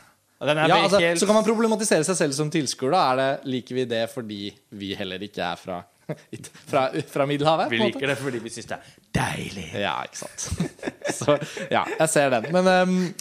Ja, 0.42 0.76
altså, 0.83 0.98
helt- 1.00 1.20
Så 1.20 1.26
kan 1.28 1.35
man 1.38 1.44
problematisere 1.46 2.05
seg 2.05 2.16
selv 2.18 2.33
som 2.35 2.50
tilskuer. 2.50 2.94
Er 2.98 3.38
Liker 3.46 3.74
vi 3.74 3.85
det 3.87 4.11
fordi 4.11 4.52
vi 4.74 4.94
heller 4.98 5.22
ikke 5.22 5.42
er 5.52 5.57
fra, 5.61 5.81
fra, 6.70 6.88
fra 7.09 7.26
Middelhavet? 7.31 7.70
Vi 7.70 7.78
liker 7.78 8.07
det 8.11 8.18
fordi 8.18 8.40
vi 8.42 8.50
syns 8.50 8.66
det 8.72 8.78
er 8.78 8.96
deilig. 9.20 9.68
Ja, 9.85 9.94
ikke 10.02 10.18
sant. 10.24 10.48
Så 11.20 11.37
ja, 11.70 11.85
jeg 11.98 12.09
ser 12.11 12.31
den. 12.35 12.50
Men 12.52 12.66
um, 12.66 13.14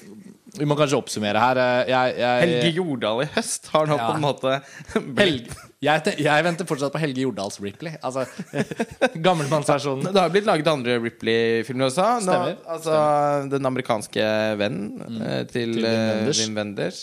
vi 0.58 0.66
må 0.68 0.76
kanskje 0.76 0.98
oppsummere 0.98 1.40
her. 1.40 1.62
Eh, 1.62 1.90
Jeg, 1.94 2.16
jeg, 2.20 2.42
Helge 2.48 2.72
Jordal 2.82 3.22
i 3.24 3.30
høst 3.38 3.70
har 3.76 3.86
nå 3.88 3.98
Ja. 4.02 4.10
på 4.10 4.18
en 4.18 4.26
måte 4.26 4.58
Helge, 5.22 5.56
jeg, 5.82 6.16
jeg 6.22 6.46
venter 6.46 6.68
fortsatt 6.70 6.94
på 6.94 7.02
Helge 7.02 7.24
Jordals 7.24 7.58
Ripley. 7.62 7.96
Altså 8.06 8.26
gammelmannsversjonen. 9.26 10.12
Det 10.14 10.22
har 10.22 10.34
blitt 10.34 10.50
laget 10.50 10.70
andre 10.70 10.98
Ripley-filmer 11.02 11.90
også. 11.90 12.08
Nå, 12.22 12.26
Stemmer, 12.28 12.60
altså, 12.70 12.98
Den 13.50 13.70
amerikanske 13.70 14.28
vennen 14.62 15.00
mm. 15.02 15.24
til, 15.50 15.74
Til 15.74 15.80
Wim 15.80 15.88
eh, 15.90 16.12
Wenders. 16.12 16.42
Wim 16.44 16.60
Wenders. 16.60 17.02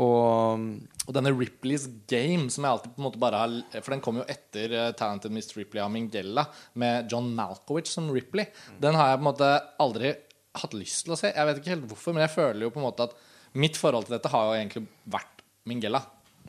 Og 0.00 0.66
Og 1.06 1.14
denne 1.16 1.32
Ripley's 1.34 1.86
Game, 2.10 2.50
som 2.50 2.66
jeg 2.66 2.70
alltid 2.70 2.92
på 2.94 3.02
en 3.02 3.08
måte 3.08 3.22
bare 3.22 3.38
har 3.40 3.80
For 3.80 3.94
den 3.94 4.02
kom 4.04 4.20
jo 4.20 4.26
etter 4.30 4.74
eh, 4.74 4.92
Talented 4.98 5.34
Miss 5.34 5.54
Ripley 5.56 5.82
av 5.82 5.90
Minghella, 5.94 6.48
med 6.74 7.10
John 7.10 7.32
Malkovich 7.34 7.90
som 7.90 8.10
Ripley. 8.14 8.50
Den 8.82 8.98
har 8.98 9.12
jeg 9.12 9.20
på 9.20 9.24
en 9.24 9.30
måte 9.30 9.56
aldri 9.82 10.14
hatt 10.60 10.74
lyst 10.74 11.06
til 11.06 11.14
å 11.14 11.18
se. 11.18 11.30
Jeg 11.30 11.46
vet 11.46 11.62
ikke 11.62 11.76
helt 11.76 11.90
hvorfor, 11.90 12.14
men 12.14 12.26
jeg 12.26 12.34
føler 12.34 12.66
jo 12.66 12.74
på 12.74 12.82
en 12.82 12.90
måte 12.90 13.06
at 13.06 13.14
mitt 13.58 13.78
forhold 13.78 14.06
til 14.06 14.18
dette 14.18 14.30
har 14.30 14.48
jo 14.48 14.58
egentlig 14.58 14.88
vært 15.10 15.46
Minghella. 15.70 16.02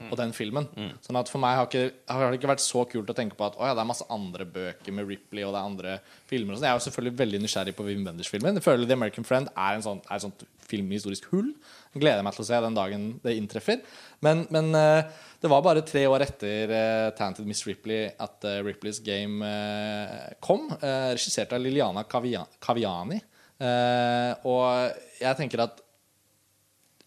Og 0.10 0.18
den 0.20 0.34
filmen. 0.36 0.68
Sånn 1.06 1.20
at 1.20 1.30
For 1.32 1.42
meg 1.42 1.58
har, 1.60 1.68
ikke, 1.70 2.04
har 2.10 2.32
det 2.32 2.40
ikke 2.40 2.52
vært 2.52 2.64
så 2.64 2.86
kult 2.90 3.12
å 3.12 3.16
tenke 3.18 3.38
på 3.38 3.48
at 3.48 3.58
å 3.60 3.68
ja, 3.68 3.76
det 3.78 3.84
er 3.84 3.90
masse 3.90 4.08
andre 4.12 4.48
bøker 4.50 4.96
med 4.98 5.10
Ripley 5.10 5.46
og 5.46 5.54
det 5.54 5.62
er 5.62 5.70
andre 5.72 5.96
filmer. 6.30 6.56
Sånn. 6.56 6.68
jeg 6.68 6.74
er 6.74 6.80
jo 6.80 6.86
selvfølgelig 6.88 7.20
veldig 7.22 7.42
nysgjerrig 7.44 7.76
på 7.78 7.88
Wim 7.88 8.06
Wenders-filmen. 8.08 8.60
Jeg 8.60 8.66
føler 8.66 8.90
The 8.90 8.98
American 8.98 9.28
Friend 9.28 9.52
er, 9.54 9.78
en 9.78 9.86
sånn, 9.86 10.04
er 10.08 10.18
et 10.18 10.26
sånt 10.26 10.46
filmhistorisk 10.72 11.28
hull. 11.34 11.52
Jeg 11.92 12.04
gleder 12.06 12.24
meg 12.24 12.38
til 12.38 12.46
å 12.46 12.48
se 12.48 12.62
den 12.64 12.78
dagen 12.78 13.10
det 13.26 13.36
inntreffer. 13.40 13.82
Men, 14.24 14.46
men 14.54 14.72
eh, 14.78 15.10
det 15.44 15.52
var 15.52 15.66
bare 15.66 15.84
tre 15.84 16.06
år 16.08 16.24
etter 16.24 16.72
uh, 16.72 17.10
Tanted 17.18 17.48
Miss 17.50 17.66
Ripley 17.68 18.06
at 18.12 18.46
uh, 18.46 18.62
Ripley's 18.64 19.02
Game 19.04 19.44
uh, 19.44 20.32
kom. 20.40 20.70
Regissert 20.80 21.52
av 21.56 21.64
Liliana 21.64 22.06
Kaviani. 22.08 23.20
Eh, 23.62 24.32
og 24.50 25.02
jeg 25.22 25.38
tenker 25.38 25.68
at 25.68 25.82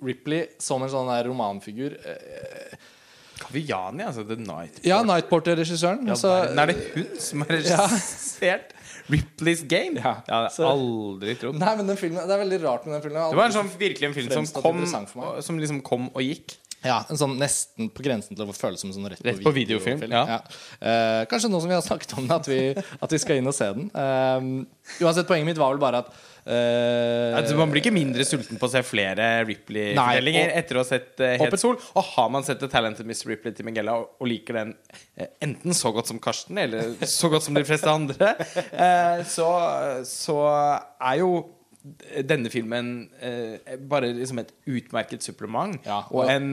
Ripley 0.04 0.46
som 0.62 0.84
en 0.84 0.92
sånn 0.92 1.10
der 1.10 1.28
romanfigur 1.30 1.96
eh, 1.98 2.76
Kaviani, 3.40 4.04
altså. 4.06 4.24
The 4.28 4.36
Night. 4.38 4.80
Ja, 4.86 5.02
Night 5.06 5.28
Porter-regissøren. 5.30 6.04
Ja, 6.06 6.14
altså, 6.14 6.32
er 6.54 6.70
det 6.70 6.76
hun 6.94 7.14
som 7.20 7.44
har 7.44 7.56
regissert 7.56 8.74
Ripley's 9.10 9.64
Game? 9.68 9.98
Ja, 10.00 10.14
det 10.28 10.36
har 10.54 10.70
aldri 10.70 11.34
trodd. 11.40 11.58
Nei, 11.60 11.72
men 11.80 11.90
den 11.90 11.98
filmen, 12.00 12.22
Det 12.24 12.36
er 12.36 12.44
veldig 12.44 12.60
rart 12.62 12.86
med 12.86 12.96
den 12.96 13.04
filmen. 13.04 13.24
Det 13.34 13.40
var 13.40 13.50
en 13.50 13.56
sånn, 13.56 13.72
virkelig 13.80 14.10
en 14.10 14.16
film 14.16 14.46
som 14.48 14.62
kom, 14.62 14.84
som 15.44 15.60
liksom 15.60 15.82
kom 15.86 16.08
og 16.14 16.22
gikk. 16.24 16.56
Ja, 16.85 17.01
en 17.09 17.18
sånn 17.20 17.38
Nesten 17.40 17.88
på 17.94 18.05
grensen 18.05 18.37
til 18.37 18.44
å 18.44 18.55
føles 18.55 18.83
som 18.85 18.92
sånn 18.94 19.09
rett, 19.11 19.23
Rett 19.25 19.42
på 19.44 19.53
videofilm, 19.57 20.05
ja. 20.12 20.40
Eh, 20.81 21.25
kanskje 21.31 21.51
nå 21.51 21.61
som 21.62 21.70
vi 21.70 21.77
har 21.77 21.85
snakket 21.85 22.14
om 22.20 22.29
det, 22.29 22.37
at 22.37 22.51
vi, 22.51 22.61
at 22.77 23.16
vi 23.16 23.20
skal 23.23 23.40
inn 23.40 23.51
og 23.51 23.57
se 23.57 23.70
den. 23.77 23.88
Eh, 23.90 25.03
uansett, 25.05 25.29
poenget 25.29 25.49
mitt 25.49 25.61
var 25.61 25.75
vel 25.75 25.83
bare 25.83 26.03
at 26.05 26.12
eh, 26.44 27.38
Altså, 27.38 27.57
man 27.59 27.73
blir 27.73 27.83
ikke 27.83 27.94
mindre 27.94 28.27
sulten 28.29 28.61
på 28.61 28.68
å 28.68 28.73
se 28.75 28.85
flere 28.87 29.31
Ripley-fortellinger 29.49 30.53
etter 30.61 30.79
å 30.79 30.85
ha 30.85 30.88
sett 30.88 31.25
uh, 31.25 31.35
Het 31.40 31.59
Sol. 31.61 31.79
Og 31.97 32.12
har 32.14 32.31
man 32.35 32.47
sett 32.47 32.61
The 32.62 32.70
Talented 32.70 33.09
Miss 33.09 33.25
Ripley 33.29 33.57
til 33.57 33.68
Miguella 33.68 33.97
og, 34.03 34.14
og 34.20 34.31
liker 34.31 34.61
den 34.61 34.77
eh, 35.16 35.33
enten 35.44 35.77
så 35.77 35.92
godt 35.94 36.12
som 36.12 36.20
Karsten 36.23 36.61
eller 36.61 36.94
så 37.09 37.33
godt 37.33 37.47
som 37.47 37.57
de 37.57 37.64
fleste 37.66 37.90
andre, 37.90 38.35
eh, 38.70 39.25
så, 39.29 39.49
så 40.09 40.38
er 40.44 41.20
jo 41.23 41.37
denne 42.25 42.49
filmen 42.49 42.87
eh, 43.20 43.75
bare 43.90 44.09
liksom 44.16 44.38
et 44.40 44.53
utmerket 44.73 45.23
supplement. 45.27 45.75
Ja, 45.85 45.99
og, 46.09 46.23
og- 46.23 46.31
en, 46.33 46.47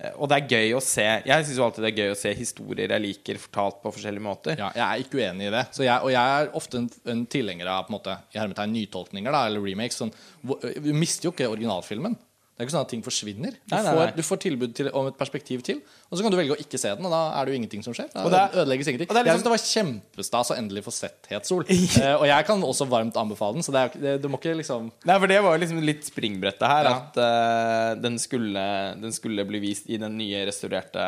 eh, 0.00 0.10
og 0.16 0.28
det 0.32 0.40
er 0.40 0.48
gøy 0.56 0.72
å 0.74 0.80
se 0.82 1.04
Jeg 1.26 1.44
syns 1.46 1.60
alltid 1.62 1.84
det 1.86 1.92
er 1.92 2.00
gøy 2.02 2.10
å 2.14 2.18
se 2.18 2.32
historier 2.34 2.90
jeg 2.96 3.04
liker, 3.04 3.38
fortalt 3.44 3.78
på 3.84 3.92
forskjellige 3.94 4.26
måter. 4.26 4.58
Ja, 4.58 4.72
jeg 4.74 4.82
er 4.88 5.04
ikke 5.04 5.20
uenig 5.22 5.46
i 5.46 5.54
det. 5.54 5.64
Så 5.76 5.86
jeg, 5.86 6.00
og 6.02 6.10
jeg 6.10 6.40
er 6.42 6.50
ofte 6.58 6.80
en, 6.82 6.90
en 7.14 7.22
tilhenger 7.30 7.70
av 7.70 7.86
på 7.86 7.92
en 7.94 7.98
måte, 8.00 8.18
i 8.34 8.40
hermetegn 8.42 8.74
nytolkninger 8.74 9.30
da, 9.38 9.44
eller 9.46 9.62
remakes. 9.62 10.00
Sånn, 10.02 10.12
hvor- 10.42 10.60
vi 10.82 10.92
mister 10.98 11.28
jo 11.30 11.34
ikke 11.36 11.46
originalfilmen. 11.52 12.18
Det 12.52 12.60
er 12.60 12.66
ikke 12.68 12.74
sånn 12.74 12.84
at 12.84 12.90
ting 12.92 13.02
forsvinner. 13.02 13.54
Du, 13.64 13.72
Nei, 13.72 13.78
nei, 13.82 13.92
får, 13.96 14.10
du 14.16 14.22
får 14.22 14.38
tilbud 14.44 14.74
til, 14.76 14.88
om 14.94 15.06
et 15.08 15.16
perspektiv 15.18 15.62
til, 15.64 15.78
og 16.10 16.18
så 16.18 16.22
kan 16.22 16.30
du 16.30 16.36
velge 16.36 16.52
å 16.52 16.58
ikke 16.60 16.78
se 16.78 16.90
den. 16.94 17.06
Og 17.08 17.10
da 17.10 17.20
er 17.40 17.46
det 17.48 17.54
jo 17.54 17.58
ingenting 17.58 17.82
som 17.82 17.94
skjer. 17.96 18.10
Da 18.12 18.24
Og 18.26 18.30
det 18.30 18.38
er- 18.42 18.58
ødelegges 18.60 18.90
ingenting. 18.92 19.08
og 19.08 19.16
det 19.16 19.22
liksom- 19.24 19.42
det 19.42 19.52
var 19.54 19.62
kjempestas 19.64 20.50
å 20.52 20.56
endelig 20.60 20.84
få 20.84 20.92
sett 20.92 21.26
Het 21.30 21.46
Sol. 21.48 21.64
eh, 21.70 22.14
og 22.14 22.26
jeg 22.28 22.46
kan 22.46 22.60
også 22.62 22.86
varmt 22.92 23.16
anbefale 23.16 23.54
den, 23.54 23.62
så 23.64 23.72
det 23.72 23.80
er, 23.80 23.98
det, 24.04 24.22
du 24.22 24.28
må 24.28 24.38
ikke 24.38 24.54
liksom 24.60 24.92
Nei, 25.04 25.18
for 25.18 25.26
det 25.32 25.40
var 25.42 25.56
jo 25.56 25.62
liksom 25.64 25.80
litt 25.82 26.04
springbrettet 26.04 26.68
her. 26.68 26.84
Ja. 26.84 26.94
At 27.00 27.16
uh, 27.16 28.00
den, 28.02 28.18
skulle, 28.18 28.66
den 29.00 29.12
skulle 29.16 29.46
bli 29.48 29.58
vist 29.64 29.88
i 29.88 29.96
den 29.96 30.18
nye 30.20 30.44
restaurerte 30.46 31.00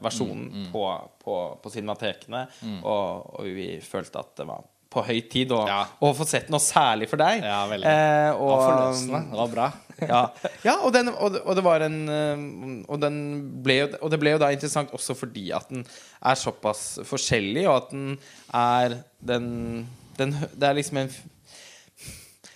versjonen 0.00 0.44
Mm, 0.54 0.70
På, 0.72 0.86
på, 1.24 1.34
på 1.62 1.70
cinematekene. 1.74 2.46
Og, 2.84 3.34
og 3.40 3.44
vi 3.44 3.80
følte 3.82 4.18
at 4.22 4.36
det 4.36 4.46
var 4.46 4.62
på 4.94 5.02
høy 5.04 5.20
tid 5.30 5.50
å, 5.54 5.64
Ja. 5.68 5.82
få 6.00 6.26
sett 6.26 6.48
noe 6.52 6.62
særlig 6.62 7.08
for 7.10 7.20
deg. 7.20 7.42
Ja, 7.42 7.64
veldig. 7.70 7.84
Eh, 7.84 8.30
Det 8.30 8.38
var 8.38 8.62
forløsende. 8.68 9.20
Det 9.30 9.40
var 9.42 9.48
bra. 9.56 9.66
ja, 10.10 10.22
ja 10.64 10.72
og, 10.82 10.92
den, 10.92 11.08
og, 11.12 11.32
det- 11.34 11.42
og 11.46 11.54
det 11.58 11.62
var 11.64 11.84
en 11.86 11.98
eh, 12.10 12.40
Og, 12.90 12.96
den 13.00 13.18
ble 13.62 13.76
og 14.00 14.10
det 14.10 14.18
ble 14.18 14.32
jo 14.34 14.40
da 14.42 14.48
interessant 14.50 14.90
også 14.96 15.14
fordi 15.14 15.52
at 15.54 15.68
den 15.70 15.84
er 16.24 16.34
såpass 16.40 16.98
forskjellig, 17.06 17.62
og 17.70 17.76
at 17.76 17.90
den 17.94 18.18
er 18.52 18.96
den, 19.22 19.86
den 20.18 20.32
Det 20.54 20.66
er 20.70 20.74
liksom 20.80 20.98
en 21.04 21.12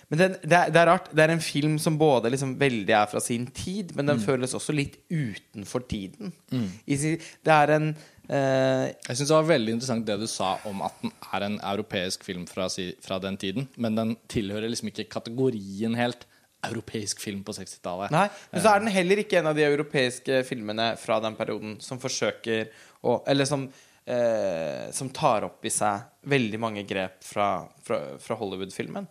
Men 0.09 0.21
den, 0.21 0.37
det, 0.41 0.57
er, 0.57 0.71
det 0.73 0.79
er 0.81 0.89
rart. 0.89 1.09
Det 1.13 1.25
er 1.25 1.33
en 1.35 1.43
film 1.43 1.75
som 1.81 1.97
både 2.01 2.31
liksom 2.33 2.55
veldig 2.59 2.95
er 2.97 3.09
fra 3.11 3.21
sin 3.21 3.45
tid, 3.53 3.93
men 3.97 4.09
den 4.09 4.21
føles 4.23 4.55
også 4.57 4.73
litt 4.73 4.97
utenfor 5.09 5.85
tiden. 5.89 6.33
Mm. 6.49 6.71
sin, 6.87 7.19
det 7.45 7.59
er 7.59 7.77
en 7.79 7.91
Uh, 8.29 8.85
Jeg 9.07 9.17
syns 9.17 9.31
det 9.31 9.33
var 9.33 9.45
veldig 9.49 9.71
interessant 9.73 10.03
det 10.05 10.19
du 10.21 10.27
sa 10.29 10.51
om 10.69 10.83
at 10.85 10.99
den 11.01 11.09
er 11.33 11.45
en 11.47 11.55
europeisk 11.71 12.21
film 12.27 12.43
fra, 12.45 12.67
si, 12.69 12.91
fra 13.01 13.17
den 13.17 13.39
tiden. 13.41 13.65
Men 13.81 13.97
den 13.97 14.11
tilhører 14.29 14.69
liksom 14.69 14.91
ikke 14.91 15.07
kategorien 15.09 15.97
helt 15.97 16.27
europeisk 16.67 17.23
film 17.23 17.41
på 17.47 17.55
60-tallet. 17.57 18.13
Nei, 18.13 18.27
men 18.51 18.61
så 18.61 18.73
er 18.73 18.83
den 18.83 18.93
heller 18.93 19.23
ikke 19.23 19.39
en 19.39 19.49
av 19.49 19.57
de 19.57 19.65
europeiske 19.65 20.43
filmene 20.45 20.91
fra 21.01 21.17
den 21.23 21.37
perioden 21.39 21.77
som 21.81 22.01
forsøker 22.01 22.69
å 23.07 23.15
Eller 23.31 23.47
som, 23.49 23.65
eh, 24.05 24.91
som 24.91 25.09
tar 25.09 25.47
opp 25.47 25.65
i 25.65 25.71
seg 25.73 26.03
veldig 26.29 26.59
mange 26.59 26.83
grep 26.85 27.23
fra, 27.23 27.63
fra, 27.81 28.01
fra 28.19 28.35
Hollywood-filmen. 28.35 29.07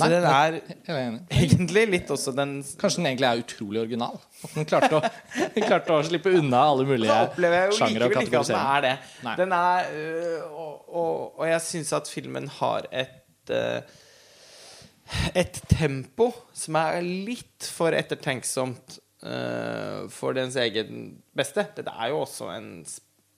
Så 0.00 0.08
Nei, 0.08 0.16
den 0.16 0.26
er 0.26 0.56
er 0.90 1.16
egentlig 1.42 1.84
litt 1.92 2.10
også 2.12 2.32
den 2.36 2.54
Kanskje 2.80 3.02
den 3.02 3.08
egentlig 3.10 3.28
er 3.28 3.42
utrolig 3.42 3.82
original. 3.82 4.20
At 4.40 4.54
den 4.56 4.68
klarte 4.70 4.98
å, 4.98 5.00
den 5.56 5.66
klarte 5.66 5.96
å 5.96 6.04
slippe 6.06 6.32
unna 6.40 6.62
alle 6.72 6.86
mulige 6.88 7.16
sjangere 7.76 8.08
og 8.08 8.16
kategoriseringer. 8.16 8.86
den 8.86 8.86
er 8.86 8.86
det. 8.86 9.34
Den 9.42 9.56
er 9.56 9.90
øh, 10.00 10.46
og, 10.50 10.72
og, 10.88 11.12
og 11.40 11.44
jeg 11.50 11.66
syns 11.66 11.92
at 12.00 12.10
filmen 12.12 12.48
har 12.60 12.88
et 12.90 13.54
øh, 13.56 13.98
Et 15.34 15.56
tempo 15.66 16.28
som 16.54 16.76
er 16.78 17.00
litt 17.02 17.66
for 17.66 17.90
ettertenksomt 17.98 19.00
øh, 19.26 20.06
for 20.14 20.36
dens 20.38 20.54
egen 20.54 21.16
beste. 21.34 21.64
Dette 21.76 21.90
er 21.90 22.12
jo 22.12 22.20
også 22.22 22.46
en 22.54 22.68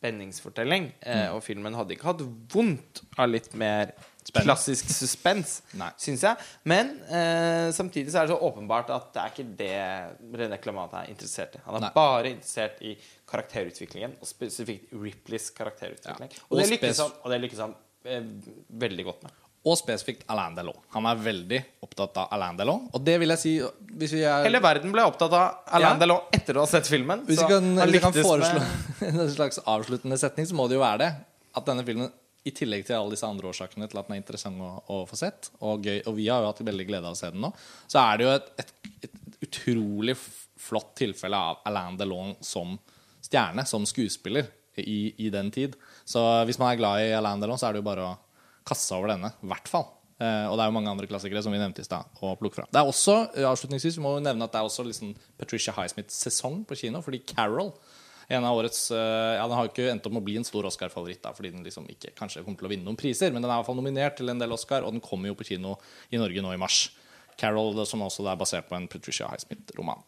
spenningsfortelling, 0.03 0.93
eh, 1.01 1.29
Mm. 1.29 1.35
og 1.37 1.43
filmen 1.45 1.75
hadde 1.79 1.95
ikke 1.95 2.11
hatt 2.11 2.23
vondt 2.53 3.03
av 3.19 3.29
litt 3.31 3.55
mer 3.55 3.93
Spenning. 4.25 4.47
klassisk 4.47 4.89
suspens, 4.91 5.63
syns 5.99 6.23
jeg. 6.23 6.37
Men 6.65 7.01
eh, 7.11 7.71
samtidig 7.75 8.11
så 8.13 8.23
er 8.23 8.27
det 8.27 8.35
så 8.37 8.41
åpenbart 8.51 8.91
at 8.95 9.13
det 9.13 9.23
er 9.23 9.31
ikke 9.31 9.57
det 9.57 10.39
René 10.39 10.61
Clamat 10.63 10.93
er 10.95 11.11
interessert 11.11 11.57
i. 11.57 11.63
Han 11.67 11.77
er 11.77 11.81
Nei. 11.87 11.91
bare 11.95 12.31
interessert 12.31 12.83
i 12.83 12.97
karakterutviklingen, 13.29 14.17
og 14.21 14.27
spesifikt 14.31 14.93
Ripleys 14.93 15.51
karakterutvikling. 15.51 16.31
Ja. 16.31 16.45
Og, 16.51 16.59
det 16.59 16.67
Og 16.67 16.73
lykkes 16.77 16.99
han, 17.03 17.13
og 17.25 17.31
det 17.31 17.41
lykkes 17.43 17.59
han 17.67 17.75
eh, 18.05 18.23
veldig 18.87 19.05
godt 19.05 19.23
med. 19.23 19.33
Og 19.63 19.77
spesifikt 19.79 20.25
Alain 20.33 20.57
Delon. 20.57 20.79
Han 20.97 21.07
er 21.07 21.21
veldig 21.23 21.59
opptatt 21.87 22.17
av 22.19 22.33
Alain 22.35 22.57
Delon. 22.59 22.89
Og 22.91 23.05
det 23.07 23.15
vil 23.23 23.31
jeg 23.31 23.41
si 23.43 23.53
hvis 24.01 24.15
vi 24.17 24.23
er, 24.27 24.43
Hele 24.49 24.59
verden 24.65 24.91
ble 24.95 25.05
opptatt 25.07 25.35
av 25.39 25.77
Alain 25.79 25.95
Ja. 25.95 26.01
Delon 26.01 26.33
etter 26.35 26.59
å 26.59 26.65
ha 26.65 26.71
sett 26.71 26.89
filmen. 26.91 27.23
Hvis 27.29 27.39
vi 27.39 27.47
kan, 27.51 27.69
vi 27.93 28.01
kan 28.03 28.17
foreslå 28.17 28.63
en 29.13 29.31
slags 29.31 29.61
avsluttende 29.63 30.19
setning, 30.19 30.49
så 30.51 30.59
må 30.59 30.67
det 30.67 30.81
jo 30.81 30.83
være 30.83 31.05
det. 31.05 31.11
At 31.55 31.69
denne 31.69 31.85
filmen, 31.87 32.11
i 32.43 32.51
tillegg 32.51 32.89
til 32.89 32.97
alle 32.99 33.15
disse 33.15 33.29
andre 33.29 33.53
årsakene 33.53 33.87
til 33.87 34.01
at 34.01 34.09
den 34.09 34.17
er 34.17 34.23
interessant 34.25 34.65
å, 34.67 34.73
å 34.91 35.03
få 35.07 35.19
sett, 35.21 35.53
og 35.63 35.85
gøy, 35.87 36.01
og 36.11 36.17
vi 36.17 36.27
har 36.27 36.43
jo 36.43 36.49
hatt 36.51 36.65
veldig 36.67 36.87
glede 36.89 37.07
av 37.07 37.15
å 37.15 37.21
se 37.21 37.31
den 37.31 37.45
nå, 37.45 37.53
så 37.87 38.01
er 38.03 38.19
det 38.19 38.27
jo 38.27 38.33
et, 38.33 38.49
et, 38.65 38.73
et 39.07 39.47
utrolig 39.47 40.17
flott 40.59 40.91
tilfelle 40.99 41.39
av 41.39 41.63
Alain 41.71 41.95
Delon 42.01 42.35
som 42.43 42.75
stjerne, 43.23 43.63
som 43.69 43.87
skuespiller, 43.87 44.51
i, 44.81 45.13
i 45.27 45.31
den 45.31 45.51
tid. 45.53 45.75
Så 46.09 46.21
hvis 46.49 46.59
man 46.61 46.73
er 46.73 46.79
glad 46.81 47.05
i 47.05 47.13
Alain 47.13 47.43
Delon, 47.43 47.59
så 47.61 47.69
er 47.69 47.77
det 47.77 47.83
jo 47.83 47.89
bare 47.91 48.07
å 48.09 48.13
kaste 48.69 48.89
seg 48.89 49.01
over 49.01 49.15
denne. 49.15 49.33
I 49.43 49.51
hvert 49.53 49.71
fall. 49.71 49.89
Eh, 50.23 50.47
og 50.49 50.59
det 50.59 50.65
er 50.65 50.71
jo 50.71 50.77
mange 50.77 50.93
andre 50.93 51.09
klassikere 51.11 51.43
som 51.43 51.55
vi 51.55 51.61
nevnte 51.63 51.83
i 51.83 51.89
stad. 51.89 52.07
å 52.23 52.37
plukke 52.39 52.61
fra. 52.61 52.69
Det 52.71 52.79
er 52.81 52.89
også, 52.89 53.17
eh, 53.37 53.49
avslutningsvis, 53.49 53.99
vi 53.99 54.05
må 54.05 54.17
jo 54.17 54.25
nevne 54.25 54.45
at 54.45 54.53
det 54.53 54.61
er 54.61 54.69
også 54.69 54.87
liksom 54.87 55.17
Patricia 55.39 55.75
Highsmiths 55.75 56.23
sesong 56.27 56.65
på 56.65 56.79
kino. 56.79 57.03
Fordi 57.03 57.25
Carol 57.27 57.73
en 58.29 58.45
av 58.45 58.57
årets, 58.57 58.91
eh, 58.91 59.35
ja, 59.37 59.43
Den 59.43 59.57
har 59.57 59.67
jo 59.67 59.73
ikke 59.73 59.91
endt 59.91 60.07
opp 60.07 60.13
med 60.13 60.23
å 60.23 60.25
bli 60.25 60.37
en 60.37 60.45
stor 60.45 60.65
Oscar-favoritt, 60.65 61.27
fordi 61.37 61.51
den 61.53 61.65
liksom 61.65 61.87
ikke 61.91 62.15
kanskje 62.15 62.45
kommer 62.45 62.59
til 62.59 62.69
å 62.69 62.73
vinne 62.73 62.85
noen 62.85 62.97
priser. 62.97 63.33
Men 63.33 63.43
den 63.43 63.51
er 63.51 63.59
i 63.59 63.61
hvert 63.61 63.67
fall 63.67 63.77
nominert 63.77 64.17
til 64.17 64.31
en 64.31 64.39
del 64.39 64.53
Oscar, 64.53 64.83
og 64.85 64.93
den 64.93 65.01
kommer 65.05 65.29
jo 65.29 65.35
på 65.35 65.45
kino 65.45 65.77
i 66.11 66.17
Norge 66.17 66.41
nå 66.41 66.55
i 66.55 66.61
mars. 66.61 66.91
Carol, 67.37 67.75
som 67.87 68.01
også 68.01 68.25
er 68.31 68.37
basert 68.37 68.69
på 68.69 68.77
en 68.77 68.89
Patricia 68.89 69.27
Highsmith-roman. 69.29 70.03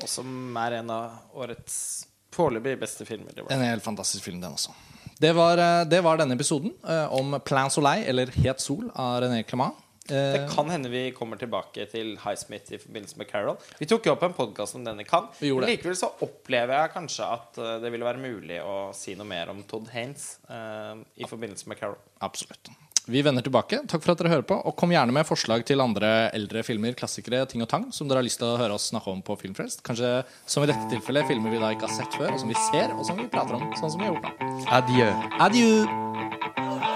Og 0.00 0.08
som 0.08 0.56
er 0.56 0.78
en 0.80 0.90
av 0.90 1.34
årets 1.34 2.06
foreløpig 2.32 2.78
beste 2.80 3.06
filmer. 3.06 3.34
En 3.50 3.60
helt 3.60 3.84
fantastisk 3.84 4.24
film, 4.24 4.40
den 4.40 4.54
også. 4.54 4.74
Det 5.20 5.32
var, 5.32 5.58
eh, 5.58 5.84
det 5.84 6.00
var 6.00 6.16
denne 6.16 6.32
episoden 6.32 6.72
eh, 6.88 7.12
om 7.12 7.34
Plan 7.44 7.70
Soleil, 7.70 8.06
eller 8.08 8.30
Het 8.40 8.60
sol, 8.60 8.86
av 8.94 9.18
René 9.20 9.42
Clement. 9.42 9.76
Eh, 10.08 10.16
Det 10.16 10.46
kan 10.54 10.70
hende 10.72 10.88
vi 10.88 11.10
kommer 11.12 11.36
tilbake 11.36 11.84
til 11.92 12.14
Highsmith 12.22 12.72
i 12.72 12.78
forbindelse 12.80 13.18
med 13.20 13.28
Carol. 13.28 13.58
Vi 13.78 13.86
tok 13.86 14.08
jo 14.08 14.14
opp 14.14 14.24
en 14.24 14.32
podkast 14.32 14.78
om 14.78 14.84
denne 14.86 15.04
kan. 15.04 15.28
Men 15.42 15.68
likevel 15.68 15.98
så 16.00 16.08
opplever 16.24 16.72
jeg 16.72 16.94
kanskje 16.94 17.28
at 17.36 17.60
det 17.84 17.92
ville 17.92 18.08
være 18.08 18.22
mulig 18.22 18.62
å 18.64 18.94
si 18.96 19.12
noe 19.14 19.28
mer 19.28 19.52
om 19.52 19.60
Todd 19.68 19.92
Haynes 19.92 20.38
uh, 20.48 20.96
i 21.20 21.28
forbindelse 21.28 21.68
med 21.68 21.76
Carol. 21.82 22.00
Absolutt. 22.24 22.72
Vi 23.10 23.22
vender 23.26 23.42
tilbake. 23.42 23.80
Takk 23.90 24.04
for 24.04 24.14
at 24.14 24.20
dere 24.22 24.30
hører 24.30 24.46
på. 24.46 24.54
Og 24.54 24.76
kom 24.78 24.92
gjerne 24.94 25.14
med 25.14 25.26
forslag 25.26 25.64
til 25.66 25.82
andre 25.82 26.30
eldre 26.36 26.62
filmer, 26.66 26.94
klassikere, 26.98 27.42
ting 27.50 27.64
og 27.64 27.70
tang 27.72 27.88
som 27.94 28.10
dere 28.10 28.22
har 28.22 28.28
lyst 28.28 28.38
til 28.42 28.52
å 28.52 28.58
høre 28.60 28.76
oss 28.78 28.86
snakke 28.92 29.10
om 29.10 29.24
på 29.26 29.34
Filmfrelst. 29.40 29.82
Kanskje 29.86 30.20
som 30.46 30.62
i 30.62 30.70
dette 30.70 30.86
tilfellet 30.92 31.26
filmer 31.30 31.50
vi 31.50 31.62
da 31.62 31.72
ikke 31.74 31.88
har 31.88 31.96
sett 31.96 32.14
før, 32.14 32.30
og 32.36 32.42
som 32.42 32.52
vi 32.52 32.58
ser, 32.70 32.94
og 32.94 33.02
som 33.08 33.18
vi 33.18 33.26
prater 33.32 33.58
om, 33.58 33.66
sånn 33.80 33.96
som 33.96 34.04
vi 34.04 34.06
har 34.06 34.14
gjort 34.14 34.30
nå. 34.30 34.52
Adjø. 34.78 35.10
Adjø! 35.48 36.89